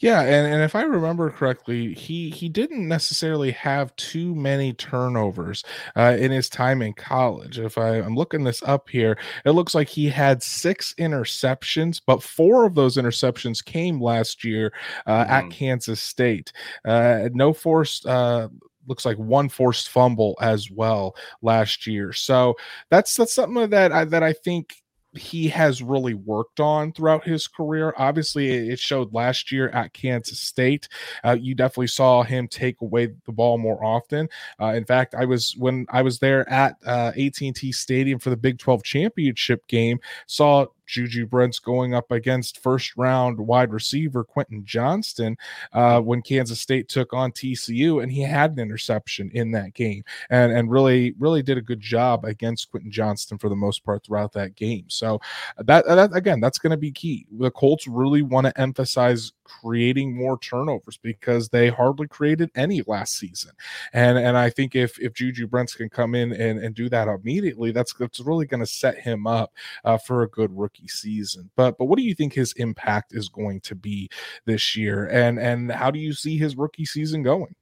Yeah, 0.00 0.20
and, 0.22 0.46
and 0.46 0.62
if 0.62 0.76
I 0.76 0.82
remember 0.82 1.28
correctly, 1.28 1.92
he 1.92 2.30
he 2.30 2.48
didn't 2.48 2.86
necessarily 2.86 3.50
have 3.52 3.94
too 3.96 4.32
many 4.34 4.72
turnovers 4.72 5.64
uh, 5.96 6.16
in 6.18 6.30
his 6.30 6.48
time 6.48 6.82
in 6.82 6.92
college. 6.92 7.58
If 7.58 7.76
I, 7.76 7.96
I'm 7.96 8.14
looking 8.14 8.44
this 8.44 8.62
up 8.62 8.88
here, 8.88 9.18
it 9.44 9.50
looks 9.50 9.74
like 9.74 9.88
he 9.88 10.08
had 10.08 10.40
six 10.40 10.94
interceptions, 11.00 12.00
but 12.06 12.22
four 12.22 12.64
of 12.64 12.76
those 12.76 12.96
interceptions 12.96 13.64
came 13.64 14.00
last 14.00 14.44
year 14.44 14.72
uh, 15.06 15.24
mm. 15.24 15.30
at 15.30 15.50
Kansas 15.50 16.00
State. 16.00 16.52
Uh, 16.84 17.28
no 17.32 17.52
forced 17.52 18.06
uh, 18.06 18.48
looks 18.86 19.04
like 19.04 19.18
one 19.18 19.48
forced 19.48 19.88
fumble 19.88 20.36
as 20.40 20.70
well 20.70 21.16
last 21.42 21.88
year. 21.88 22.12
So 22.12 22.54
that's 22.88 23.16
that's 23.16 23.34
something 23.34 23.70
that 23.70 23.90
I, 23.90 24.04
that 24.04 24.22
I 24.22 24.32
think 24.32 24.76
he 25.14 25.48
has 25.48 25.82
really 25.82 26.14
worked 26.14 26.60
on 26.60 26.92
throughout 26.92 27.24
his 27.24 27.48
career. 27.48 27.94
Obviously, 27.96 28.68
it 28.68 28.78
showed 28.78 29.12
last 29.12 29.50
year 29.50 29.68
at 29.70 29.92
Kansas 29.92 30.40
State. 30.40 30.88
Uh, 31.24 31.36
you 31.38 31.54
definitely 31.54 31.86
saw 31.86 32.22
him 32.22 32.46
take 32.46 32.80
away 32.80 33.06
the 33.26 33.32
ball 33.32 33.58
more 33.58 33.82
often. 33.84 34.28
Uh, 34.60 34.72
in 34.74 34.84
fact, 34.84 35.14
I 35.14 35.24
was 35.24 35.54
when 35.56 35.86
I 35.90 36.02
was 36.02 36.18
there 36.18 36.48
at 36.50 36.76
uh, 36.86 37.12
AT&T 37.16 37.72
Stadium 37.72 38.18
for 38.18 38.30
the 38.30 38.36
Big 38.36 38.58
12 38.58 38.82
championship 38.82 39.66
game, 39.66 39.98
saw 40.26 40.66
Juju 40.88 41.26
Brents 41.26 41.58
going 41.58 41.94
up 41.94 42.10
against 42.10 42.60
first 42.60 42.96
round 42.96 43.38
wide 43.38 43.72
receiver 43.72 44.24
Quentin 44.24 44.64
Johnston 44.64 45.36
uh, 45.72 46.00
when 46.00 46.22
Kansas 46.22 46.60
State 46.60 46.88
took 46.88 47.12
on 47.12 47.30
TCU, 47.30 48.02
and 48.02 48.10
he 48.10 48.22
had 48.22 48.52
an 48.52 48.58
interception 48.58 49.30
in 49.34 49.52
that 49.52 49.74
game, 49.74 50.02
and 50.30 50.50
and 50.50 50.70
really 50.70 51.14
really 51.18 51.42
did 51.42 51.58
a 51.58 51.62
good 51.62 51.80
job 51.80 52.24
against 52.24 52.70
Quentin 52.70 52.90
Johnston 52.90 53.38
for 53.38 53.48
the 53.48 53.56
most 53.56 53.84
part 53.84 54.04
throughout 54.04 54.32
that 54.32 54.56
game. 54.56 54.84
So 54.88 55.20
that, 55.58 55.86
that 55.86 56.14
again, 56.14 56.40
that's 56.40 56.58
going 56.58 56.70
to 56.70 56.76
be 56.76 56.90
key. 56.90 57.26
The 57.38 57.50
Colts 57.50 57.86
really 57.86 58.22
want 58.22 58.46
to 58.46 58.60
emphasize 58.60 59.32
creating 59.48 60.14
more 60.14 60.38
turnovers 60.38 60.98
because 60.98 61.48
they 61.48 61.68
hardly 61.68 62.06
created 62.06 62.50
any 62.54 62.82
last 62.86 63.18
season. 63.18 63.52
And 63.92 64.18
and 64.18 64.36
I 64.36 64.50
think 64.50 64.74
if 64.74 64.98
if 65.00 65.14
Juju 65.14 65.46
Brents 65.46 65.74
can 65.74 65.88
come 65.88 66.14
in 66.14 66.32
and, 66.32 66.58
and 66.58 66.74
do 66.74 66.88
that 66.90 67.08
immediately, 67.08 67.72
that's 67.72 67.94
that's 67.94 68.20
really 68.20 68.46
going 68.46 68.60
to 68.60 68.66
set 68.66 68.98
him 68.98 69.26
up 69.26 69.52
uh, 69.84 69.98
for 69.98 70.22
a 70.22 70.28
good 70.28 70.56
rookie 70.56 70.88
season. 70.88 71.50
But 71.56 71.78
but 71.78 71.86
what 71.86 71.98
do 71.98 72.04
you 72.04 72.14
think 72.14 72.32
his 72.32 72.52
impact 72.54 73.14
is 73.14 73.28
going 73.28 73.60
to 73.62 73.74
be 73.74 74.08
this 74.44 74.76
year? 74.76 75.06
And 75.06 75.38
and 75.38 75.72
how 75.72 75.90
do 75.90 75.98
you 75.98 76.12
see 76.12 76.38
his 76.38 76.56
rookie 76.56 76.84
season 76.84 77.22
going? 77.22 77.54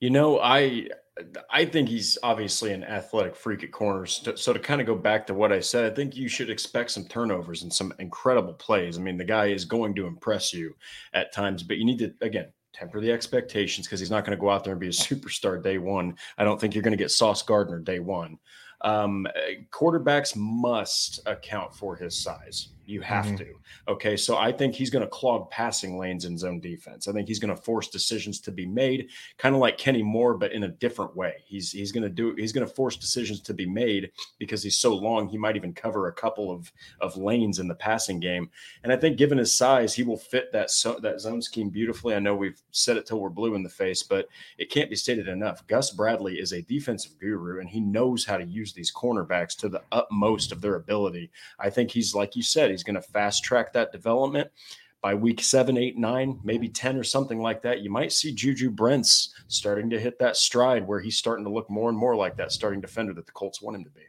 You 0.00 0.10
know, 0.10 0.40
I 0.40 0.88
I 1.50 1.66
think 1.66 1.88
he's 1.88 2.16
obviously 2.22 2.72
an 2.72 2.84
athletic 2.84 3.36
freak 3.36 3.62
at 3.62 3.70
corners. 3.70 4.26
So 4.36 4.52
to 4.52 4.58
kind 4.58 4.80
of 4.80 4.86
go 4.86 4.94
back 4.94 5.26
to 5.26 5.34
what 5.34 5.52
I 5.52 5.60
said, 5.60 5.90
I 5.90 5.94
think 5.94 6.16
you 6.16 6.26
should 6.26 6.48
expect 6.48 6.90
some 6.90 7.04
turnovers 7.04 7.62
and 7.62 7.72
some 7.72 7.92
incredible 7.98 8.54
plays. 8.54 8.98
I 8.98 9.02
mean, 9.02 9.18
the 9.18 9.24
guy 9.24 9.46
is 9.46 9.66
going 9.66 9.94
to 9.96 10.06
impress 10.06 10.54
you 10.54 10.74
at 11.12 11.32
times, 11.32 11.62
but 11.62 11.76
you 11.76 11.84
need 11.84 11.98
to 11.98 12.14
again 12.22 12.46
temper 12.72 13.00
the 13.00 13.12
expectations 13.12 13.86
because 13.86 14.00
he's 14.00 14.10
not 14.10 14.24
going 14.24 14.36
to 14.36 14.40
go 14.40 14.48
out 14.48 14.64
there 14.64 14.72
and 14.72 14.80
be 14.80 14.88
a 14.88 14.90
superstar 14.90 15.62
day 15.62 15.78
one. 15.78 16.16
I 16.38 16.44
don't 16.44 16.60
think 16.60 16.74
you're 16.74 16.82
going 16.82 16.96
to 16.96 17.02
get 17.02 17.10
Sauce 17.10 17.42
Gardner 17.42 17.80
day 17.80 17.98
one. 17.98 18.38
Um, 18.80 19.26
quarterbacks 19.70 20.34
must 20.34 21.20
account 21.26 21.74
for 21.74 21.94
his 21.94 22.20
size. 22.20 22.68
You 22.92 23.00
have 23.00 23.24
mm-hmm. 23.24 23.36
to. 23.36 23.54
Okay. 23.88 24.18
So 24.18 24.36
I 24.36 24.52
think 24.52 24.74
he's 24.74 24.90
going 24.90 25.02
to 25.02 25.08
clog 25.08 25.50
passing 25.50 25.96
lanes 25.96 26.26
in 26.26 26.36
zone 26.36 26.60
defense. 26.60 27.08
I 27.08 27.12
think 27.12 27.26
he's 27.26 27.38
going 27.38 27.56
to 27.56 27.62
force 27.62 27.88
decisions 27.88 28.38
to 28.40 28.52
be 28.52 28.66
made, 28.66 29.08
kind 29.38 29.54
of 29.54 29.62
like 29.62 29.78
Kenny 29.78 30.02
Moore, 30.02 30.36
but 30.36 30.52
in 30.52 30.64
a 30.64 30.68
different 30.68 31.16
way. 31.16 31.36
He's 31.46 31.72
he's 31.72 31.90
going 31.90 32.02
to 32.02 32.10
do 32.10 32.34
he's 32.36 32.52
going 32.52 32.66
to 32.66 32.74
force 32.74 32.98
decisions 32.98 33.40
to 33.40 33.54
be 33.54 33.64
made 33.64 34.10
because 34.38 34.62
he's 34.62 34.76
so 34.76 34.94
long. 34.94 35.26
He 35.26 35.38
might 35.38 35.56
even 35.56 35.72
cover 35.72 36.08
a 36.08 36.12
couple 36.12 36.50
of 36.50 36.70
of 37.00 37.16
lanes 37.16 37.60
in 37.60 37.66
the 37.66 37.74
passing 37.74 38.20
game. 38.20 38.50
And 38.84 38.92
I 38.92 38.96
think 38.96 39.16
given 39.16 39.38
his 39.38 39.54
size, 39.54 39.94
he 39.94 40.02
will 40.02 40.18
fit 40.18 40.52
that 40.52 40.70
so, 40.70 40.98
that 41.00 41.22
zone 41.22 41.40
scheme 41.40 41.70
beautifully. 41.70 42.14
I 42.14 42.18
know 42.18 42.36
we've 42.36 42.60
said 42.72 42.98
it 42.98 43.06
till 43.06 43.20
we're 43.20 43.30
blue 43.30 43.54
in 43.54 43.62
the 43.62 43.70
face, 43.70 44.02
but 44.02 44.28
it 44.58 44.70
can't 44.70 44.90
be 44.90 44.96
stated 44.96 45.28
enough. 45.28 45.66
Gus 45.66 45.92
Bradley 45.92 46.34
is 46.34 46.52
a 46.52 46.60
defensive 46.60 47.18
guru, 47.18 47.58
and 47.60 47.70
he 47.70 47.80
knows 47.80 48.26
how 48.26 48.36
to 48.36 48.44
use 48.44 48.74
these 48.74 48.92
cornerbacks 48.92 49.56
to 49.56 49.70
the 49.70 49.82
utmost 49.92 50.52
of 50.52 50.60
their 50.60 50.74
ability. 50.74 51.30
I 51.58 51.70
think 51.70 51.90
he's 51.90 52.14
like 52.14 52.36
you 52.36 52.42
said 52.42 52.70
He's 52.72 52.81
going 52.82 52.94
to 52.94 53.02
fast 53.02 53.44
track 53.44 53.72
that 53.72 53.92
development. 53.92 54.50
By 55.00 55.14
week 55.14 55.42
seven, 55.42 55.76
eight, 55.76 55.98
nine, 55.98 56.38
maybe 56.44 56.68
10 56.68 56.96
or 56.96 57.02
something 57.02 57.40
like 57.40 57.60
that, 57.62 57.80
you 57.80 57.90
might 57.90 58.12
see 58.12 58.32
Juju 58.32 58.70
Brents 58.70 59.34
starting 59.48 59.90
to 59.90 59.98
hit 59.98 60.18
that 60.20 60.36
stride 60.36 60.86
where 60.86 61.00
he's 61.00 61.18
starting 61.18 61.44
to 61.44 61.50
look 61.50 61.68
more 61.68 61.88
and 61.88 61.98
more 61.98 62.14
like 62.14 62.36
that 62.36 62.52
starting 62.52 62.80
defender 62.80 63.12
that 63.14 63.26
the 63.26 63.32
Colts 63.32 63.60
want 63.60 63.76
him 63.76 63.84
to 63.84 63.90
be. 63.90 64.02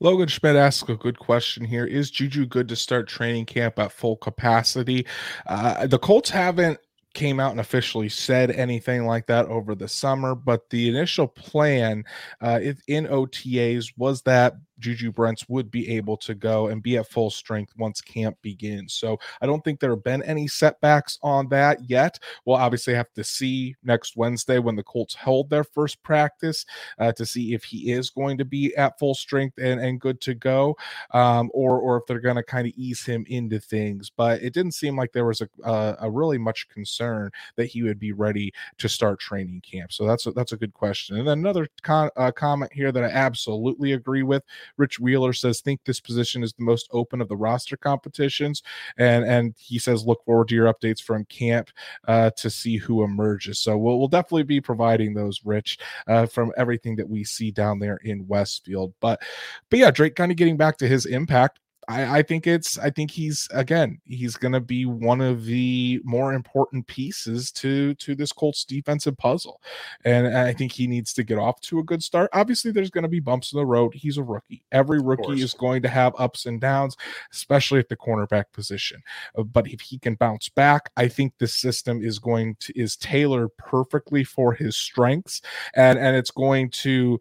Logan 0.00 0.28
Schmidt 0.28 0.56
asks 0.56 0.88
a 0.88 0.96
good 0.96 1.18
question 1.18 1.64
here. 1.64 1.86
Is 1.86 2.10
Juju 2.10 2.46
good 2.46 2.68
to 2.68 2.76
start 2.76 3.08
training 3.08 3.46
camp 3.46 3.78
at 3.78 3.92
full 3.92 4.16
capacity? 4.16 5.06
Uh, 5.46 5.86
the 5.86 5.98
Colts 5.98 6.28
haven't 6.28 6.78
came 7.16 7.40
out 7.40 7.50
and 7.50 7.60
officially 7.60 8.10
said 8.10 8.50
anything 8.50 9.06
like 9.06 9.26
that 9.26 9.46
over 9.46 9.74
the 9.74 9.88
summer, 9.88 10.34
but 10.34 10.68
the 10.68 10.88
initial 10.88 11.26
plan 11.26 12.04
uh, 12.42 12.60
in 12.86 13.06
OTAs 13.06 13.92
was 13.96 14.20
that 14.22 14.54
Juju 14.78 15.12
Brents 15.12 15.48
would 15.48 15.70
be 15.70 15.88
able 15.96 16.16
to 16.18 16.34
go 16.34 16.68
and 16.68 16.82
be 16.82 16.96
at 16.96 17.08
full 17.08 17.30
strength 17.30 17.72
once 17.76 18.00
camp 18.00 18.36
begins. 18.42 18.94
So 18.94 19.18
I 19.40 19.46
don't 19.46 19.62
think 19.64 19.80
there 19.80 19.90
have 19.90 20.04
been 20.04 20.22
any 20.22 20.48
setbacks 20.48 21.18
on 21.22 21.48
that 21.48 21.88
yet. 21.88 22.18
We'll 22.44 22.56
obviously 22.56 22.94
have 22.94 23.12
to 23.14 23.24
see 23.24 23.76
next 23.82 24.16
Wednesday 24.16 24.58
when 24.58 24.76
the 24.76 24.82
Colts 24.82 25.14
hold 25.14 25.50
their 25.50 25.64
first 25.64 26.02
practice 26.02 26.64
uh, 26.98 27.12
to 27.12 27.26
see 27.26 27.54
if 27.54 27.64
he 27.64 27.92
is 27.92 28.10
going 28.10 28.38
to 28.38 28.44
be 28.44 28.74
at 28.76 28.98
full 28.98 29.14
strength 29.14 29.58
and, 29.58 29.80
and 29.80 30.00
good 30.00 30.20
to 30.22 30.34
go, 30.34 30.76
um, 31.12 31.50
or 31.54 31.78
or 31.78 31.96
if 31.96 32.06
they're 32.06 32.20
going 32.20 32.36
to 32.36 32.42
kind 32.42 32.66
of 32.66 32.72
ease 32.76 33.04
him 33.04 33.24
into 33.28 33.58
things. 33.58 34.10
But 34.10 34.42
it 34.42 34.52
didn't 34.52 34.72
seem 34.72 34.96
like 34.96 35.12
there 35.12 35.26
was 35.26 35.40
a, 35.40 35.48
a, 35.64 35.96
a 36.02 36.10
really 36.10 36.38
much 36.38 36.68
concern 36.68 37.30
that 37.56 37.66
he 37.66 37.82
would 37.82 37.98
be 37.98 38.12
ready 38.12 38.52
to 38.78 38.88
start 38.88 39.20
training 39.20 39.60
camp. 39.60 39.92
So 39.92 40.06
that's 40.06 40.26
a, 40.26 40.32
that's 40.32 40.52
a 40.52 40.56
good 40.56 40.74
question. 40.74 41.16
And 41.16 41.26
then 41.26 41.38
another 41.38 41.68
con- 41.82 42.10
uh, 42.16 42.32
comment 42.32 42.72
here 42.72 42.92
that 42.92 43.04
I 43.04 43.08
absolutely 43.08 43.92
agree 43.92 44.22
with. 44.22 44.42
Rich 44.76 45.00
Wheeler 45.00 45.32
says, 45.32 45.60
think 45.60 45.80
this 45.84 46.00
position 46.00 46.42
is 46.42 46.52
the 46.52 46.64
most 46.64 46.88
open 46.92 47.20
of 47.20 47.28
the 47.28 47.36
roster 47.36 47.76
competitions. 47.76 48.62
And 48.98 49.24
and 49.24 49.54
he 49.58 49.78
says, 49.78 50.06
look 50.06 50.24
forward 50.24 50.48
to 50.48 50.54
your 50.54 50.72
updates 50.72 51.02
from 51.02 51.24
camp 51.26 51.70
uh, 52.08 52.30
to 52.36 52.50
see 52.50 52.76
who 52.76 53.02
emerges. 53.02 53.58
So 53.58 53.76
we'll, 53.76 53.98
we'll 53.98 54.08
definitely 54.08 54.44
be 54.44 54.60
providing 54.60 55.14
those, 55.14 55.40
Rich, 55.44 55.78
uh, 56.06 56.26
from 56.26 56.52
everything 56.56 56.96
that 56.96 57.08
we 57.08 57.24
see 57.24 57.50
down 57.50 57.78
there 57.78 57.98
in 58.04 58.26
Westfield. 58.26 58.94
But 59.00 59.22
but 59.70 59.78
yeah, 59.78 59.90
Drake 59.90 60.16
kind 60.16 60.30
of 60.30 60.36
getting 60.36 60.56
back 60.56 60.76
to 60.78 60.88
his 60.88 61.06
impact. 61.06 61.60
I, 61.88 62.18
I 62.18 62.22
think 62.22 62.46
it's 62.46 62.78
I 62.78 62.90
think 62.90 63.10
he's 63.10 63.48
again 63.52 64.00
he's 64.04 64.36
going 64.36 64.52
to 64.52 64.60
be 64.60 64.86
one 64.86 65.20
of 65.20 65.44
the 65.44 66.00
more 66.04 66.32
important 66.32 66.86
pieces 66.86 67.52
to 67.52 67.94
to 67.94 68.14
this 68.14 68.32
Colts 68.32 68.64
defensive 68.64 69.16
puzzle, 69.16 69.60
and 70.04 70.36
I 70.36 70.52
think 70.52 70.72
he 70.72 70.86
needs 70.86 71.12
to 71.14 71.24
get 71.24 71.38
off 71.38 71.60
to 71.62 71.78
a 71.78 71.84
good 71.84 72.02
start. 72.02 72.30
Obviously, 72.32 72.72
there's 72.72 72.90
going 72.90 73.02
to 73.02 73.08
be 73.08 73.20
bumps 73.20 73.52
in 73.52 73.58
the 73.58 73.66
road. 73.66 73.94
He's 73.94 74.18
a 74.18 74.22
rookie. 74.22 74.64
Every 74.72 75.00
rookie 75.00 75.40
is 75.40 75.54
going 75.54 75.82
to 75.82 75.88
have 75.88 76.14
ups 76.18 76.46
and 76.46 76.60
downs, 76.60 76.96
especially 77.32 77.78
at 77.78 77.88
the 77.88 77.96
cornerback 77.96 78.46
position. 78.52 79.00
Uh, 79.38 79.44
but 79.44 79.68
if 79.68 79.80
he 79.80 79.98
can 79.98 80.16
bounce 80.16 80.48
back, 80.48 80.90
I 80.96 81.06
think 81.08 81.34
the 81.38 81.48
system 81.48 82.02
is 82.02 82.18
going 82.18 82.56
to 82.60 82.78
is 82.78 82.96
tailored 82.96 83.56
perfectly 83.58 84.24
for 84.24 84.52
his 84.52 84.76
strengths, 84.76 85.40
and 85.74 85.98
and 85.98 86.16
it's 86.16 86.32
going 86.32 86.70
to 86.70 87.20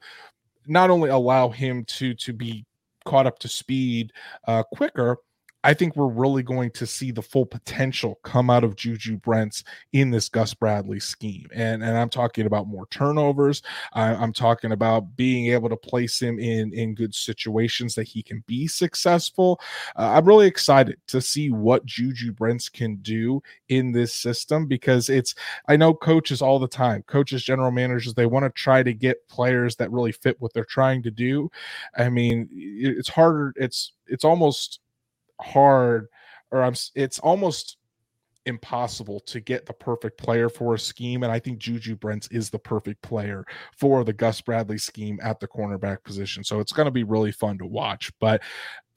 not 0.68 0.90
only 0.90 1.10
allow 1.10 1.50
him 1.50 1.86
to 1.86 2.16
to 2.16 2.34
be 2.34 2.66
caught 3.06 3.28
up 3.28 3.40
to 3.40 3.48
speed 3.48 4.12
uh, 4.48 4.64
quicker, 4.64 5.18
I 5.66 5.74
think 5.74 5.96
we're 5.96 6.06
really 6.06 6.44
going 6.44 6.70
to 6.72 6.86
see 6.86 7.10
the 7.10 7.24
full 7.24 7.48
potential 7.48 8.20
come 8.22 8.52
out 8.52 8.64
of 8.64 8.76
Juju 8.76 9.18
Brents 9.18 9.64
in 9.94 10.12
this 10.12 10.30
Gus 10.30 10.54
Bradley 10.54 11.00
scheme. 11.00 11.48
And, 11.56 11.84
and 11.84 11.98
I'm 11.98 12.10
talking 12.10 12.46
about 12.46 12.68
more 12.68 12.86
turnovers. 12.92 13.64
I, 13.94 14.14
am 14.14 14.32
talking 14.32 14.74
about 14.74 15.16
being 15.16 15.48
able 15.48 15.70
to 15.70 15.76
place 15.76 16.22
him 16.22 16.38
in, 16.38 16.72
in 16.72 16.94
good 16.94 17.16
situations 17.16 17.96
that 17.96 18.08
he 18.08 18.22
can 18.22 18.44
be 18.46 18.68
successful. 18.68 19.60
Uh, 19.96 20.12
I'm 20.14 20.26
really 20.26 20.46
excited 20.46 20.98
to 21.08 21.20
see 21.20 21.50
what 21.50 21.84
Juju 21.84 22.34
Brents 22.34 22.70
can 22.70 22.98
do 22.98 23.42
in 23.70 23.92
this 23.92 24.14
system 24.14 24.68
because 24.68 25.10
it's, 25.10 25.34
I 25.68 25.78
know 25.78 25.96
coaches 25.96 26.44
all 26.44 26.60
the 26.60 26.68
time, 26.68 27.02
coaches, 27.08 27.44
general 27.44 27.72
managers, 27.72 28.14
they 28.14 28.28
want 28.28 28.46
to 28.46 28.52
try 28.52 28.84
to 28.84 28.94
get 28.94 29.28
players 29.30 29.76
that 29.78 29.92
really 29.92 30.12
fit 30.12 30.40
what 30.40 30.54
they're 30.54 30.64
trying 30.64 31.02
to 31.02 31.12
do. 31.12 31.50
I 31.98 32.10
mean, 32.10 32.50
it's 32.54 33.10
harder. 33.10 33.52
It's, 33.58 33.94
it's 34.06 34.24
almost 34.24 34.80
hard 35.42 36.08
or 36.52 36.64
I'm 36.64 36.76
it's 36.96 37.20
almost 37.20 37.78
impossible 38.46 39.20
to 39.22 39.40
get 39.40 39.66
the 39.66 39.74
perfect 39.74 40.18
player 40.18 40.50
for 40.50 40.76
a 40.76 40.80
scheme. 40.80 41.24
And 41.24 41.32
I 41.32 41.40
think 41.40 41.58
Juju 41.58 41.96
Brents 41.96 42.28
is 42.28 42.50
the 42.50 42.60
perfect 42.60 43.02
player 43.02 43.46
for 43.78 44.04
the 44.04 44.14
Gus 44.14 44.40
Bradley 44.42 44.78
scheme 44.78 45.20
at 45.22 45.40
the 45.40 45.48
cornerback 45.48 46.04
position. 46.04 46.44
So 46.44 46.60
it's 46.60 46.72
going 46.72 46.86
to 46.86 46.92
be 46.92 47.04
really 47.04 47.32
fun 47.32 47.58
to 47.58 47.66
watch. 47.66 48.12
But 48.20 48.44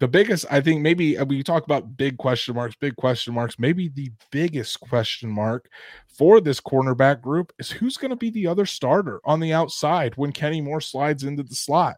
the 0.01 0.09
biggest, 0.09 0.45
I 0.51 0.61
think, 0.61 0.83
maybe 0.83 1.19
uh, 1.19 1.25
we 1.25 1.43
talk 1.43 1.65
about 1.65 1.97
big 1.97 2.19
question 2.19 2.55
marks, 2.55 2.77
big 2.77 2.95
question 2.97 3.35
marks. 3.35 3.59
Maybe 3.59 3.89
the 3.89 4.11
biggest 4.31 4.79
question 4.81 5.31
mark 5.31 5.69
for 6.07 6.41
this 6.41 6.61
cornerback 6.61 7.21
group 7.21 7.53
is 7.59 7.71
who's 7.71 7.97
going 7.97 8.11
to 8.11 8.17
be 8.17 8.31
the 8.31 8.47
other 8.47 8.67
starter 8.67 9.21
on 9.25 9.41
the 9.41 9.53
outside 9.53 10.17
when 10.17 10.31
Kenny 10.31 10.61
Moore 10.61 10.81
slides 10.81 11.25
into 11.25 11.43
the 11.43 11.55
slot. 11.55 11.97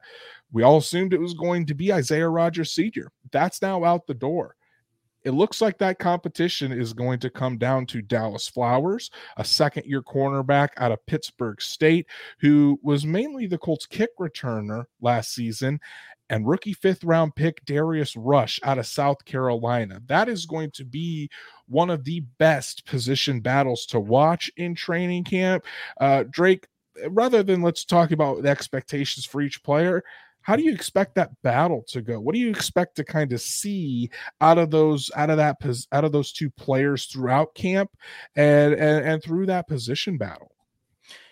We 0.53 0.63
all 0.63 0.79
assumed 0.79 1.13
it 1.13 1.21
was 1.21 1.35
going 1.35 1.67
to 1.67 1.75
be 1.75 1.93
Isaiah 1.93 2.29
Rodgers 2.29 2.73
Sr. 2.73 3.11
That's 3.31 3.63
now 3.63 3.85
out 3.85 4.07
the 4.07 4.15
door. 4.15 4.57
It 5.23 5.33
looks 5.33 5.61
like 5.61 5.77
that 5.79 5.99
competition 5.99 6.73
is 6.73 6.95
going 6.95 7.19
to 7.21 7.31
come 7.31 7.59
down 7.59 7.85
to 7.87 8.03
Dallis 8.03 8.51
Flowers, 8.51 9.11
a 9.37 9.45
second 9.45 9.85
year 9.85 10.03
cornerback 10.03 10.69
out 10.79 10.93
of 10.93 11.05
Pittsburg 11.07 11.61
State, 11.61 12.07
who 12.39 12.81
was 12.83 13.05
mainly 13.05 13.47
the 13.47 13.59
Colts 13.59 13.87
kick 13.87 14.11
returner 14.19 14.85
last 15.03 15.35
season, 15.35 15.79
and 16.31 16.49
rookie 16.49 16.73
fifth 16.73 17.05
round 17.05 17.35
pick 17.35 17.63
Darius 17.67 18.17
Rush 18.17 18.61
out 18.63 18.79
of 18.79 18.87
South 18.87 19.23
Carolina. 19.27 20.01
That 20.07 20.29
is 20.29 20.47
going 20.47 20.71
to 20.73 20.85
be 20.85 21.29
one 21.69 21.91
of 21.91 22.05
the 22.05 22.21
best 22.39 22.87
position 22.87 23.41
battles 23.41 23.85
to 23.87 24.01
watch 24.01 24.51
in 24.57 24.75
training 24.75 25.25
camp. 25.25 25.65
Uh, 26.01 26.25
Drake, 26.31 26.67
rather 27.09 27.43
than 27.43 27.63
let's 27.63 27.85
talk 27.85 28.13
about 28.13 28.43
the 28.43 28.49
expectations 28.49 29.27
for 29.27 29.43
each 29.43 29.63
player, 29.63 30.03
how 30.43 30.57
do 30.57 30.63
you 30.63 30.73
expect 30.73 31.15
that 31.15 31.31
battle 31.43 31.85
to 31.89 32.01
go 32.01 32.21
what 32.21 32.35
do 32.35 32.41
you 32.41 32.51
expect 32.51 32.97
to 32.97 33.05
kind 33.05 33.33
of 33.33 33.41
see 33.41 34.11
out 34.41 34.59
of 34.59 34.71
those 34.71 35.11
out 35.17 35.31
of 35.31 35.37
that 35.37 35.57
out 35.93 36.05
of 36.05 36.13
those 36.13 36.33
two 36.33 36.51
players 36.51 37.07
throughout 37.07 37.55
camp 37.55 37.91
and 38.37 38.75
and, 38.75 39.07
and 39.07 39.23
through 39.23 39.47
that 39.47 39.69
position 39.69 40.17
battle 40.17 40.53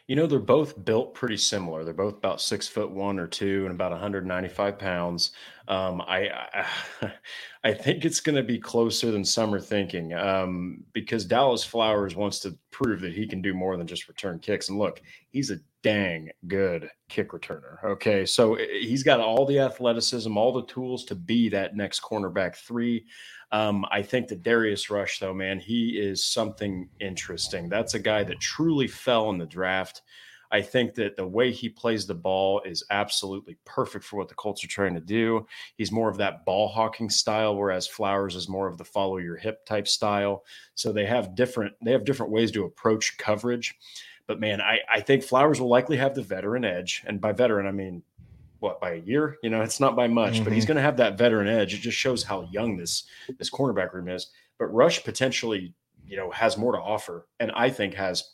you 0.08 0.16
know, 0.16 0.26
they're 0.26 0.38
both 0.38 0.82
built 0.86 1.12
pretty 1.12 1.36
similar. 1.36 1.84
They're 1.84 1.92
both 1.92 2.16
about 2.16 2.40
six 2.40 2.66
foot 2.66 2.90
one 2.90 3.18
or 3.18 3.26
two 3.26 3.66
and 3.66 3.74
about 3.74 3.92
195 3.92 4.78
pounds. 4.78 5.32
Um, 5.68 6.00
I, 6.00 6.30
I, 6.30 6.66
I 7.64 7.72
think 7.74 8.04
it's 8.04 8.20
going 8.20 8.36
to 8.36 8.42
be 8.42 8.58
closer 8.58 9.10
than 9.10 9.24
some 9.24 9.54
are 9.54 9.60
thinking 9.60 10.14
um, 10.14 10.82
because 10.92 11.26
Dallis 11.26 11.64
Flowers 11.64 12.16
wants 12.16 12.40
to 12.40 12.56
prove 12.70 13.00
that 13.02 13.12
he 13.12 13.26
can 13.26 13.42
do 13.42 13.52
more 13.52 13.76
than 13.76 13.86
just 13.86 14.08
return 14.08 14.38
kicks. 14.38 14.70
And 14.70 14.78
look, 14.78 15.02
he's 15.28 15.50
a 15.50 15.58
dang 15.82 16.30
good 16.46 16.90
kick 17.08 17.30
returner. 17.32 17.84
Okay, 17.84 18.24
so 18.24 18.54
eh, 18.54 18.66
he's 18.80 19.02
got 19.02 19.20
all 19.20 19.44
the 19.44 19.60
athleticism, 19.60 20.36
all 20.36 20.52
the 20.52 20.66
tools 20.66 21.04
to 21.04 21.14
be 21.14 21.50
that 21.50 21.76
next 21.76 22.00
cornerback 22.00 22.56
three. 22.56 23.04
Um, 23.52 23.84
I 23.90 24.02
think 24.02 24.28
that 24.28 24.42
Darius 24.42 24.90
Rush, 24.90 25.18
though, 25.20 25.34
man, 25.34 25.58
he 25.58 25.98
is 25.98 26.24
something 26.24 26.88
interesting. 27.00 27.68
That's 27.68 27.94
a 27.94 27.98
guy 27.98 28.24
that 28.24 28.40
truly 28.40 28.88
fell 28.88 29.30
in 29.30 29.38
the 29.38 29.46
draft. 29.46 30.02
I 30.50 30.62
think 30.62 30.94
that 30.94 31.16
the 31.16 31.26
way 31.26 31.52
he 31.52 31.68
plays 31.68 32.06
the 32.06 32.14
ball 32.14 32.62
is 32.64 32.84
absolutely 32.90 33.56
perfect 33.64 34.04
for 34.04 34.16
what 34.16 34.28
the 34.28 34.34
Colts 34.34 34.64
are 34.64 34.68
trying 34.68 34.94
to 34.94 35.00
do. 35.00 35.46
He's 35.76 35.92
more 35.92 36.08
of 36.08 36.16
that 36.18 36.44
ball 36.44 36.68
hawking 36.68 37.10
style, 37.10 37.56
whereas 37.56 37.86
Flowers 37.86 38.34
is 38.34 38.48
more 38.48 38.66
of 38.66 38.78
the 38.78 38.84
follow 38.84 39.18
your 39.18 39.36
hip 39.36 39.64
type 39.66 39.88
style. 39.88 40.44
So 40.74 40.92
they 40.92 41.06
have 41.06 41.34
different 41.34 41.74
they 41.82 41.92
have 41.92 42.04
different 42.04 42.32
ways 42.32 42.50
to 42.52 42.64
approach 42.64 43.18
coverage. 43.18 43.76
But 44.26 44.40
man, 44.40 44.60
I, 44.60 44.80
I 44.92 45.00
think 45.00 45.22
Flowers 45.22 45.60
will 45.60 45.68
likely 45.68 45.96
have 45.96 46.14
the 46.14 46.22
veteran 46.22 46.64
edge. 46.64 47.02
And 47.06 47.20
by 47.20 47.32
veteran, 47.32 47.66
I 47.66 47.72
mean 47.72 48.02
what 48.60 48.80
by 48.80 48.92
a 48.92 48.96
year 48.96 49.36
you 49.42 49.50
know 49.50 49.62
it's 49.62 49.80
not 49.80 49.94
by 49.94 50.08
much 50.08 50.34
mm-hmm. 50.34 50.44
but 50.44 50.52
he's 50.52 50.64
mm-hmm. 50.64 50.68
going 50.68 50.76
to 50.76 50.82
have 50.82 50.96
that 50.96 51.16
veteran 51.16 51.48
edge 51.48 51.74
it 51.74 51.78
just 51.78 51.96
shows 51.96 52.24
how 52.24 52.42
young 52.50 52.76
this 52.76 53.04
this 53.38 53.50
cornerback 53.50 53.92
room 53.92 54.08
is 54.08 54.32
but 54.58 54.66
rush 54.66 55.04
potentially 55.04 55.72
you 56.06 56.16
know 56.16 56.30
has 56.30 56.56
more 56.56 56.72
to 56.72 56.78
offer 56.78 57.26
and 57.38 57.52
i 57.52 57.70
think 57.70 57.94
has 57.94 58.32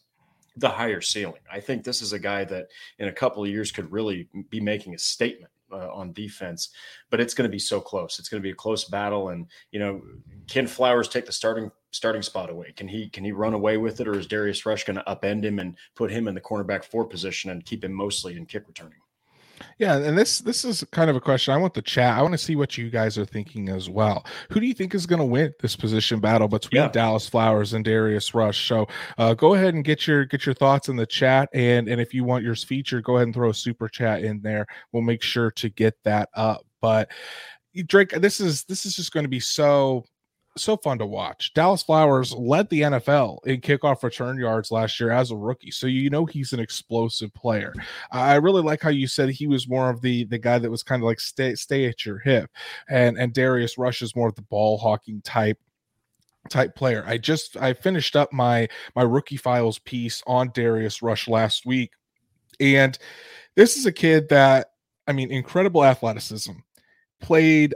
the 0.56 0.68
higher 0.68 1.00
ceiling. 1.00 1.40
I 1.50 1.60
think 1.60 1.84
this 1.84 2.00
is 2.02 2.12
a 2.12 2.18
guy 2.18 2.44
that 2.44 2.68
in 2.98 3.08
a 3.08 3.12
couple 3.12 3.42
of 3.42 3.50
years 3.50 3.72
could 3.72 3.90
really 3.90 4.28
be 4.50 4.60
making 4.60 4.94
a 4.94 4.98
statement 4.98 5.50
uh, 5.72 5.92
on 5.92 6.12
defense 6.12 6.70
but 7.10 7.20
it's 7.20 7.34
going 7.34 7.48
to 7.48 7.52
be 7.52 7.58
so 7.58 7.80
close. 7.80 8.18
It's 8.18 8.28
going 8.28 8.40
to 8.40 8.46
be 8.46 8.52
a 8.52 8.54
close 8.54 8.84
battle 8.84 9.30
and 9.30 9.46
you 9.72 9.80
know 9.80 10.02
can 10.46 10.66
flowers 10.66 11.08
take 11.08 11.26
the 11.26 11.32
starting 11.32 11.70
starting 11.90 12.22
spot 12.22 12.50
away? 12.50 12.72
Can 12.76 12.88
he 12.88 13.08
can 13.08 13.24
he 13.24 13.32
run 13.32 13.54
away 13.54 13.76
with 13.76 14.00
it 14.00 14.08
or 14.08 14.18
is 14.18 14.26
darius 14.26 14.66
rush 14.66 14.84
going 14.84 14.96
to 14.96 15.04
upend 15.04 15.44
him 15.44 15.58
and 15.58 15.76
put 15.96 16.10
him 16.10 16.28
in 16.28 16.34
the 16.34 16.40
cornerback 16.40 16.84
four 16.84 17.04
position 17.04 17.50
and 17.50 17.64
keep 17.64 17.84
him 17.84 17.92
mostly 17.92 18.36
in 18.36 18.46
kick 18.46 18.64
returning 18.66 18.98
yeah, 19.78 19.96
and 19.96 20.16
this 20.16 20.40
this 20.40 20.64
is 20.64 20.84
kind 20.92 21.10
of 21.10 21.16
a 21.16 21.20
question 21.20 21.54
I 21.54 21.56
want 21.56 21.74
the 21.74 21.82
chat. 21.82 22.16
I 22.16 22.22
want 22.22 22.32
to 22.32 22.38
see 22.38 22.56
what 22.56 22.78
you 22.78 22.90
guys 22.90 23.18
are 23.18 23.24
thinking 23.24 23.68
as 23.68 23.88
well. 23.88 24.24
Who 24.50 24.60
do 24.60 24.66
you 24.66 24.74
think 24.74 24.94
is 24.94 25.06
going 25.06 25.18
to 25.18 25.24
win 25.24 25.52
this 25.60 25.76
position 25.76 26.20
battle 26.20 26.48
between 26.48 26.82
yeah. 26.82 26.90
Dallis 26.90 27.28
Flowers 27.28 27.72
and 27.72 27.84
Darius 27.84 28.34
Rush? 28.34 28.68
So 28.68 28.86
uh, 29.18 29.34
go 29.34 29.54
ahead 29.54 29.74
and 29.74 29.84
get 29.84 30.06
your 30.06 30.24
get 30.24 30.46
your 30.46 30.54
thoughts 30.54 30.88
in 30.88 30.96
the 30.96 31.06
chat, 31.06 31.48
and 31.52 31.88
and 31.88 32.00
if 32.00 32.14
you 32.14 32.24
want 32.24 32.44
yours 32.44 32.64
featured, 32.64 33.04
go 33.04 33.16
ahead 33.16 33.28
and 33.28 33.34
throw 33.34 33.50
a 33.50 33.54
super 33.54 33.88
chat 33.88 34.22
in 34.22 34.40
there. 34.42 34.66
We'll 34.92 35.02
make 35.02 35.22
sure 35.22 35.50
to 35.52 35.68
get 35.68 35.94
that 36.04 36.28
up. 36.34 36.64
But 36.80 37.10
Drake, 37.86 38.10
this 38.10 38.40
is 38.40 38.64
this 38.64 38.86
is 38.86 38.94
just 38.94 39.12
going 39.12 39.24
to 39.24 39.28
be 39.28 39.40
so 39.40 40.04
so 40.56 40.76
fun 40.76 40.98
to 40.98 41.06
watch. 41.06 41.52
Dallis 41.54 41.84
Flowers 41.84 42.32
led 42.32 42.68
the 42.68 42.82
NFL 42.82 43.44
in 43.46 43.60
kickoff 43.60 44.02
return 44.02 44.38
yards 44.38 44.70
last 44.70 44.98
year 45.00 45.10
as 45.10 45.30
a 45.30 45.36
rookie, 45.36 45.70
so 45.70 45.86
you 45.86 46.10
know 46.10 46.26
he's 46.26 46.52
an 46.52 46.60
explosive 46.60 47.32
player. 47.34 47.74
I 48.12 48.36
really 48.36 48.62
like 48.62 48.80
how 48.80 48.90
you 48.90 49.06
said 49.06 49.30
he 49.30 49.46
was 49.46 49.68
more 49.68 49.90
of 49.90 50.00
the 50.00 50.24
the 50.24 50.38
guy 50.38 50.58
that 50.58 50.70
was 50.70 50.82
kind 50.82 51.02
of 51.02 51.06
like 51.06 51.20
stay 51.20 51.54
stay 51.54 51.86
at 51.86 52.06
your 52.06 52.18
hip, 52.18 52.50
and 52.88 53.18
and 53.18 53.32
Darius 53.32 53.78
Rush 53.78 54.02
is 54.02 54.16
more 54.16 54.28
of 54.28 54.36
the 54.36 54.42
ball 54.42 54.78
hawking 54.78 55.20
type 55.22 55.58
type 56.50 56.74
player. 56.74 57.04
I 57.06 57.18
just 57.18 57.56
I 57.56 57.72
finished 57.72 58.16
up 58.16 58.32
my 58.32 58.68
my 58.94 59.02
rookie 59.02 59.36
files 59.36 59.78
piece 59.80 60.22
on 60.26 60.50
Darius 60.54 61.02
Rush 61.02 61.28
last 61.28 61.66
week, 61.66 61.90
and 62.60 62.96
this 63.56 63.76
is 63.76 63.86
a 63.86 63.92
kid 63.92 64.28
that 64.28 64.68
I 65.06 65.12
mean 65.12 65.30
incredible 65.30 65.84
athleticism, 65.84 66.52
played 67.20 67.74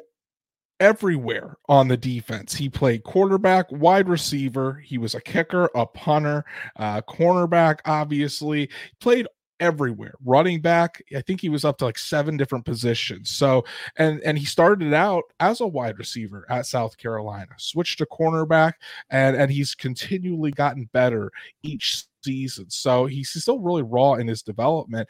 everywhere 0.80 1.56
on 1.68 1.88
the 1.88 1.96
defense. 1.96 2.54
He 2.54 2.68
played 2.68 3.04
quarterback, 3.04 3.70
wide 3.70 4.08
receiver. 4.08 4.82
He 4.84 4.98
was 4.98 5.14
a 5.14 5.20
kicker, 5.20 5.70
a 5.74 5.86
punter, 5.86 6.44
uh, 6.76 7.00
cornerback, 7.02 7.80
obviously. 7.84 8.68
Played 9.00 9.26
everywhere 9.60 10.14
running 10.24 10.60
back 10.60 11.02
i 11.16 11.20
think 11.20 11.40
he 11.40 11.48
was 11.48 11.64
up 11.64 11.78
to 11.78 11.84
like 11.84 11.98
seven 11.98 12.36
different 12.36 12.64
positions 12.64 13.30
so 13.30 13.64
and 13.96 14.20
and 14.20 14.38
he 14.38 14.44
started 14.44 14.94
out 14.94 15.24
as 15.40 15.60
a 15.60 15.66
wide 15.66 15.98
receiver 15.98 16.46
at 16.48 16.64
south 16.64 16.96
carolina 16.96 17.50
switched 17.56 17.98
to 17.98 18.06
cornerback 18.06 18.74
and 19.10 19.36
and 19.36 19.50
he's 19.50 19.74
continually 19.74 20.52
gotten 20.52 20.88
better 20.92 21.30
each 21.64 22.04
season 22.22 22.68
so 22.68 23.06
he's 23.06 23.30
still 23.30 23.60
really 23.60 23.82
raw 23.82 24.14
in 24.14 24.26
his 24.26 24.42
development 24.42 25.08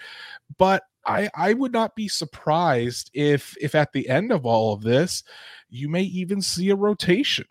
but 0.59 0.83
i 1.07 1.29
i 1.35 1.53
would 1.53 1.73
not 1.73 1.95
be 1.97 2.09
surprised 2.09 3.11
if 3.15 3.57
if 3.61 3.75
at 3.75 3.93
the 3.93 4.09
end 4.09 4.31
of 4.33 4.45
all 4.45 4.73
of 4.73 4.83
this 4.83 5.23
you 5.71 5.89
may 5.89 6.03
even 6.03 6.41
see 6.41 6.71
a 6.71 6.77
rotation 6.77 7.47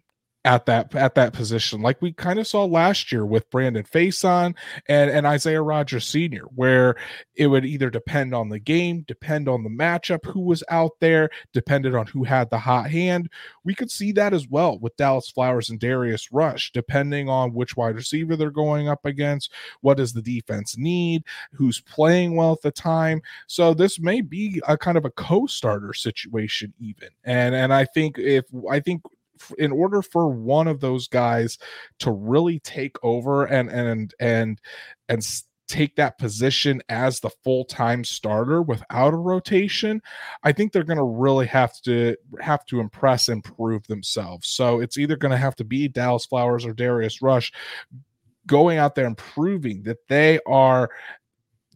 at 0.47 0.65
that 0.65 0.95
at 0.95 1.13
that 1.15 1.33
position, 1.33 1.81
like 1.81 2.01
we 2.01 2.13
kind 2.13 2.39
of 2.39 2.47
saw 2.47 2.63
last 2.63 3.11
year 3.11 3.25
with 3.25 3.49
Brandon 3.49 3.83
Facyson 3.83 4.55
and 4.87 5.11
and 5.11 5.27
Isaiah 5.27 5.61
Rodgers 5.61 6.07
Sr., 6.07 6.45
where 6.55 6.95
it 7.35 7.47
would 7.47 7.65
either 7.65 7.89
depend 7.89 8.33
on 8.33 8.47
the 8.47 8.57
game, 8.57 9.03
depend 9.09 9.49
on 9.49 9.65
the 9.65 9.69
matchup, 9.69 10.25
who 10.25 10.39
was 10.39 10.63
out 10.69 10.93
there, 11.01 11.29
depended 11.51 11.95
on 11.95 12.07
who 12.07 12.23
had 12.23 12.49
the 12.49 12.57
hot 12.57 12.89
hand. 12.89 13.29
We 13.65 13.75
could 13.75 13.91
see 13.91 14.13
that 14.13 14.33
as 14.33 14.47
well 14.47 14.79
with 14.79 14.95
Dallis 14.95 15.33
Flowers 15.33 15.69
and 15.69 15.81
Darius 15.81 16.31
Rush, 16.31 16.71
depending 16.71 17.27
on 17.27 17.53
which 17.53 17.75
wide 17.75 17.95
receiver 17.95 18.37
they're 18.37 18.49
going 18.49 18.87
up 18.87 19.05
against, 19.05 19.51
what 19.81 19.97
does 19.97 20.13
the 20.13 20.21
defense 20.21 20.77
need, 20.77 21.23
who's 21.51 21.81
playing 21.81 22.37
well 22.37 22.53
at 22.53 22.61
the 22.61 22.71
time. 22.71 23.21
So 23.47 23.73
this 23.73 23.99
may 23.99 24.21
be 24.21 24.61
a 24.65 24.77
kind 24.77 24.97
of 24.97 25.03
a 25.03 25.11
co-starter 25.11 25.93
situation 25.93 26.73
even. 26.79 27.09
And 27.25 27.53
and 27.53 27.73
I 27.73 27.83
think 27.83 28.17
if 28.17 28.45
I 28.71 28.79
think 28.79 29.01
in 29.57 29.71
order 29.71 30.01
for 30.01 30.27
one 30.27 30.67
of 30.67 30.79
those 30.79 31.07
guys 31.07 31.57
to 31.99 32.11
really 32.11 32.59
take 32.59 32.95
over 33.03 33.45
and 33.45 33.69
and 33.69 34.13
and 34.19 34.61
and 35.09 35.41
take 35.67 35.97
that 35.97 36.17
position 36.17 36.81
as 36.87 37.19
the 37.19 37.29
full-time 37.43 38.01
starter 38.01 38.61
without 38.61 39.13
a 39.13 39.17
rotation 39.17 40.01
i 40.43 40.51
think 40.51 40.71
they're 40.71 40.83
going 40.83 40.97
to 40.97 41.03
really 41.03 41.45
have 41.45 41.73
to 41.81 42.15
have 42.39 42.65
to 42.65 42.79
impress 42.79 43.27
and 43.27 43.43
prove 43.43 43.85
themselves 43.87 44.47
so 44.47 44.79
it's 44.79 44.97
either 44.97 45.17
going 45.17 45.31
to 45.31 45.37
have 45.37 45.55
to 45.55 45.65
be 45.65 45.89
dallis 45.89 46.27
flowers 46.27 46.65
or 46.65 46.71
darius 46.71 47.21
rush 47.21 47.51
going 48.47 48.77
out 48.77 48.95
there 48.95 49.05
and 49.05 49.17
proving 49.17 49.83
that 49.83 49.97
they 50.07 50.39
are 50.47 50.89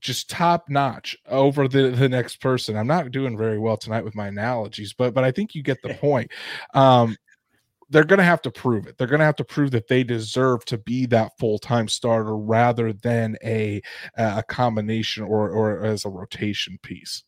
just 0.01 0.29
top 0.29 0.67
notch 0.67 1.15
over 1.27 1.67
the 1.67 1.91
the 1.91 2.09
next 2.09 2.41
person. 2.41 2.75
I'm 2.75 2.87
not 2.87 3.11
doing 3.11 3.37
very 3.37 3.59
well 3.59 3.77
tonight 3.77 4.03
with 4.03 4.15
my 4.15 4.27
analogies, 4.27 4.93
but 4.93 5.13
but 5.13 5.23
I 5.23 5.31
think 5.31 5.55
you 5.55 5.61
get 5.61 5.81
the 5.81 5.93
point. 6.01 6.31
Um, 6.73 7.15
they're 7.91 8.03
going 8.05 8.19
to 8.19 8.23
have 8.23 8.41
to 8.41 8.51
prove 8.51 8.87
it. 8.87 8.97
They're 8.97 9.07
going 9.07 9.19
to 9.19 9.25
have 9.25 9.35
to 9.35 9.43
prove 9.43 9.71
that 9.71 9.87
they 9.87 10.03
deserve 10.03 10.65
to 10.65 10.77
be 10.77 11.05
that 11.07 11.37
full 11.37 11.59
time 11.59 11.87
starter 11.87 12.35
rather 12.35 12.93
than 12.93 13.37
a 13.43 13.81
a 14.15 14.43
combination 14.43 15.23
or 15.23 15.49
or 15.49 15.83
as 15.85 16.05
a 16.05 16.09
rotation 16.09 16.79
piece. 16.81 17.23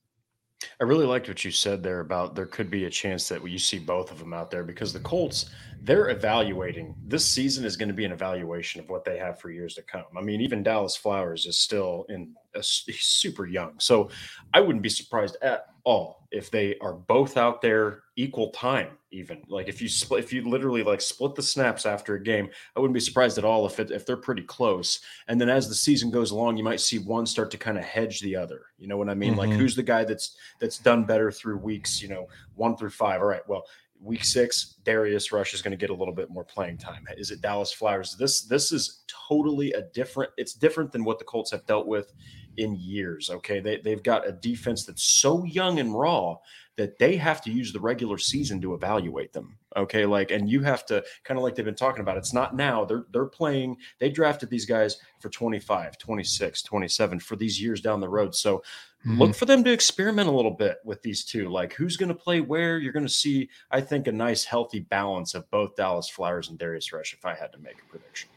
I 0.79 0.85
really 0.85 1.05
liked 1.05 1.27
what 1.27 1.43
you 1.43 1.51
said 1.51 1.83
there 1.83 1.99
about 1.99 2.35
there 2.35 2.45
could 2.45 2.71
be 2.71 2.85
a 2.85 2.89
chance 2.89 3.27
that 3.29 3.47
you 3.47 3.59
see 3.59 3.79
both 3.79 4.11
of 4.11 4.19
them 4.19 4.33
out 4.33 4.49
there 4.49 4.63
because 4.63 4.93
the 4.93 4.99
Colts, 4.99 5.49
they're 5.81 6.09
evaluating. 6.09 6.95
This 7.05 7.25
season 7.25 7.65
is 7.65 7.75
going 7.75 7.89
to 7.89 7.93
be 7.93 8.05
an 8.05 8.11
evaluation 8.11 8.79
of 8.79 8.89
what 8.89 9.03
they 9.03 9.17
have 9.17 9.39
for 9.39 9.51
years 9.51 9.75
to 9.75 9.81
come. 9.81 10.05
I 10.17 10.21
mean, 10.21 10.41
even 10.41 10.63
Dallis 10.63 10.97
Flowers 10.97 11.45
is 11.45 11.57
still 11.57 12.05
in 12.09 12.33
a, 12.55 12.63
super 12.63 13.45
young. 13.45 13.73
So 13.79 14.09
I 14.53 14.61
wouldn't 14.61 14.83
be 14.83 14.89
surprised 14.89 15.37
at 15.41 15.65
all 15.83 16.22
if 16.33 16.49
they 16.49 16.75
are 16.79 16.93
both 16.93 17.37
out 17.37 17.61
there 17.61 18.03
equal 18.15 18.49
time 18.49 18.89
even. 19.11 19.43
Like 19.47 19.67
if 19.67 19.81
you 19.81 19.87
split 19.87 20.23
if 20.23 20.33
you 20.33 20.49
literally 20.49 20.83
like 20.83 20.99
split 20.99 21.35
the 21.35 21.43
snaps 21.43 21.85
after 21.85 22.15
a 22.15 22.21
game 22.21 22.49
i 22.75 22.79
wouldn't 22.79 22.93
be 22.93 22.99
surprised 22.99 23.37
at 23.37 23.45
all 23.45 23.65
if 23.65 23.79
it 23.79 23.91
if 23.91 24.05
they're 24.05 24.17
pretty 24.17 24.41
close. 24.41 24.99
And 25.27 25.39
then 25.39 25.49
as 25.49 25.69
the 25.69 25.75
season 25.75 26.09
goes 26.09 26.31
along 26.31 26.57
you 26.57 26.63
might 26.63 26.81
see 26.81 26.97
one 26.97 27.25
start 27.25 27.51
to 27.51 27.57
kind 27.57 27.77
of 27.77 27.83
hedge 27.83 28.19
the 28.19 28.35
other. 28.35 28.65
You 28.77 28.87
know 28.87 28.97
what 28.97 29.09
i 29.09 29.13
mean? 29.13 29.31
Mm-hmm. 29.31 29.39
like 29.39 29.51
who's 29.51 29.75
the 29.75 29.83
guy 29.83 30.03
that's 30.03 30.35
that's 30.59 30.79
done 30.79 31.05
better 31.05 31.31
through 31.31 31.57
weeks 31.57 32.01
you 32.01 32.09
know 32.09 32.27
one 32.55 32.75
through 32.75 32.89
five? 32.89 33.21
All 33.21 33.27
right 33.27 33.47
well 33.47 33.65
week 34.01 34.25
six 34.25 34.75
darius 34.83 35.31
rush 35.31 35.53
is 35.53 35.61
going 35.61 35.71
to 35.71 35.77
get 35.77 35.89
a 35.89 35.93
little 35.93 36.13
bit 36.13 36.29
more 36.29 36.43
playing 36.43 36.77
time. 36.77 37.05
Is 37.15 37.31
it 37.31 37.41
dallis 37.41 37.73
flowers? 37.73 38.15
This 38.17 38.41
this 38.41 38.71
is 38.71 39.03
totally 39.07 39.71
a 39.73 39.83
different 39.93 40.31
it's 40.37 40.53
different 40.53 40.91
than 40.91 41.03
what 41.03 41.19
the 41.19 41.25
colts 41.25 41.51
have 41.51 41.65
dealt 41.65 41.87
with 41.87 42.11
in 42.57 42.75
years. 42.75 43.29
Okay. 43.29 43.59
They, 43.59 43.77
they've 43.77 44.03
got 44.03 44.27
a 44.27 44.31
defense 44.31 44.85
that's 44.85 45.03
so 45.03 45.43
young 45.43 45.79
and 45.79 45.93
raw 45.93 46.37
that 46.75 46.97
they 46.97 47.15
have 47.15 47.41
to 47.43 47.51
use 47.51 47.71
the 47.71 47.79
regular 47.79 48.17
season 48.17 48.59
to 48.61 48.73
evaluate 48.73 49.31
them. 49.31 49.57
Okay. 49.75 50.05
Like, 50.05 50.31
and 50.31 50.49
you 50.49 50.61
have 50.61 50.85
to 50.87 51.03
kind 51.23 51.37
of 51.37 51.43
like 51.43 51.55
they've 51.55 51.65
been 51.65 51.75
talking 51.75 52.01
about, 52.01 52.17
it's 52.17 52.33
not 52.33 52.55
now. 52.55 52.83
They're, 52.83 53.05
they're 53.11 53.25
playing, 53.25 53.77
they 53.99 54.09
drafted 54.09 54.49
these 54.49 54.65
guys 54.65 54.97
for 55.19 55.29
25, 55.29 55.97
26, 55.97 56.61
27 56.63 57.19
for 57.19 57.35
these 57.35 57.61
years 57.61 57.81
down 57.81 57.99
the 57.99 58.09
road. 58.09 58.33
So 58.33 58.57
mm-hmm. 59.05 59.19
look 59.19 59.35
for 59.35 59.45
them 59.45 59.63
to 59.63 59.71
experiment 59.71 60.29
a 60.29 60.33
little 60.33 60.51
bit 60.51 60.77
with 60.83 61.01
these 61.03 61.23
two. 61.23 61.49
Like, 61.49 61.73
who's 61.73 61.97
going 61.97 62.09
to 62.09 62.15
play 62.15 62.41
where? 62.41 62.79
You're 62.79 62.93
going 62.93 63.05
to 63.05 63.13
see, 63.13 63.49
I 63.69 63.81
think, 63.81 64.07
a 64.07 64.11
nice, 64.11 64.43
healthy 64.43 64.79
balance 64.79 65.35
of 65.35 65.49
both 65.51 65.75
Dallis 65.75 66.09
Flowers 66.09 66.49
and 66.49 66.57
Darius 66.57 66.91
Rush 66.91 67.13
if 67.13 67.25
I 67.25 67.35
had 67.35 67.53
to 67.53 67.59
make 67.59 67.77
a 67.81 67.89
prediction 67.89 68.29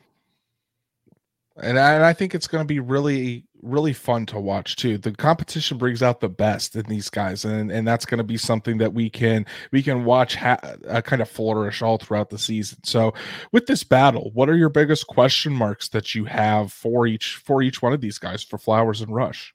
and 1.59 1.79
I, 1.79 1.95
and 1.95 2.05
I 2.05 2.12
think 2.12 2.35
it's 2.35 2.47
going 2.47 2.62
to 2.62 2.67
be 2.67 2.81
really 2.81 3.45
really 3.67 3.93
fun 3.93 4.25
to 4.27 4.41
watch 4.41 4.77
too. 4.77 4.97
The 4.99 5.12
competition 5.12 5.79
brings 5.79 6.03
out 6.03 6.21
the 6.21 6.29
best 6.29 6.77
in 6.77 6.85
these 6.87 7.11
guys 7.11 7.45
and 7.45 7.71
and 7.71 7.87
that's 7.87 8.07
going 8.07 8.19
to 8.19 8.25
be 8.25 8.37
something 8.37 8.79
that 8.79 8.93
we 8.93 9.11
can 9.11 9.45
we 9.73 9.83
can 9.83 10.05
watch 10.05 10.37
ha- 10.37 10.61
uh, 10.89 11.01
kind 11.03 11.21
of 11.21 11.29
flourish 11.29 11.83
all 11.83 11.99
throughout 11.99 12.31
the 12.31 12.39
season. 12.39 12.79
So 12.85 13.12
with 13.53 13.67
this 13.67 13.83
battle 13.83 14.31
what 14.35 14.49
are 14.49 14.57
your 14.57 14.69
biggest 14.69 15.07
question 15.07 15.53
marks 15.53 15.89
that 15.89 16.14
you 16.14 16.25
have 16.25 16.73
for 16.73 17.07
each 17.07 17.37
for 17.37 17.62
each 17.62 17.83
one 17.83 17.93
of 17.93 18.01
these 18.01 18.19
guys 18.19 18.43
for 18.43 18.59
flowers 18.59 19.01
and 19.01 19.14
rush? 19.14 19.55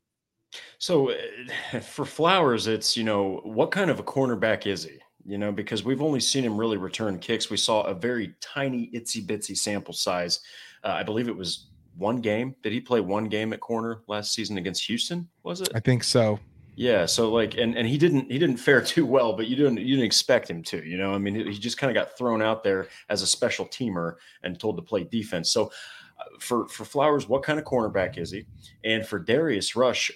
So 0.78 1.12
uh, 1.12 1.80
for 1.80 2.06
flowers 2.06 2.68
it's 2.68 2.98
you 2.98 3.04
know 3.04 3.42
what 3.44 3.72
kind 3.72 3.90
of 3.90 4.00
a 4.00 4.04
cornerback 4.04 4.68
is 4.68 4.84
he? 4.84 5.00
You 5.26 5.38
know 5.38 5.52
because 5.52 5.84
we've 5.84 6.02
only 6.02 6.20
seen 6.20 6.44
him 6.44 6.58
really 6.58 6.78
return 6.78 7.18
kicks. 7.20 7.50
We 7.50 7.58
saw 7.58 7.84
a 7.84 7.94
very 7.94 8.34
tiny 8.42 8.92
itsy 8.94 9.26
bitsy 9.26 9.58
sample 9.58 9.94
size. 9.94 10.40
Uh, 10.84 10.90
i 10.90 11.04
believe 11.04 11.28
it 11.28 11.36
was 11.38 11.71
one 11.98 12.22
game. 12.22 12.56
Did 12.64 12.74
he 12.74 12.82
play 12.82 13.02
one 13.02 13.26
game 13.26 13.54
at 13.54 13.60
corner 13.60 14.02
last 14.08 14.34
season 14.34 14.58
against 14.58 14.86
Houston? 14.86 15.28
Was 15.44 15.62
it? 15.62 15.70
I 15.76 15.80
think 15.80 16.04
so. 16.04 16.40
Yeah. 16.76 17.06
So 17.06 17.32
like, 17.32 17.56
and 17.58 17.76
and 17.78 17.88
he 17.88 17.98
didn't 17.98 18.32
he 18.32 18.40
didn't 18.40 18.58
fare 18.58 18.82
too 18.82 19.06
well, 19.06 19.34
but 19.34 19.48
you 19.48 19.56
didn't 19.56 19.78
you 19.78 19.96
didn't 19.96 20.06
expect 20.06 20.50
him 20.50 20.64
to. 20.64 20.84
You 20.84 20.98
know, 20.98 21.14
I 21.14 21.18
mean, 21.18 21.36
he 21.36 21.58
just 21.58 21.78
kind 21.78 21.96
of 21.96 22.02
got 22.02 22.18
thrown 22.18 22.42
out 22.42 22.64
there 22.64 22.88
as 23.10 23.22
a 23.22 23.28
special 23.28 23.66
teamer 23.66 24.16
and 24.44 24.60
told 24.60 24.78
to 24.78 24.84
play 24.84 25.04
defense. 25.04 25.52
So. 25.52 25.72
Uh, 26.20 26.24
for 26.40 26.68
for 26.68 26.86
Flowers, 26.86 27.28
what 27.28 27.42
kind 27.42 27.58
of 27.58 27.66
cornerback 27.66 28.20
is 28.20 28.30
he? 28.30 28.46
And 28.84 29.04
for 29.04 29.18
Darius 29.18 29.76
Rush, 29.76 30.12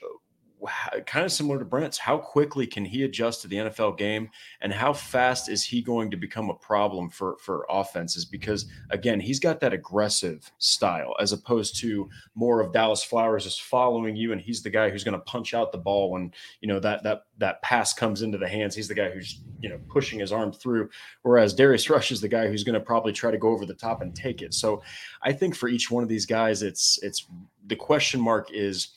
kind 1.05 1.25
of 1.25 1.31
similar 1.31 1.59
to 1.59 1.65
Brents. 1.65 1.97
How 1.97 2.17
quickly 2.17 2.67
can 2.67 2.85
he 2.85 3.03
adjust 3.03 3.41
to 3.41 3.47
the 3.47 3.57
NFL 3.57 3.97
game, 3.97 4.29
and 4.61 4.71
how 4.71 4.93
fast 4.93 5.49
is 5.49 5.63
he 5.63 5.81
going 5.81 6.11
to 6.11 6.17
become 6.17 6.49
a 6.49 6.55
problem 6.55 7.09
for 7.09 7.37
for 7.39 7.65
offenses? 7.69 8.25
Because 8.25 8.65
again, 8.89 9.19
he's 9.19 9.39
got 9.39 9.59
that 9.59 9.73
aggressive 9.73 10.51
style 10.57 11.15
as 11.19 11.31
opposed 11.31 11.77
to 11.81 12.09
more 12.35 12.61
of 12.61 12.71
Dallis 12.71 13.05
Flowers 13.05 13.45
is 13.45 13.57
following 13.57 14.15
you, 14.15 14.31
and 14.31 14.41
he's 14.41 14.61
the 14.61 14.69
guy 14.69 14.89
who's 14.89 15.03
going 15.03 15.17
to 15.17 15.25
punch 15.25 15.53
out 15.53 15.71
the 15.71 15.77
ball 15.77 16.11
when 16.11 16.31
you 16.61 16.67
know 16.67 16.79
that 16.79 17.03
that 17.03 17.25
that 17.37 17.61
pass 17.61 17.93
comes 17.93 18.21
into 18.21 18.37
the 18.37 18.47
hands. 18.47 18.75
He's 18.75 18.87
the 18.87 18.95
guy 18.95 19.09
who's 19.09 19.41
you 19.61 19.69
know 19.69 19.79
pushing 19.89 20.19
his 20.19 20.31
arm 20.31 20.51
through, 20.51 20.89
whereas 21.23 21.53
Darius 21.53 21.89
Rush 21.89 22.11
is 22.11 22.21
the 22.21 22.27
guy 22.27 22.47
who's 22.47 22.63
going 22.63 22.73
to 22.73 22.79
probably 22.79 23.13
try 23.13 23.31
to 23.31 23.37
go 23.37 23.49
over 23.49 23.65
the 23.65 23.73
top 23.73 24.01
and 24.01 24.15
take 24.15 24.41
it. 24.41 24.53
So, 24.53 24.83
I 25.21 25.33
think 25.33 25.55
for 25.55 25.69
each 25.69 25.89
one 25.91 26.03
of 26.03 26.09
these 26.09 26.25
guys, 26.25 26.61
it's 26.61 26.99
it's 27.01 27.27
the 27.67 27.75
question 27.75 28.21
mark 28.21 28.49
is 28.51 28.89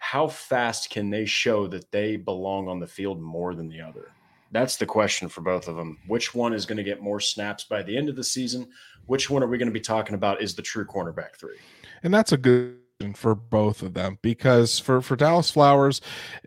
how 0.00 0.26
fast 0.26 0.90
can 0.90 1.10
they 1.10 1.26
show 1.26 1.68
that 1.68 1.92
they 1.92 2.16
belong 2.16 2.68
on 2.68 2.80
the 2.80 2.86
field 2.86 3.20
more 3.20 3.54
than 3.54 3.68
the 3.68 3.80
other? 3.80 4.08
That's 4.50 4.76
the 4.76 4.86
question 4.86 5.28
for 5.28 5.42
both 5.42 5.68
of 5.68 5.76
them. 5.76 5.98
Which 6.08 6.34
one 6.34 6.52
is 6.52 6.66
going 6.66 6.78
to 6.78 6.82
get 6.82 7.00
more 7.00 7.20
snaps 7.20 7.64
by 7.64 7.82
the 7.82 7.96
end 7.96 8.08
of 8.08 8.16
the 8.16 8.24
season? 8.24 8.68
Which 9.06 9.30
one 9.30 9.42
are 9.42 9.46
we 9.46 9.58
going 9.58 9.68
to 9.68 9.72
be 9.72 9.78
talking 9.78 10.14
about 10.14 10.42
is 10.42 10.54
the 10.54 10.62
true 10.62 10.84
cornerback 10.84 11.36
three? 11.36 11.58
And 12.02 12.12
that's 12.12 12.32
a 12.32 12.36
good 12.36 12.78
for 13.14 13.34
both 13.34 13.82
of 13.82 13.94
them 13.94 14.18
because 14.20 14.78
for 14.78 15.00
for 15.00 15.16
Dallis 15.16 15.52
Flowers, 15.52 16.00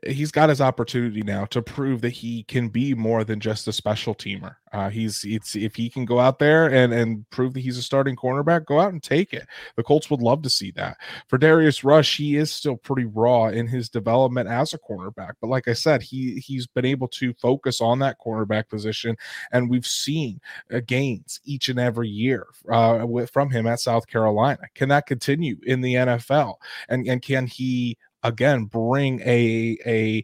he's 0.05 0.31
got 0.31 0.49
his 0.49 0.61
opportunity 0.61 1.21
now 1.21 1.45
to 1.45 1.61
prove 1.61 2.01
that 2.01 2.11
he 2.11 2.43
can 2.43 2.69
be 2.69 2.93
more 2.93 3.23
than 3.23 3.39
just 3.39 3.67
a 3.67 3.73
special 3.73 4.13
teamer. 4.13 4.55
Uh, 4.73 4.89
he's 4.89 5.23
it's 5.23 5.55
if 5.55 5.75
he 5.75 5.89
can 5.89 6.03
go 6.03 6.19
out 6.19 6.39
there 6.39 6.67
and 6.67 6.91
and 6.91 7.29
prove 7.29 7.53
that 7.53 7.61
he's 7.61 7.77
a 7.77 7.83
starting 7.83 8.15
cornerback, 8.15 8.65
go 8.65 8.79
out 8.79 8.91
and 8.91 9.03
take 9.03 9.33
it. 9.33 9.47
The 9.75 9.83
Colts 9.83 10.09
would 10.09 10.21
love 10.21 10.41
to 10.41 10.49
see 10.49 10.71
that. 10.71 10.97
For 11.27 11.37
Darius 11.37 11.83
Rush, 11.83 12.17
he 12.17 12.35
is 12.35 12.51
still 12.51 12.75
pretty 12.77 13.05
raw 13.05 13.47
in 13.47 13.67
his 13.67 13.87
development 13.87 14.49
as 14.49 14.73
a 14.73 14.79
cornerback, 14.79 15.33
but 15.39 15.47
like 15.47 15.67
I 15.67 15.73
said, 15.73 16.01
he 16.01 16.39
he's 16.39 16.65
been 16.67 16.85
able 16.85 17.07
to 17.09 17.33
focus 17.35 17.81
on 17.81 17.99
that 17.99 18.17
cornerback 18.19 18.67
position, 18.67 19.15
and 19.51 19.69
we've 19.69 19.85
seen 19.85 20.41
uh, 20.73 20.81
gains 20.85 21.39
each 21.45 21.69
and 21.69 21.79
every 21.79 22.09
year 22.09 22.47
uh, 22.71 23.03
with, 23.03 23.29
from 23.29 23.51
him 23.51 23.67
at 23.67 23.79
South 23.79 24.07
Carolina. 24.07 24.63
Can 24.73 24.89
that 24.89 25.05
continue 25.05 25.57
in 25.63 25.81
the 25.81 25.93
NFL? 25.93 26.55
And 26.89 27.07
and 27.07 27.21
can 27.21 27.45
he 27.47 27.97
again 28.23 28.65
bring 28.65 29.21
a 29.21 29.77
a 29.85 30.23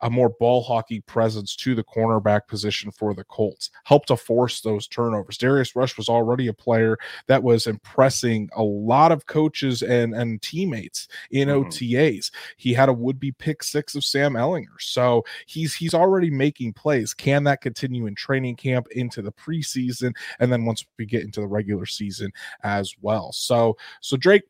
a 0.00 0.10
more 0.10 0.30
ball 0.30 0.62
hockey 0.62 1.00
presence 1.00 1.56
to 1.56 1.74
the 1.74 1.84
cornerback 1.84 2.46
position 2.46 2.90
for 2.90 3.14
the 3.14 3.24
Colts, 3.24 3.70
help 3.84 4.06
to 4.06 4.16
force 4.16 4.60
those 4.60 4.86
turnovers. 4.86 5.38
Darius 5.38 5.74
Rush 5.74 5.96
was 5.96 6.08
already 6.08 6.48
a 6.48 6.52
player 6.52 6.96
that 7.26 7.42
was 7.42 7.66
impressing 7.66 8.48
a 8.54 8.62
lot 8.62 9.12
of 9.12 9.26
coaches 9.26 9.82
and, 9.82 10.14
and 10.14 10.40
teammates 10.42 11.08
in 11.30 11.48
mm-hmm. 11.48 11.68
OTAs. 11.68 12.30
He 12.56 12.72
had 12.72 12.88
a 12.88 12.92
would-be 12.92 13.32
pick 13.32 13.62
six 13.62 13.94
of 13.94 14.04
Sam 14.04 14.34
Ehlinger. 14.34 14.80
So 14.80 15.24
he's 15.46 15.74
he's 15.74 15.94
already 15.94 16.30
making 16.30 16.74
plays. 16.74 17.14
Can 17.14 17.44
that 17.44 17.60
continue 17.60 18.06
in 18.06 18.14
training 18.14 18.56
camp 18.56 18.88
into 18.92 19.22
the 19.22 19.32
preseason? 19.32 20.14
And 20.38 20.52
then 20.52 20.64
once 20.64 20.84
we 20.98 21.06
get 21.06 21.24
into 21.24 21.40
the 21.40 21.46
regular 21.46 21.86
season 21.86 22.32
as 22.62 22.94
well. 23.00 23.32
So 23.32 23.76
so 24.00 24.16
Drake, 24.16 24.42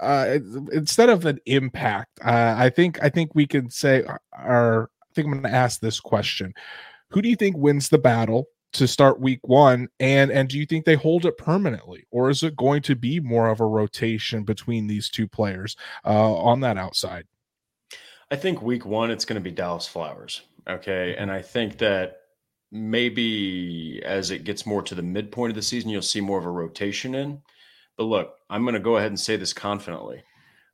uh, 0.00 0.38
instead 0.72 1.08
of 1.08 1.26
an 1.26 1.38
impact, 1.46 2.18
uh, 2.24 2.54
I 2.56 2.70
think 2.70 3.02
I 3.02 3.08
think 3.08 3.34
we 3.34 3.46
can 3.46 3.70
say, 3.70 4.04
uh, 4.04 4.16
or 4.44 4.90
I 5.02 5.14
think 5.14 5.26
I'm 5.26 5.32
going 5.32 5.44
to 5.44 5.50
ask 5.50 5.80
this 5.80 6.00
question: 6.00 6.54
Who 7.10 7.22
do 7.22 7.28
you 7.28 7.36
think 7.36 7.56
wins 7.56 7.88
the 7.88 7.98
battle 7.98 8.46
to 8.72 8.86
start 8.88 9.20
week 9.20 9.40
one? 9.46 9.88
And 9.98 10.30
and 10.30 10.48
do 10.48 10.58
you 10.58 10.66
think 10.66 10.84
they 10.84 10.94
hold 10.94 11.26
it 11.26 11.38
permanently? 11.38 12.06
Or 12.10 12.30
is 12.30 12.42
it 12.42 12.56
going 12.56 12.82
to 12.82 12.94
be 12.94 13.20
more 13.20 13.48
of 13.48 13.60
a 13.60 13.66
rotation 13.66 14.44
between 14.44 14.86
these 14.86 15.08
two 15.08 15.28
players 15.28 15.76
uh, 16.04 16.34
on 16.34 16.60
that 16.60 16.78
outside? 16.78 17.26
I 18.30 18.36
think 18.36 18.62
week 18.62 18.86
one 18.86 19.10
it's 19.10 19.24
going 19.24 19.42
to 19.42 19.50
be 19.50 19.54
dallis 19.54 19.88
flowers 19.88 20.42
okay? 20.68 21.14
And 21.16 21.30
i 21.30 21.42
think 21.42 21.78
that 21.78 22.16
maybe 22.72 24.00
as 24.04 24.30
it 24.30 24.44
gets 24.44 24.64
more 24.64 24.82
to 24.82 24.94
the 24.94 25.02
midpoint 25.02 25.50
of 25.50 25.56
the 25.56 25.62
season 25.62 25.90
you'll 25.90 26.02
see 26.02 26.20
more 26.20 26.38
of 26.38 26.46
a 26.46 26.50
rotation 26.50 27.14
in 27.14 27.42
but 28.00 28.06
look 28.06 28.36
i'm 28.48 28.62
going 28.62 28.72
to 28.72 28.80
go 28.80 28.96
ahead 28.96 29.10
and 29.10 29.20
say 29.20 29.36
this 29.36 29.52
confidently 29.52 30.22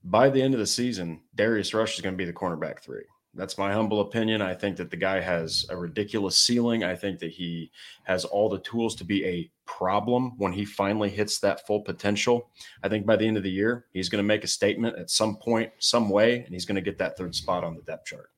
by 0.05 0.31
the 0.31 0.41
end 0.41 0.55
of 0.55 0.61
the 0.61 0.67
season 0.67 1.21
darius 1.35 1.75
rush 1.75 1.97
is 1.97 2.01
going 2.01 2.15
to 2.15 2.17
be 2.17 2.25
the 2.25 2.33
cornerback 2.33 2.79
three 2.79 3.03
that's 3.37 3.59
my 3.59 3.73
humble 3.73 4.01
opinion. 4.01 4.41
I 4.41 4.55
think 4.55 4.79
that 4.79 4.91
the 4.91 4.97
guy 4.97 5.21
has 5.21 5.67
a 5.69 5.77
ridiculous 5.77 6.39
ceiling. 6.39 6.85
I 6.85 6.97
think 6.97 7.19
that 7.19 7.33
he 7.33 7.71
has 8.05 8.25
all 8.25 8.49
the 8.49 8.61
tools 8.61 8.97
to 8.97 9.05
be 9.05 9.25
a 9.27 9.51
problem 9.67 10.33
when 10.39 10.53
he 10.53 10.65
finally 10.65 11.11
hits 11.11 11.39
that 11.41 11.67
full 11.67 11.83
potential. 11.83 12.49
I 12.83 12.89
think 12.89 13.05
by 13.05 13.17
the 13.17 13.27
end 13.27 13.37
of 13.37 13.43
the 13.43 13.51
year, 13.51 13.85
he's 13.93 14.09
going 14.09 14.25
to 14.25 14.27
make 14.27 14.43
a 14.43 14.49
statement 14.49 14.99
at 14.99 15.11
some 15.11 15.37
point, 15.37 15.71
some 15.79 16.09
way, 16.09 16.45
and 16.45 16.55
he's 16.55 16.65
going 16.65 16.77
to 16.77 16.81
get 16.81 16.97
that 16.99 17.19
third 17.19 17.35
spot 17.35 17.63
on 17.63 17.75
the 17.77 17.83
depth 17.83 18.07
chart. 18.07 18.31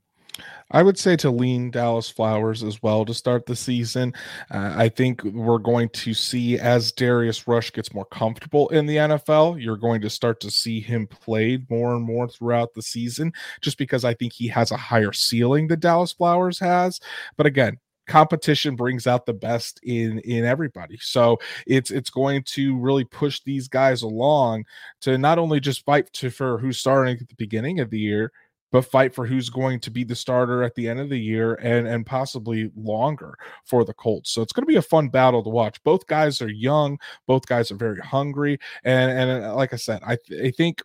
I 0.71 0.83
would 0.83 0.99
say 0.99 1.17
to 1.17 1.31
lean 1.31 1.73
Dallis 1.73 2.13
Flowers 2.13 2.63
as 2.63 2.83
well 2.83 3.05
to 3.05 3.15
start 3.15 3.47
the 3.47 3.57
season. 3.57 4.13
Uh, 4.51 4.75
I 4.77 4.89
think 4.89 5.23
we're 5.25 5.59
going 5.59 5.89
to 5.91 6.13
see 6.13 6.59
as 6.59 6.93
Darius 6.93 7.49
Rush 7.49 7.73
gets 7.73 7.95
more 7.95 8.05
comfortable 8.07 8.69
in 8.69 8.87
the 8.87 8.97
NFL, 8.97 9.63
you're 9.63 9.77
going 9.77 10.01
to 10.03 10.11
start 10.11 10.41
to 10.41 10.51
see 10.51 10.81
him 10.81 11.07
played 11.07 11.69
more 11.71 11.95
and 11.95 12.05
more 12.05 12.29
throughout 12.29 12.75
the 12.75 12.83
season, 12.83 13.33
just 13.63 13.79
because 13.79 14.05
I 14.05 14.15
think 14.15 14.33
he 14.33 14.49
has 14.49 14.71
a 14.71 14.77
higher 14.77 15.13
ceiling 15.13 15.69
that 15.69 15.81
Dallis 15.81 16.17
Flowers 16.17 16.59
has. 16.59 17.01
But 17.37 17.47
again, 17.47 17.79
competition 18.09 18.75
brings 18.75 19.07
out 19.07 19.27
the 19.27 19.35
best 19.35 19.79
in 19.83 20.19
in 20.21 20.45
everybody 20.45 20.97
so 20.99 21.39
it's 21.67 21.91
it's 21.91 22.09
going 22.09 22.43
to 22.43 22.77
really 22.79 23.05
push 23.05 23.41
these 23.45 23.69
guys 23.69 24.01
along 24.01 24.65
to 25.01 25.19
not 25.19 25.39
only 25.39 25.61
just 25.61 25.85
fight 25.85 26.11
to 26.15 26.31
for 26.31 26.59
who's 26.59 26.79
starting 26.79 27.19
at 27.21 27.29
the 27.29 27.35
beginning 27.37 27.81
of 27.81 27.91
the 27.91 27.99
year 27.99 28.33
but 28.71 28.85
fight 28.85 29.15
for 29.15 29.27
who's 29.27 29.49
going 29.49 29.81
to 29.81 29.91
be 29.91 30.05
the 30.05 30.15
starter 30.15 30.63
at 30.63 30.75
the 30.75 30.89
end 30.89 31.01
of 31.01 31.09
the 31.09 31.19
year 31.19 31.55
and 31.55 31.87
and 31.87 32.07
possibly 32.07 32.71
longer 32.77 33.37
for 33.65 33.85
the 33.85 33.95
Colts. 33.95 34.31
So 34.31 34.43
it's 34.43 34.53
going 34.53 34.65
to 34.65 34.73
be 34.73 34.77
a 34.77 34.83
fun 34.83 35.09
battle 35.09 35.43
to 35.43 35.51
watch. 35.51 35.83
Both 35.85 36.07
guys 36.07 36.43
are 36.43 36.51
young, 36.51 36.99
both 37.27 37.47
guys 37.47 37.71
are 37.71 37.77
very 37.77 38.01
hungry, 38.01 38.59
and 38.85 39.11
and 39.11 39.45
uh, 39.45 39.55
like 39.55 39.73
I 39.73 39.77
said, 39.77 40.03
I 40.05 40.17
th- 40.17 40.43
I 40.43 40.51
think 40.51 40.83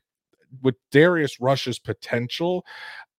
with 0.62 0.76
Darius 0.92 1.40
Rush's 1.40 1.80
potential. 1.80 2.66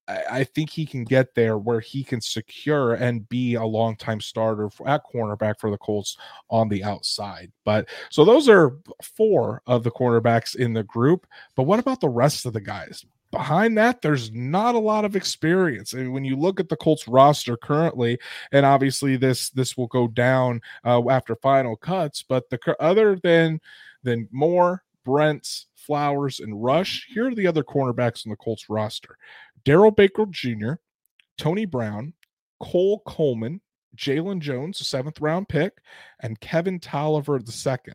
I 0.07 0.45
think 0.45 0.69
he 0.69 0.85
can 0.85 1.05
get 1.05 1.35
there 1.35 1.57
where 1.57 1.81
he 1.81 2.05
can 2.05 2.21
secure 2.21 2.93
and 2.93 3.27
be 3.27 3.55
a 3.55 3.65
long 3.65 3.97
time 3.97 4.21
starter 4.21 4.69
at 4.87 5.01
cornerback 5.03 5.59
for 5.59 5.71
the 5.71 5.79
Colts 5.79 6.19
on 6.51 6.69
the 6.69 6.85
outside. 6.85 7.51
But 7.65 7.89
so 8.11 8.23
those 8.23 8.47
are 8.47 8.77
four 9.03 9.63
of 9.67 9.83
the 9.83 9.91
cornerbacks 9.91 10.57
in 10.57 10.75
the 10.75 10.83
group. 10.83 11.27
But 11.57 11.63
what 11.63 11.79
about 11.79 12.03
the 12.03 12.11
rest 12.11 12.45
of 12.45 12.53
the 12.53 12.61
guys? 12.61 13.07
Behind 13.35 13.77
that, 13.79 14.01
there's 14.01 14.31
not 14.31 14.77
a 14.77 14.79
lot 14.79 15.05
of 15.05 15.17
experience. 15.17 15.93
And 15.93 16.13
when 16.13 16.25
you 16.25 16.37
look 16.37 16.61
at 16.61 16.69
the 16.69 16.77
Colts 16.77 17.09
roster 17.09 17.57
currently, 17.57 18.17
and 18.53 18.65
obviously 18.65 19.17
this 19.17 19.51
this 19.51 19.77
will 19.77 19.89
go 19.89 20.07
down 20.07 20.61
uh, 20.85 21.03
after 21.11 21.35
final 21.35 21.75
cuts, 21.75 22.23
but 22.23 22.49
the 22.49 22.77
other 22.79 23.17
than 23.25 23.61
than 24.05 24.29
Moore, 24.31 24.85
Brents, 25.05 25.67
Flowers, 25.75 26.39
and 26.39 26.63
Rush, 26.63 27.09
here 27.13 27.27
are 27.27 27.35
the 27.35 27.49
other 27.49 27.65
cornerbacks 27.65 28.25
in 28.25 28.31
the 28.31 28.37
Colts 28.37 28.71
roster: 28.71 29.19
Darrell 29.65 29.91
Baker 29.91 30.27
Jr., 30.31 30.75
Tony 31.37 31.65
Brown, 31.65 32.13
Cole 32.61 33.03
Coleman, 33.05 33.61
Jaylon 33.97 34.39
Jones, 34.39 34.81
a 34.81 34.85
seventh 34.85 35.21
round 35.21 35.49
pick, 35.49 35.79
and 36.21 36.39
Kevin 36.39 36.79
Toliver 36.79 37.45
the 37.45 37.51
second. 37.51 37.95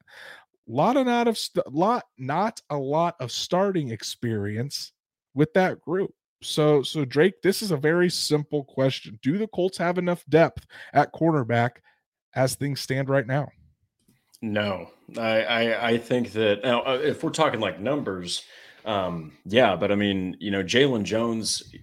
Lot 0.67 0.97
of 0.97 1.05
not 1.05 1.29
of 1.29 1.37
st- 1.37 1.73
lot 1.73 2.03
not 2.17 2.61
a 2.69 2.77
lot 2.77 3.15
of 3.21 3.31
starting 3.31 3.91
experience 3.91 4.91
with 5.33 5.53
that 5.53 5.79
group. 5.81 6.13
So, 6.41 6.83
so 6.83 7.03
Drake, 7.05 7.41
this 7.41 7.61
is 7.61 7.71
a 7.71 7.77
very 7.77 8.09
simple 8.09 8.63
question. 8.63 9.19
Do 9.21 9.37
the 9.37 9.47
Colts 9.47 9.77
have 9.77 9.97
enough 9.97 10.23
depth 10.29 10.65
at 10.93 11.13
cornerback 11.13 11.71
as 12.33 12.55
things 12.55 12.79
stand 12.79 13.09
right 13.09 13.27
now? 13.27 13.49
No, 14.41 14.89
I, 15.17 15.43
I, 15.43 15.87
I 15.89 15.97
think 15.97 16.31
that 16.31 16.63
now, 16.63 16.81
uh, 16.83 16.99
if 17.01 17.23
we're 17.23 17.31
talking 17.31 17.59
like 17.59 17.81
numbers, 17.81 18.43
um, 18.85 19.33
yeah, 19.45 19.75
but 19.75 19.91
I 19.91 19.95
mean, 19.95 20.37
you 20.39 20.49
know, 20.49 20.63
Jaylon 20.63 21.03
Jones, 21.03 21.75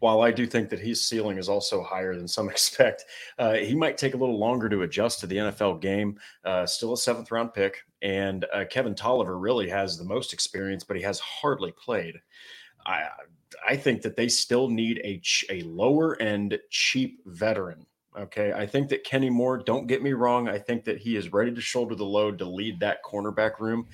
while 0.00 0.22
I 0.22 0.30
do 0.30 0.46
think 0.46 0.70
that 0.70 0.78
his 0.78 1.06
ceiling 1.06 1.36
is 1.36 1.48
also 1.48 1.82
higher 1.82 2.16
than 2.16 2.26
some 2.26 2.48
expect, 2.50 3.04
uh, 3.38 3.54
he 3.54 3.74
might 3.74 3.98
take 3.98 4.14
a 4.14 4.16
little 4.16 4.38
longer 4.38 4.70
to 4.70 4.82
adjust 4.82 5.20
to 5.20 5.26
the 5.26 5.36
NFL 5.36 5.82
game. 5.82 6.18
Uh, 6.44 6.64
still 6.64 6.94
a 6.94 6.96
seventh 6.96 7.30
round 7.30 7.52
pick, 7.52 7.82
and 8.00 8.46
uh, 8.54 8.64
Kevin 8.70 8.94
Toliver 8.94 9.40
really 9.40 9.68
has 9.68 9.98
the 9.98 10.04
most 10.04 10.32
experience, 10.32 10.82
but 10.82 10.96
he 10.96 11.02
has 11.02 11.18
hardly 11.20 11.72
played. 11.72 12.16
I 12.86 13.08
I 13.68 13.76
think 13.76 14.02
that 14.02 14.16
they 14.16 14.28
still 14.28 14.68
need 14.68 15.00
a 15.04 15.20
a 15.50 15.62
lower 15.62 16.20
end 16.20 16.58
cheap 16.70 17.20
veteran. 17.26 17.84
Okay, 18.16 18.52
I 18.52 18.64
think 18.66 18.88
that 18.88 19.04
Kenny 19.04 19.28
Moore. 19.28 19.58
Don't 19.58 19.86
get 19.86 20.02
me 20.02 20.14
wrong. 20.14 20.48
I 20.48 20.58
think 20.58 20.84
that 20.84 20.98
he 20.98 21.16
is 21.16 21.32
ready 21.32 21.54
to 21.54 21.60
shoulder 21.60 21.94
the 21.94 22.04
load 22.04 22.38
to 22.38 22.46
lead 22.46 22.80
that 22.80 23.04
cornerback 23.04 23.58
room. 23.60 23.86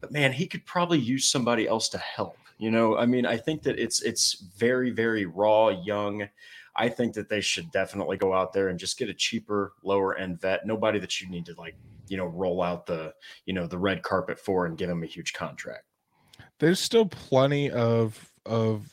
But 0.00 0.12
man, 0.12 0.32
he 0.32 0.46
could 0.46 0.64
probably 0.64 1.00
use 1.00 1.28
somebody 1.28 1.66
else 1.66 1.88
to 1.90 1.98
help. 1.98 2.36
You 2.58 2.70
know, 2.70 2.96
I 2.96 3.06
mean, 3.06 3.26
I 3.26 3.36
think 3.36 3.62
that 3.62 3.78
it's 3.80 4.00
it's 4.02 4.44
very 4.56 4.90
very 4.90 5.26
raw, 5.26 5.70
young. 5.70 6.28
I 6.76 6.88
think 6.88 7.14
that 7.14 7.28
they 7.28 7.40
should 7.40 7.70
definitely 7.70 8.16
go 8.16 8.32
out 8.32 8.52
there 8.52 8.68
and 8.68 8.78
just 8.78 8.98
get 8.98 9.08
a 9.08 9.14
cheaper, 9.14 9.72
lower 9.82 10.16
end 10.16 10.40
vet. 10.40 10.66
Nobody 10.66 10.98
that 10.98 11.20
you 11.20 11.28
need 11.28 11.46
to 11.46 11.54
like, 11.56 11.76
you 12.08 12.16
know, 12.16 12.26
roll 12.26 12.62
out 12.62 12.86
the, 12.86 13.14
you 13.46 13.54
know, 13.54 13.66
the 13.66 13.78
red 13.78 14.02
carpet 14.02 14.38
for 14.38 14.66
and 14.66 14.76
give 14.76 14.90
him 14.90 15.02
a 15.02 15.06
huge 15.06 15.32
contract. 15.32 15.84
There's 16.58 16.80
still 16.80 17.06
plenty 17.06 17.70
of 17.70 18.32
of 18.46 18.88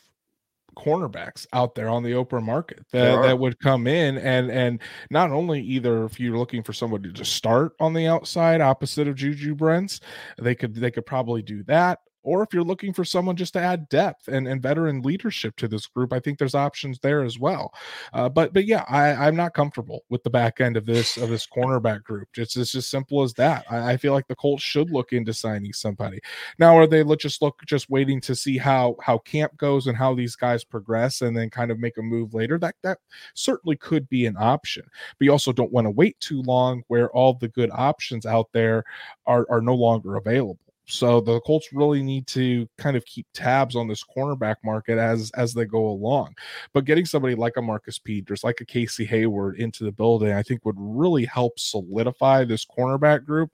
cornerbacks 0.75 1.45
out 1.51 1.75
there 1.75 1.89
on 1.89 2.01
the 2.01 2.13
open 2.13 2.43
market 2.43 2.79
that, 2.91 3.21
that 3.23 3.37
would 3.37 3.59
come 3.59 3.87
in 3.87 4.17
and 4.17 4.49
and 4.49 4.79
not 5.09 5.29
only 5.29 5.61
either 5.61 6.05
if 6.05 6.19
you're 6.19 6.37
looking 6.37 6.63
for 6.63 6.71
somebody 6.71 7.11
to 7.11 7.25
start 7.25 7.73
on 7.79 7.93
the 7.93 8.07
outside 8.07 8.61
opposite 8.61 9.07
of 9.07 9.15
Juju 9.15 9.53
Brents, 9.53 9.99
they 10.37 10.55
could 10.55 10.73
they 10.73 10.89
could 10.89 11.05
probably 11.05 11.41
do 11.41 11.63
that 11.63 11.99
or 12.23 12.43
if 12.43 12.53
you're 12.53 12.63
looking 12.63 12.93
for 12.93 13.03
someone 13.03 13.35
just 13.35 13.53
to 13.53 13.59
add 13.59 13.89
depth 13.89 14.27
and, 14.27 14.47
and 14.47 14.61
veteran 14.61 15.01
leadership 15.01 15.55
to 15.57 15.67
this 15.67 15.87
group, 15.87 16.13
I 16.13 16.19
think 16.19 16.37
there's 16.37 16.55
options 16.55 16.99
there 16.99 17.23
as 17.23 17.39
well. 17.39 17.73
Uh, 18.13 18.29
but 18.29 18.53
but 18.53 18.65
yeah, 18.65 18.85
I, 18.87 19.13
I'm 19.13 19.35
not 19.35 19.53
comfortable 19.53 20.03
with 20.09 20.23
the 20.23 20.29
back 20.29 20.61
end 20.61 20.77
of 20.77 20.85
this 20.85 21.17
of 21.17 21.29
this 21.29 21.47
cornerback 21.47 22.03
group. 22.03 22.27
It's, 22.35 22.55
it's 22.55 22.75
as 22.75 22.87
simple 22.87 23.23
as 23.23 23.33
that. 23.35 23.65
I, 23.69 23.93
I 23.93 23.97
feel 23.97 24.13
like 24.13 24.27
the 24.27 24.35
Colts 24.35 24.63
should 24.63 24.91
look 24.91 25.13
into 25.13 25.33
signing 25.33 25.73
somebody. 25.73 26.19
Now, 26.59 26.77
are 26.77 26.87
they 26.87 27.03
just 27.15 27.41
look 27.41 27.61
just 27.65 27.89
waiting 27.89 28.21
to 28.21 28.35
see 28.35 28.57
how 28.57 28.95
how 29.01 29.17
camp 29.19 29.57
goes 29.57 29.87
and 29.87 29.97
how 29.97 30.13
these 30.13 30.35
guys 30.35 30.63
progress, 30.63 31.21
and 31.21 31.35
then 31.35 31.49
kind 31.49 31.71
of 31.71 31.79
make 31.79 31.97
a 31.97 32.01
move 32.01 32.33
later? 32.33 32.57
That 32.57 32.75
that 32.83 32.99
certainly 33.33 33.75
could 33.77 34.07
be 34.09 34.25
an 34.25 34.35
option. 34.37 34.83
But 35.17 35.25
you 35.25 35.31
also 35.31 35.51
don't 35.51 35.71
want 35.71 35.85
to 35.85 35.91
wait 35.91 36.19
too 36.19 36.41
long 36.43 36.83
where 36.87 37.09
all 37.11 37.33
the 37.33 37.47
good 37.47 37.69
options 37.73 38.25
out 38.25 38.49
there 38.53 38.83
are 39.25 39.45
are 39.49 39.61
no 39.61 39.75
longer 39.75 40.17
available. 40.17 40.59
So 40.85 41.21
the 41.21 41.39
Colts 41.41 41.69
really 41.71 42.03
need 42.03 42.27
to 42.27 42.67
kind 42.77 42.97
of 42.97 43.05
keep 43.05 43.25
tabs 43.33 43.75
on 43.75 43.87
this 43.87 44.03
cornerback 44.03 44.55
market 44.63 44.97
as 44.97 45.31
as 45.31 45.53
they 45.53 45.65
go 45.65 45.87
along. 45.87 46.35
But 46.73 46.85
getting 46.85 47.05
somebody 47.05 47.35
like 47.35 47.57
a 47.57 47.61
Marcus 47.61 47.97
Peters, 47.97 48.43
like 48.43 48.59
a 48.61 48.65
Casey 48.65 49.05
Hayward 49.05 49.57
into 49.57 49.83
the 49.83 49.91
building, 49.91 50.33
I 50.33 50.43
think 50.43 50.65
would 50.65 50.75
really 50.77 51.25
help 51.25 51.59
solidify 51.59 52.43
this 52.43 52.65
cornerback 52.65 53.25
group. 53.25 53.51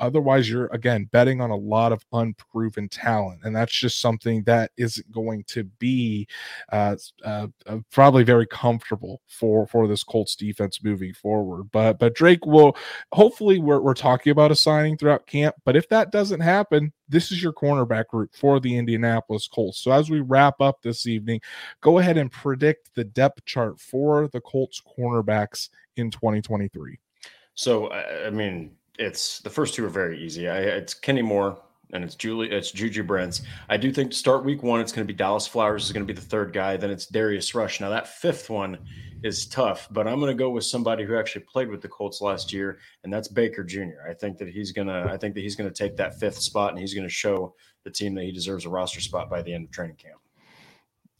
Otherwise, 0.00 0.48
you're 0.48 0.66
again 0.68 1.08
betting 1.12 1.40
on 1.40 1.50
a 1.50 1.56
lot 1.56 1.92
of 1.92 2.04
unproven 2.12 2.88
talent, 2.88 3.40
and 3.44 3.54
that's 3.54 3.74
just 3.74 4.00
something 4.00 4.42
that 4.44 4.70
isn't 4.76 5.10
going 5.12 5.44
to 5.48 5.64
be 5.64 6.26
uh, 6.72 6.96
uh, 7.24 7.48
uh, 7.66 7.78
probably 7.90 8.24
very 8.24 8.46
comfortable 8.46 9.20
for 9.28 9.66
for 9.66 9.88
this 9.88 10.04
Colts 10.04 10.36
defense 10.36 10.82
moving 10.82 11.12
forward. 11.12 11.70
But 11.72 11.98
but 11.98 12.14
Drake 12.14 12.46
will 12.46 12.76
hopefully 13.12 13.58
we're 13.58 13.80
we're 13.80 13.94
talking 13.94 14.30
about 14.30 14.52
a 14.52 14.56
signing 14.56 14.96
throughout 14.96 15.26
camp. 15.26 15.56
But 15.64 15.76
if 15.76 15.88
that 15.90 16.12
doesn't 16.12 16.40
happen 16.40 16.77
happen, 16.78 16.92
this 17.08 17.30
is 17.32 17.42
your 17.42 17.52
cornerback 17.52 18.08
group 18.08 18.34
for 18.34 18.60
the 18.60 18.76
Indianapolis 18.76 19.48
Colts. 19.48 19.80
So 19.80 19.90
as 19.92 20.10
we 20.10 20.20
wrap 20.20 20.60
up 20.60 20.82
this 20.82 21.06
evening, 21.06 21.40
go 21.80 21.98
ahead 21.98 22.16
and 22.16 22.30
predict 22.30 22.94
the 22.94 23.04
depth 23.04 23.44
chart 23.44 23.80
for 23.80 24.28
the 24.28 24.40
Colts 24.40 24.82
cornerbacks 24.98 25.68
in 25.96 26.10
2023. 26.10 26.98
So 27.54 27.90
I 27.90 28.30
mean, 28.30 28.72
it's 28.98 29.40
the 29.40 29.50
first 29.50 29.74
two 29.74 29.84
are 29.84 29.90
very 29.90 30.22
easy. 30.22 30.48
I, 30.48 30.58
it's 30.58 30.94
Kenny 30.94 31.22
Moore, 31.22 31.58
and 31.92 32.04
it's 32.04 32.14
Julie, 32.14 32.50
it's 32.50 32.70
Juju 32.70 33.02
Brents. 33.02 33.42
I 33.68 33.76
do 33.76 33.92
think 33.92 34.10
to 34.10 34.16
start 34.16 34.44
week 34.44 34.62
one, 34.62 34.80
it's 34.80 34.92
going 34.92 35.06
to 35.06 35.12
be 35.12 35.16
Dallis 35.16 35.48
Flowers 35.48 35.84
is 35.84 35.92
going 35.92 36.06
to 36.06 36.12
be 36.12 36.18
the 36.18 36.26
third 36.26 36.52
guy. 36.52 36.76
Then 36.76 36.90
it's 36.90 37.06
Darius 37.06 37.54
Rush. 37.54 37.80
Now 37.80 37.90
that 37.90 38.08
fifth 38.08 38.50
one 38.50 38.78
is 39.22 39.46
tough, 39.46 39.88
but 39.90 40.06
I'm 40.06 40.20
going 40.20 40.30
to 40.30 40.38
go 40.38 40.50
with 40.50 40.64
somebody 40.64 41.04
who 41.04 41.16
actually 41.16 41.44
played 41.44 41.68
with 41.68 41.80
the 41.80 41.88
Colts 41.88 42.20
last 42.20 42.52
year, 42.52 42.78
and 43.04 43.12
that's 43.12 43.28
Baker 43.28 43.64
Jr. 43.64 44.08
I 44.08 44.14
think 44.14 44.38
that 44.38 44.48
he's 44.48 44.72
gonna, 44.72 45.08
I 45.10 45.16
think 45.16 45.34
that 45.34 45.40
he's 45.40 45.56
going 45.56 45.70
to 45.70 45.74
take 45.74 45.96
that 45.96 46.18
fifth 46.20 46.38
spot, 46.38 46.70
and 46.70 46.78
he's 46.78 46.94
going 46.94 47.06
to 47.06 47.12
show 47.12 47.54
the 47.84 47.90
team 47.90 48.14
that 48.14 48.24
he 48.24 48.32
deserves 48.32 48.64
a 48.64 48.68
roster 48.68 49.00
spot 49.00 49.30
by 49.30 49.42
the 49.42 49.52
end 49.52 49.64
of 49.64 49.70
training 49.70 49.96
camp. 49.96 50.20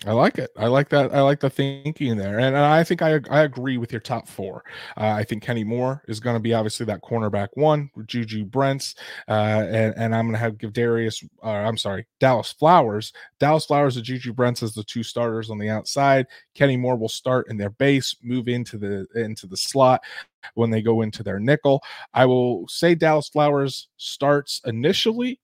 I 0.06 0.12
like 0.12 0.38
it. 0.38 0.50
I 0.56 0.68
like 0.68 0.88
that. 0.90 1.12
I 1.12 1.22
like 1.22 1.40
the 1.40 1.50
thinking 1.50 2.16
there, 2.16 2.38
and, 2.38 2.54
and 2.54 2.56
I 2.56 2.84
think 2.84 3.02
I 3.02 3.20
I 3.30 3.40
agree 3.40 3.78
with 3.78 3.90
your 3.90 4.00
top 4.00 4.28
four. 4.28 4.62
Uh, 4.96 5.08
I 5.08 5.24
think 5.24 5.42
Kenny 5.42 5.64
Moore 5.64 6.04
is 6.06 6.20
going 6.20 6.36
to 6.36 6.40
be 6.40 6.54
obviously 6.54 6.86
that 6.86 7.02
cornerback 7.02 7.48
one, 7.54 7.90
Juju 8.06 8.44
Brents, 8.44 8.94
uh, 9.26 9.66
and 9.68 9.94
and 9.96 10.14
I'm 10.14 10.26
going 10.26 10.34
to 10.34 10.38
have 10.38 10.56
give 10.56 10.72
Darius. 10.72 11.24
Uh, 11.42 11.48
I'm 11.48 11.76
sorry, 11.76 12.06
Dallis 12.20 12.56
Flowers. 12.56 13.12
Dallis 13.40 13.66
Flowers 13.66 13.96
and 13.96 14.04
Juju 14.04 14.32
Brents 14.32 14.62
as 14.62 14.72
the 14.72 14.84
two 14.84 15.02
starters 15.02 15.50
on 15.50 15.58
the 15.58 15.68
outside. 15.68 16.26
Kenny 16.54 16.76
Moore 16.76 16.96
will 16.96 17.08
start 17.08 17.48
in 17.50 17.56
their 17.56 17.70
base, 17.70 18.14
move 18.22 18.46
into 18.46 18.78
the 18.78 19.04
into 19.16 19.48
the 19.48 19.56
slot 19.56 20.00
when 20.54 20.70
they 20.70 20.80
go 20.80 21.00
into 21.02 21.24
their 21.24 21.40
nickel. 21.40 21.82
I 22.14 22.24
will 22.24 22.68
say 22.68 22.94
Dallis 22.94 23.32
Flowers 23.32 23.88
starts 23.96 24.60
initially 24.64 25.40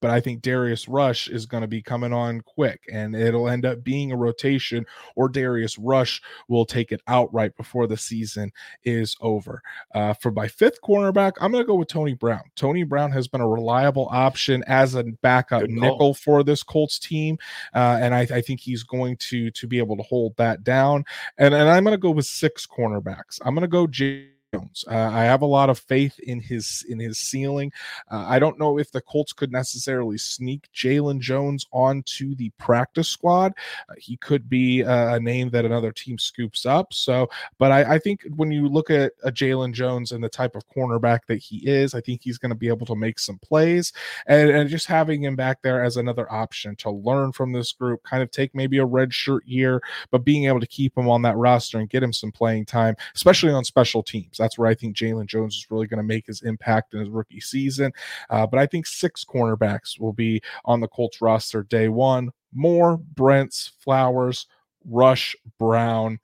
but 0.00 0.10
I 0.10 0.20
think 0.20 0.42
Darius 0.42 0.88
Rush 0.88 1.28
is 1.28 1.46
going 1.46 1.62
to 1.62 1.68
be 1.68 1.82
coming 1.82 2.12
on 2.12 2.40
quick 2.40 2.82
and 2.92 3.14
it'll 3.14 3.48
end 3.48 3.64
up 3.64 3.82
being 3.82 4.12
a 4.12 4.16
rotation, 4.16 4.86
or 5.16 5.28
Darius 5.28 5.78
Rush 5.78 6.22
will 6.48 6.64
take 6.64 6.92
it 6.92 7.00
out 7.06 7.32
right 7.32 7.54
before 7.56 7.86
the 7.86 7.96
season 7.96 8.52
is 8.84 9.16
over. 9.20 9.62
Uh, 9.94 10.14
for 10.14 10.30
my 10.30 10.48
fifth 10.48 10.80
cornerback, 10.82 11.32
I'm 11.40 11.52
going 11.52 11.62
to 11.62 11.66
go 11.66 11.74
with 11.74 11.88
Tony 11.88 12.14
Brown. 12.14 12.42
Tony 12.56 12.82
Brown 12.82 13.10
has 13.12 13.28
been 13.28 13.40
a 13.40 13.48
reliable 13.48 14.08
option 14.10 14.62
as 14.66 14.94
a 14.94 15.04
backup 15.22 15.68
nickel 15.68 16.14
for 16.14 16.42
this 16.42 16.62
Colts 16.62 16.98
team, 16.98 17.38
uh, 17.74 17.98
and 18.00 18.14
I, 18.14 18.20
I, 18.20 18.40
think 18.40 18.60
he's 18.60 18.82
going 18.82 19.16
to 19.16 19.50
to 19.50 19.66
be 19.66 19.78
able 19.78 19.96
to 19.96 20.02
hold 20.02 20.36
that 20.36 20.64
down. 20.64 21.04
And, 21.36 21.54
and 21.54 21.68
I'm 21.68 21.84
going 21.84 21.94
to 21.94 22.00
go 22.00 22.10
with 22.10 22.26
six 22.26 22.66
cornerbacks. 22.66 23.40
I'm 23.44 23.54
going 23.54 23.62
to 23.62 23.68
go 23.68 23.86
Jay 23.86 24.28
Jones. 24.54 24.84
Uh, 24.90 24.94
I 24.94 25.24
have 25.24 25.42
a 25.42 25.46
lot 25.46 25.68
of 25.68 25.78
faith 25.78 26.18
in 26.20 26.40
his 26.40 26.84
in 26.88 26.98
his 26.98 27.18
ceiling. 27.18 27.70
Uh, 28.10 28.24
I 28.26 28.38
don't 28.38 28.58
know 28.58 28.78
if 28.78 28.90
the 28.90 29.00
Colts 29.00 29.32
could 29.32 29.52
necessarily 29.52 30.16
sneak 30.16 30.68
Jaylon 30.74 31.20
Jones 31.20 31.66
onto 31.70 32.34
the 32.34 32.50
practice 32.58 33.08
squad. 33.08 33.52
Uh, 33.88 33.94
he 33.98 34.16
could 34.16 34.48
be 34.48 34.80
a, 34.82 35.18
name 35.18 35.50
that 35.50 35.64
another 35.64 35.90
team 35.90 36.16
scoops 36.16 36.64
up. 36.64 36.94
So, 36.94 37.28
but 37.58 37.72
I, 37.72 37.94
I 37.94 37.98
think 37.98 38.24
when 38.36 38.52
you 38.52 38.68
look 38.68 38.88
at 38.88 39.12
a 39.24 39.32
Jaylon 39.32 39.72
Jones 39.72 40.12
and 40.12 40.22
the 40.22 40.28
type 40.28 40.54
of 40.54 40.62
cornerback 40.68 41.20
that 41.26 41.38
he 41.38 41.58
is, 41.68 41.92
I 41.92 42.00
think 42.00 42.22
he's 42.22 42.38
going 42.38 42.50
to 42.50 42.54
be 42.54 42.68
able 42.68 42.86
to 42.86 42.94
make 42.94 43.18
some 43.18 43.38
plays, 43.38 43.92
and, 44.28 44.48
and 44.48 44.70
just 44.70 44.86
having 44.86 45.24
him 45.24 45.34
back 45.34 45.60
there 45.60 45.82
as 45.82 45.96
another 45.96 46.30
option 46.32 46.76
to 46.76 46.90
learn 46.90 47.32
from 47.32 47.52
this 47.52 47.72
group, 47.72 48.02
kind 48.04 48.22
of 48.22 48.30
take 48.30 48.54
maybe 48.54 48.78
a 48.78 48.84
red 48.84 49.12
shirt 49.12 49.44
year, 49.44 49.82
but 50.12 50.24
being 50.24 50.44
able 50.44 50.60
to 50.60 50.66
keep 50.68 50.96
him 50.96 51.08
on 51.08 51.22
that 51.22 51.36
roster 51.36 51.80
and 51.80 51.90
get 51.90 52.02
him 52.02 52.12
some 52.12 52.30
playing 52.30 52.64
time, 52.64 52.94
especially 53.16 53.50
on 53.50 53.64
special 53.64 54.02
teams. 54.02 54.37
That's 54.38 54.56
where 54.56 54.68
I 54.68 54.74
think 54.74 54.96
Jaylon 54.96 55.26
Jones 55.26 55.56
is 55.56 55.66
really 55.70 55.86
going 55.86 55.98
to 55.98 56.02
make 56.02 56.26
his 56.26 56.42
impact 56.42 56.94
in 56.94 57.00
his 57.00 57.10
rookie 57.10 57.40
season. 57.40 57.92
Uh, 58.30 58.46
but 58.46 58.58
I 58.58 58.66
think 58.66 58.86
six 58.86 59.24
cornerbacks 59.24 60.00
will 60.00 60.14
be 60.14 60.40
on 60.64 60.80
the 60.80 60.88
Colts 60.88 61.20
roster 61.20 61.64
day 61.64 61.88
one. 61.88 62.30
Moore, 62.54 62.96
Brents, 62.96 63.72
Flowers, 63.80 64.46
Rush, 64.86 65.36
Brown, 65.58 66.18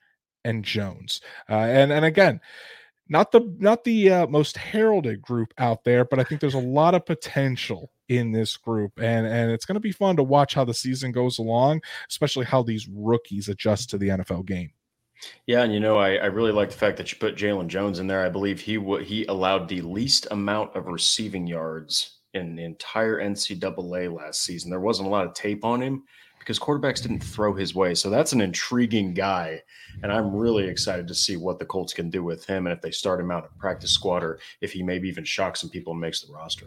and 0.44 0.64
Jones. 0.64 1.20
Uh, 1.50 1.54
and 1.54 1.92
and 1.92 2.04
again, 2.04 2.40
not 3.08 3.32
the 3.32 3.54
not 3.58 3.84
the 3.84 4.10
uh, 4.10 4.26
most 4.26 4.56
heralded 4.56 5.20
group 5.20 5.52
out 5.58 5.84
there, 5.84 6.04
but 6.04 6.18
I 6.18 6.24
think 6.24 6.40
there's 6.40 6.54
a 6.54 6.58
lot 6.58 6.94
of 6.94 7.04
potential 7.04 7.90
in 8.08 8.32
this 8.32 8.56
group, 8.56 8.92
and 8.98 9.26
and 9.26 9.50
it's 9.50 9.66
going 9.66 9.74
to 9.74 9.80
be 9.80 9.92
fun 9.92 10.16
to 10.16 10.22
watch 10.22 10.54
how 10.54 10.64
the 10.64 10.74
season 10.74 11.12
goes 11.12 11.38
along, 11.38 11.82
especially 12.08 12.46
how 12.46 12.62
these 12.62 12.88
rookies 12.88 13.48
adjust 13.48 13.90
to 13.90 13.98
the 13.98 14.08
NFL 14.08 14.46
game. 14.46 14.70
Yeah, 15.46 15.62
and 15.62 15.72
you 15.72 15.80
know, 15.80 15.98
I, 15.98 16.14
I 16.14 16.26
really 16.26 16.52
like 16.52 16.70
the 16.70 16.76
fact 16.76 16.96
that 16.96 17.12
you 17.12 17.18
put 17.18 17.36
Jaylon 17.36 17.68
Jones 17.68 17.98
in 17.98 18.06
there. 18.06 18.24
I 18.24 18.28
believe 18.28 18.60
he 18.60 18.76
w- 18.76 19.04
he 19.04 19.24
allowed 19.26 19.68
the 19.68 19.82
least 19.82 20.26
amount 20.30 20.74
of 20.74 20.86
receiving 20.86 21.46
yards 21.46 22.20
in 22.34 22.56
the 22.56 22.64
entire 22.64 23.20
NCAA 23.20 24.12
last 24.12 24.42
season. 24.42 24.70
There 24.70 24.80
wasn't 24.80 25.08
a 25.08 25.10
lot 25.10 25.26
of 25.26 25.34
tape 25.34 25.64
on 25.64 25.80
him 25.80 26.04
because 26.38 26.58
quarterbacks 26.58 27.00
didn't 27.00 27.22
throw 27.22 27.54
his 27.54 27.74
way. 27.74 27.94
So 27.94 28.10
that's 28.10 28.32
an 28.32 28.42
intriguing 28.42 29.14
guy. 29.14 29.62
And 30.02 30.12
I'm 30.12 30.34
really 30.34 30.68
excited 30.68 31.08
to 31.08 31.14
see 31.14 31.36
what 31.36 31.58
the 31.58 31.64
Colts 31.64 31.94
can 31.94 32.10
do 32.10 32.22
with 32.22 32.44
him 32.44 32.66
and 32.66 32.76
if 32.76 32.82
they 32.82 32.90
start 32.90 33.20
him 33.20 33.30
out 33.30 33.44
at 33.44 33.58
practice 33.58 33.92
squad 33.92 34.22
or 34.22 34.38
if 34.60 34.72
he 34.72 34.82
maybe 34.82 35.08
even 35.08 35.24
shocks 35.24 35.60
some 35.60 35.70
people 35.70 35.92
and 35.92 36.00
makes 36.00 36.20
the 36.20 36.32
roster. 36.32 36.66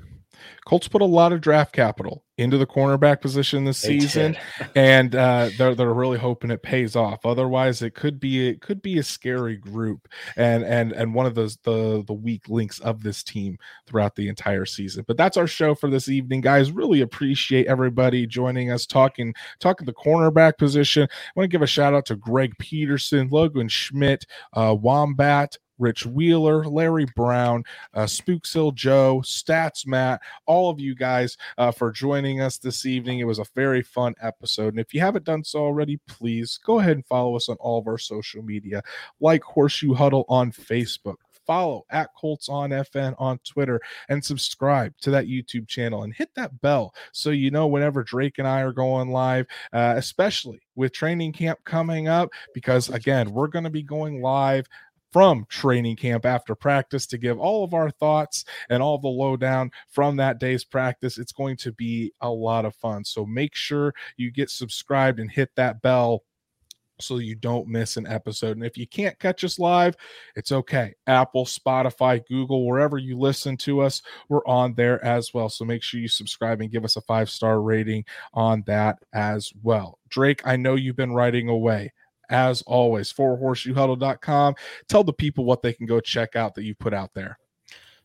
Colts 0.66 0.88
put 0.88 1.04
a 1.04 1.06
lot 1.06 1.32
of 1.32 1.42
draft 1.42 1.74
capital 1.74 2.24
into 2.38 2.58
the 2.58 2.68
cornerback 2.68 3.20
position 3.20 3.64
this 3.64 3.82
they 3.82 4.00
season, 4.00 4.38
and 4.76 5.16
uh, 5.16 5.50
they're 5.58 5.74
they're 5.74 5.94
really 5.94 6.20
hoping 6.20 6.52
it 6.52 6.62
pays 6.62 6.96
off. 6.96 7.26
Otherwise, 7.26 7.82
it 7.82 7.96
could 7.96 8.20
be 8.20 8.48
it 8.48 8.62
could 8.62 8.82
be 8.82 9.00
a 9.00 9.04
scary 9.04 9.58
group 9.58 10.08
and 10.36 10.64
and 10.64 10.92
and 10.92 11.14
one 11.14 11.26
of 11.26 11.36
those 11.36 11.58
the 11.58 12.04
the 12.06 12.14
weak 12.14 12.48
links 12.48 12.80
of 12.80 13.02
this 13.02 13.24
team 13.24 13.58
throughout 13.88 14.16
the 14.16 14.28
entire 14.30 14.66
season. 14.66 15.04
But 15.08 15.18
that's 15.18 15.38
our 15.38 15.48
show 15.48 15.74
for 15.74 15.90
this 15.90 16.10
evening, 16.10 16.42
guys. 16.42 16.72
Really 16.72 17.02
appreciate 17.02 17.68
everybody 17.68 18.28
joining 18.28 18.72
us 18.72 18.86
talking 18.86 19.34
talking 19.60 19.86
the 19.86 19.94
cornerback 19.94 20.58
position. 20.58 21.04
I 21.04 21.32
want 21.36 21.46
to 21.46 21.54
give 21.54 21.64
a 21.64 21.68
shout 21.68 21.94
out 21.94 22.06
to 22.08 22.16
Greg 22.16 22.54
Peterson, 22.60 23.30
Logan 23.30 23.68
Schmidt, 23.68 24.26
uh, 24.54 24.76
Wombat. 24.80 25.58
Rich 25.80 26.06
Wheeler, 26.06 26.66
Larry 26.66 27.06
Brown, 27.16 27.64
uh, 27.94 28.04
Spooksil 28.04 28.74
Joe, 28.74 29.22
Stats 29.24 29.86
Matt, 29.86 30.22
all 30.46 30.70
of 30.70 30.80
you 30.80 30.96
guys 30.96 31.38
uh, 31.58 31.72
for 31.72 31.92
joining 31.92 32.42
us 32.42 32.58
this 32.58 32.86
evening. 32.86 33.20
It 33.20 33.26
was 33.28 33.40
a 33.40 33.46
very 33.56 33.82
fun 33.82 34.16
episode. 34.22 34.74
And 34.74 34.80
if 34.80 34.94
you 34.94 35.00
haven't 35.00 35.26
done 35.26 35.44
so 35.44 35.60
already, 35.60 35.98
please 36.08 36.60
go 36.64 36.80
ahead 36.80 36.98
and 36.98 37.06
follow 37.06 37.36
us 37.36 37.50
on 37.50 37.58
all 37.60 37.80
of 37.80 37.88
our 37.88 37.98
social 37.98 38.42
media, 38.42 38.82
like 39.20 39.44
Horseshoe 39.44 39.94
Huddle 39.94 40.26
on 40.28 40.52
Facebook, 40.52 41.18
follow 41.48 41.86
at 41.90 42.14
Colts 42.16 42.50
on 42.50 42.72
FN 42.72 43.16
on 43.18 43.40
Twitter. 43.40 43.82
And 44.10 44.24
subscribe 44.24 44.94
to 45.02 45.12
that 45.12 45.26
YouTube 45.26 45.68
channel. 45.68 46.04
And 46.04 46.14
hit 46.14 46.30
that 46.36 46.60
bell 46.62 46.94
so 47.14 47.30
you 47.30 47.50
know 47.50 47.68
whenever 47.68 48.04
Drake 48.04 48.38
and 48.38 48.48
I 48.48 48.62
are 48.62 48.74
going 48.74 49.10
live, 49.10 49.48
uh, 49.74 49.94
especially 49.96 50.62
with 50.76 50.92
training 50.92 51.34
camp 51.34 51.60
coming 51.64 52.08
up, 52.08 52.30
because 52.54 52.90
again, 52.90 53.32
we're 53.32 53.48
going 53.48 53.64
to 53.64 53.70
be 53.70 53.82
going 53.82 54.22
live 54.22 54.68
from 55.12 55.46
training 55.50 55.96
camp 55.96 56.26
after 56.26 56.56
practice 56.56 57.08
to 57.08 57.18
give 57.18 57.40
all 57.40 57.64
of 57.64 57.74
our 57.74 57.92
thoughts 57.92 58.46
and 58.70 58.84
all 58.84 58.98
the 58.98 59.08
lowdown 59.08 59.72
from 59.90 60.18
that 60.18 60.40
day's 60.40 60.64
practice. 60.64 61.18
It's 61.18 61.32
going 61.32 61.58
to 61.58 61.72
be 61.72 62.12
a 62.22 62.30
lot 62.30 62.66
of 62.66 62.76
fun. 62.76 63.04
So 63.04 63.26
make 63.26 63.56
sure 63.56 63.94
you 64.18 64.32
get 64.32 64.50
subscribed 64.50 65.20
and 65.20 65.32
hit 65.32 65.50
that 65.56 65.82
bell 65.82 66.24
so 67.00 67.18
you 67.20 67.36
don't 67.36 67.68
miss 67.68 67.98
an 67.98 68.08
episode. 68.08 68.58
And 68.58 68.66
if 68.66 68.78
you 68.78 68.88
can't 68.88 69.18
catch 69.20 69.44
us 69.44 69.60
live, 69.60 69.96
it's 70.36 70.52
okay. 70.52 70.96
Apple, 71.06 71.46
Spotify, 71.46 72.26
Google, 72.28 72.66
wherever 72.66 72.98
you 72.98 73.18
listen 73.18 73.58
to 73.58 73.82
us, 73.82 74.02
we're 74.30 74.46
on 74.46 74.74
there 74.74 75.04
as 75.06 75.34
well. 75.34 75.50
So 75.50 75.66
make 75.66 75.84
sure 75.84 76.00
you 76.00 76.08
subscribe 76.08 76.62
and 76.62 76.72
give 76.72 76.86
us 76.86 76.96
a 76.96 77.02
five 77.02 77.30
star 77.30 77.62
rating 77.62 78.06
on 78.34 78.64
that 78.66 79.00
as 79.14 79.52
well. 79.62 80.00
Drake, 80.10 80.42
I 80.46 80.56
know 80.56 80.76
you've 80.76 80.96
been 80.96 81.14
writing 81.14 81.50
away 81.50 81.92
as 82.30 82.62
always 82.64 83.12
for 83.12 83.38
horseshoehuddle.com. 83.38 84.56
Tell 84.88 85.04
the 85.04 85.14
people 85.14 85.46
what 85.46 85.62
they 85.62 85.74
can 85.74 85.86
go 85.86 86.00
check 86.00 86.36
out 86.36 86.56
that 86.56 86.64
you 86.64 86.76
put 86.76 86.94
out 86.94 87.14
there. 87.14 87.38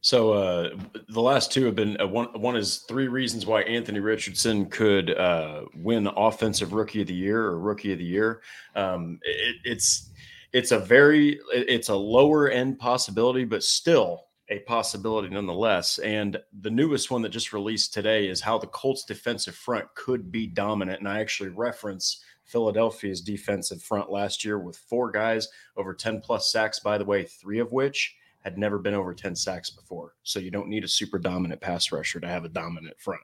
So 0.02 0.32
uh, 0.32 0.70
the 1.08 1.20
last 1.20 1.52
two 1.52 1.64
have 1.66 1.76
been 1.76 2.00
uh, 2.00 2.08
one. 2.08 2.26
One 2.40 2.56
is 2.56 2.78
three 2.88 3.06
reasons 3.06 3.46
why 3.46 3.62
Anthony 3.62 4.00
Richardson 4.00 4.66
could 4.66 5.16
uh, 5.16 5.62
win 5.76 6.08
Offensive 6.08 6.72
Rookie 6.72 7.02
of 7.02 7.06
the 7.06 7.14
Year 7.14 7.44
or 7.44 7.60
Rookie 7.60 7.92
of 7.92 8.00
the 8.00 8.04
Year. 8.04 8.42
Um, 8.74 9.20
it, 9.22 9.56
it's 9.64 10.10
it's 10.52 10.72
a 10.72 10.78
very 10.80 11.38
it's 11.52 11.88
a 11.88 11.94
lower 11.94 12.48
end 12.48 12.80
possibility, 12.80 13.44
but 13.44 13.62
still 13.62 14.26
a 14.48 14.58
possibility 14.60 15.28
nonetheless. 15.28 15.98
And 15.98 16.36
the 16.60 16.70
newest 16.70 17.12
one 17.12 17.22
that 17.22 17.28
just 17.28 17.52
released 17.52 17.94
today 17.94 18.26
is 18.26 18.40
how 18.40 18.58
the 18.58 18.66
Colts 18.66 19.04
defensive 19.04 19.54
front 19.54 19.86
could 19.94 20.32
be 20.32 20.48
dominant. 20.48 20.98
And 20.98 21.08
I 21.08 21.20
actually 21.20 21.50
reference 21.50 22.24
Philadelphia's 22.52 23.22
defensive 23.22 23.82
front 23.82 24.10
last 24.10 24.44
year 24.44 24.58
with 24.58 24.76
four 24.76 25.10
guys 25.10 25.48
over 25.76 25.94
10 25.94 26.20
plus 26.20 26.52
sacks, 26.52 26.78
by 26.78 26.98
the 26.98 27.04
way, 27.04 27.24
three 27.24 27.58
of 27.58 27.72
which 27.72 28.14
had 28.40 28.58
never 28.58 28.78
been 28.78 28.94
over 28.94 29.14
10 29.14 29.34
sacks 29.34 29.70
before. 29.70 30.14
So 30.22 30.38
you 30.38 30.50
don't 30.50 30.68
need 30.68 30.84
a 30.84 30.88
super 30.88 31.18
dominant 31.18 31.60
pass 31.60 31.90
rusher 31.90 32.20
to 32.20 32.28
have 32.28 32.44
a 32.44 32.50
dominant 32.50 33.00
front 33.00 33.22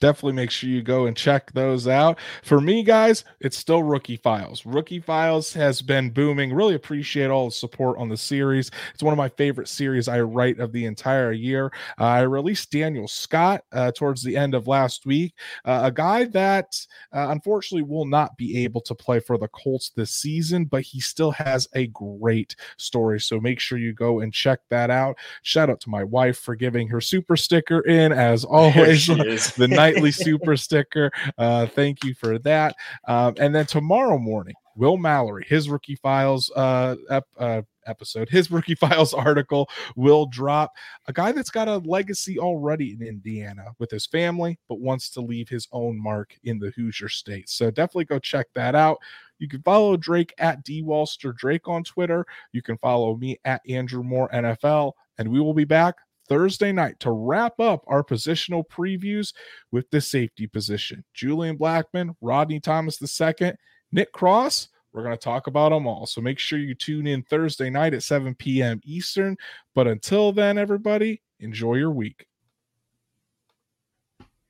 definitely 0.00 0.32
make 0.34 0.50
sure 0.50 0.68
you 0.68 0.82
go 0.82 1.06
and 1.06 1.16
check 1.16 1.52
those 1.52 1.86
out. 1.86 2.18
For 2.42 2.60
me, 2.60 2.82
guys, 2.82 3.24
it's 3.40 3.56
still 3.56 3.82
Rookie 3.82 4.16
Files. 4.16 4.64
Rookie 4.66 5.00
Files 5.00 5.52
has 5.54 5.82
been 5.82 6.10
booming. 6.10 6.52
Really 6.52 6.74
appreciate 6.74 7.30
all 7.30 7.46
the 7.46 7.52
support 7.52 7.98
on 7.98 8.08
the 8.08 8.16
series. 8.16 8.70
It's 8.94 9.02
one 9.02 9.12
of 9.12 9.18
my 9.18 9.28
favorite 9.28 9.68
series 9.68 10.08
I 10.08 10.20
write 10.20 10.58
of 10.58 10.72
the 10.72 10.86
entire 10.86 11.32
year. 11.32 11.72
Uh, 11.98 12.04
I 12.04 12.20
released 12.22 12.70
Daniel 12.70 13.08
Scott 13.08 13.64
uh, 13.72 13.92
towards 13.92 14.22
the 14.22 14.36
end 14.36 14.54
of 14.54 14.66
last 14.66 15.06
week, 15.06 15.34
uh, 15.64 15.82
a 15.84 15.92
guy 15.92 16.24
that 16.24 16.74
uh, 17.12 17.28
unfortunately 17.30 17.88
will 17.88 18.06
not 18.06 18.36
be 18.36 18.64
able 18.64 18.80
to 18.82 18.94
play 18.94 19.20
for 19.20 19.38
the 19.38 19.48
Colts 19.48 19.90
this 19.90 20.10
season, 20.10 20.64
but 20.64 20.82
he 20.82 21.00
still 21.00 21.30
has 21.30 21.68
a 21.74 21.86
great 21.88 22.56
story. 22.76 23.20
So 23.20 23.40
make 23.40 23.60
sure 23.60 23.78
you 23.78 23.92
go 23.92 24.20
and 24.20 24.32
check 24.32 24.60
that 24.70 24.90
out. 24.90 25.16
Shout 25.42 25.70
out 25.70 25.80
to 25.80 25.90
my 25.90 26.04
wife 26.04 26.38
for 26.38 26.54
giving 26.54 26.88
her 26.88 27.00
super 27.00 27.36
sticker 27.36 27.80
in 27.80 28.12
as 28.12 28.44
always. 28.52 29.06
the 29.56 29.68
night 29.68 29.81
nightly 29.82 30.12
super 30.12 30.56
sticker. 30.56 31.10
Uh, 31.38 31.66
thank 31.66 32.04
you 32.04 32.14
for 32.14 32.38
that. 32.40 32.76
Um, 33.08 33.34
and 33.38 33.54
then 33.54 33.66
tomorrow 33.66 34.18
morning, 34.18 34.54
Will 34.76 34.96
Mallory, 34.96 35.44
his 35.48 35.68
rookie 35.68 35.96
files 35.96 36.50
uh, 36.56 36.96
ep, 37.10 37.26
uh, 37.38 37.62
episode, 37.86 38.28
his 38.28 38.50
rookie 38.50 38.74
files 38.86 39.12
article 39.12 39.68
will 39.96 40.26
drop. 40.26 40.72
A 41.08 41.12
guy 41.12 41.32
that's 41.32 41.50
got 41.50 41.68
a 41.68 41.78
legacy 41.78 42.38
already 42.38 42.92
in 42.92 43.02
Indiana 43.02 43.72
with 43.78 43.90
his 43.90 44.06
family, 44.06 44.58
but 44.68 44.80
wants 44.80 45.10
to 45.10 45.20
leave 45.20 45.48
his 45.48 45.68
own 45.72 46.02
mark 46.02 46.34
in 46.44 46.58
the 46.58 46.70
Hoosier 46.70 47.08
state. 47.08 47.48
So 47.48 47.70
definitely 47.70 48.06
go 48.06 48.18
check 48.18 48.46
that 48.54 48.74
out. 48.74 48.98
You 49.38 49.48
can 49.48 49.62
follow 49.62 49.96
Drake 49.96 50.32
at 50.38 50.62
D 50.62 50.82
Walster 50.82 51.36
Drake 51.36 51.66
on 51.68 51.82
Twitter. 51.82 52.24
You 52.52 52.62
can 52.62 52.78
follow 52.78 53.16
me 53.16 53.38
at 53.44 53.60
Andrew 53.68 54.04
Moore 54.04 54.30
NFL, 54.32 54.92
and 55.18 55.28
we 55.28 55.40
will 55.40 55.54
be 55.54 55.64
back 55.64 55.96
Thursday 56.28 56.72
night 56.72 56.98
to 57.00 57.10
wrap 57.10 57.58
up 57.60 57.84
our 57.86 58.02
positional 58.02 58.64
previews 58.68 59.32
with 59.70 59.90
the 59.90 60.00
safety 60.00 60.46
position. 60.46 61.04
Julian 61.14 61.58
Blackmon, 61.58 62.14
Rodney 62.20 62.60
Thomas 62.60 63.00
II, 63.20 63.52
Nick 63.92 64.12
Cross. 64.12 64.68
We're 64.92 65.02
going 65.02 65.16
to 65.16 65.22
talk 65.22 65.46
about 65.46 65.70
them 65.70 65.86
all. 65.86 66.06
So 66.06 66.20
make 66.20 66.38
sure 66.38 66.58
you 66.58 66.74
tune 66.74 67.06
in 67.06 67.22
Thursday 67.22 67.70
night 67.70 67.94
at 67.94 68.02
7 68.02 68.34
p.m. 68.34 68.80
Eastern. 68.84 69.36
But 69.74 69.86
until 69.86 70.32
then, 70.32 70.58
everybody, 70.58 71.22
enjoy 71.40 71.76
your 71.76 71.92
week. 71.92 72.26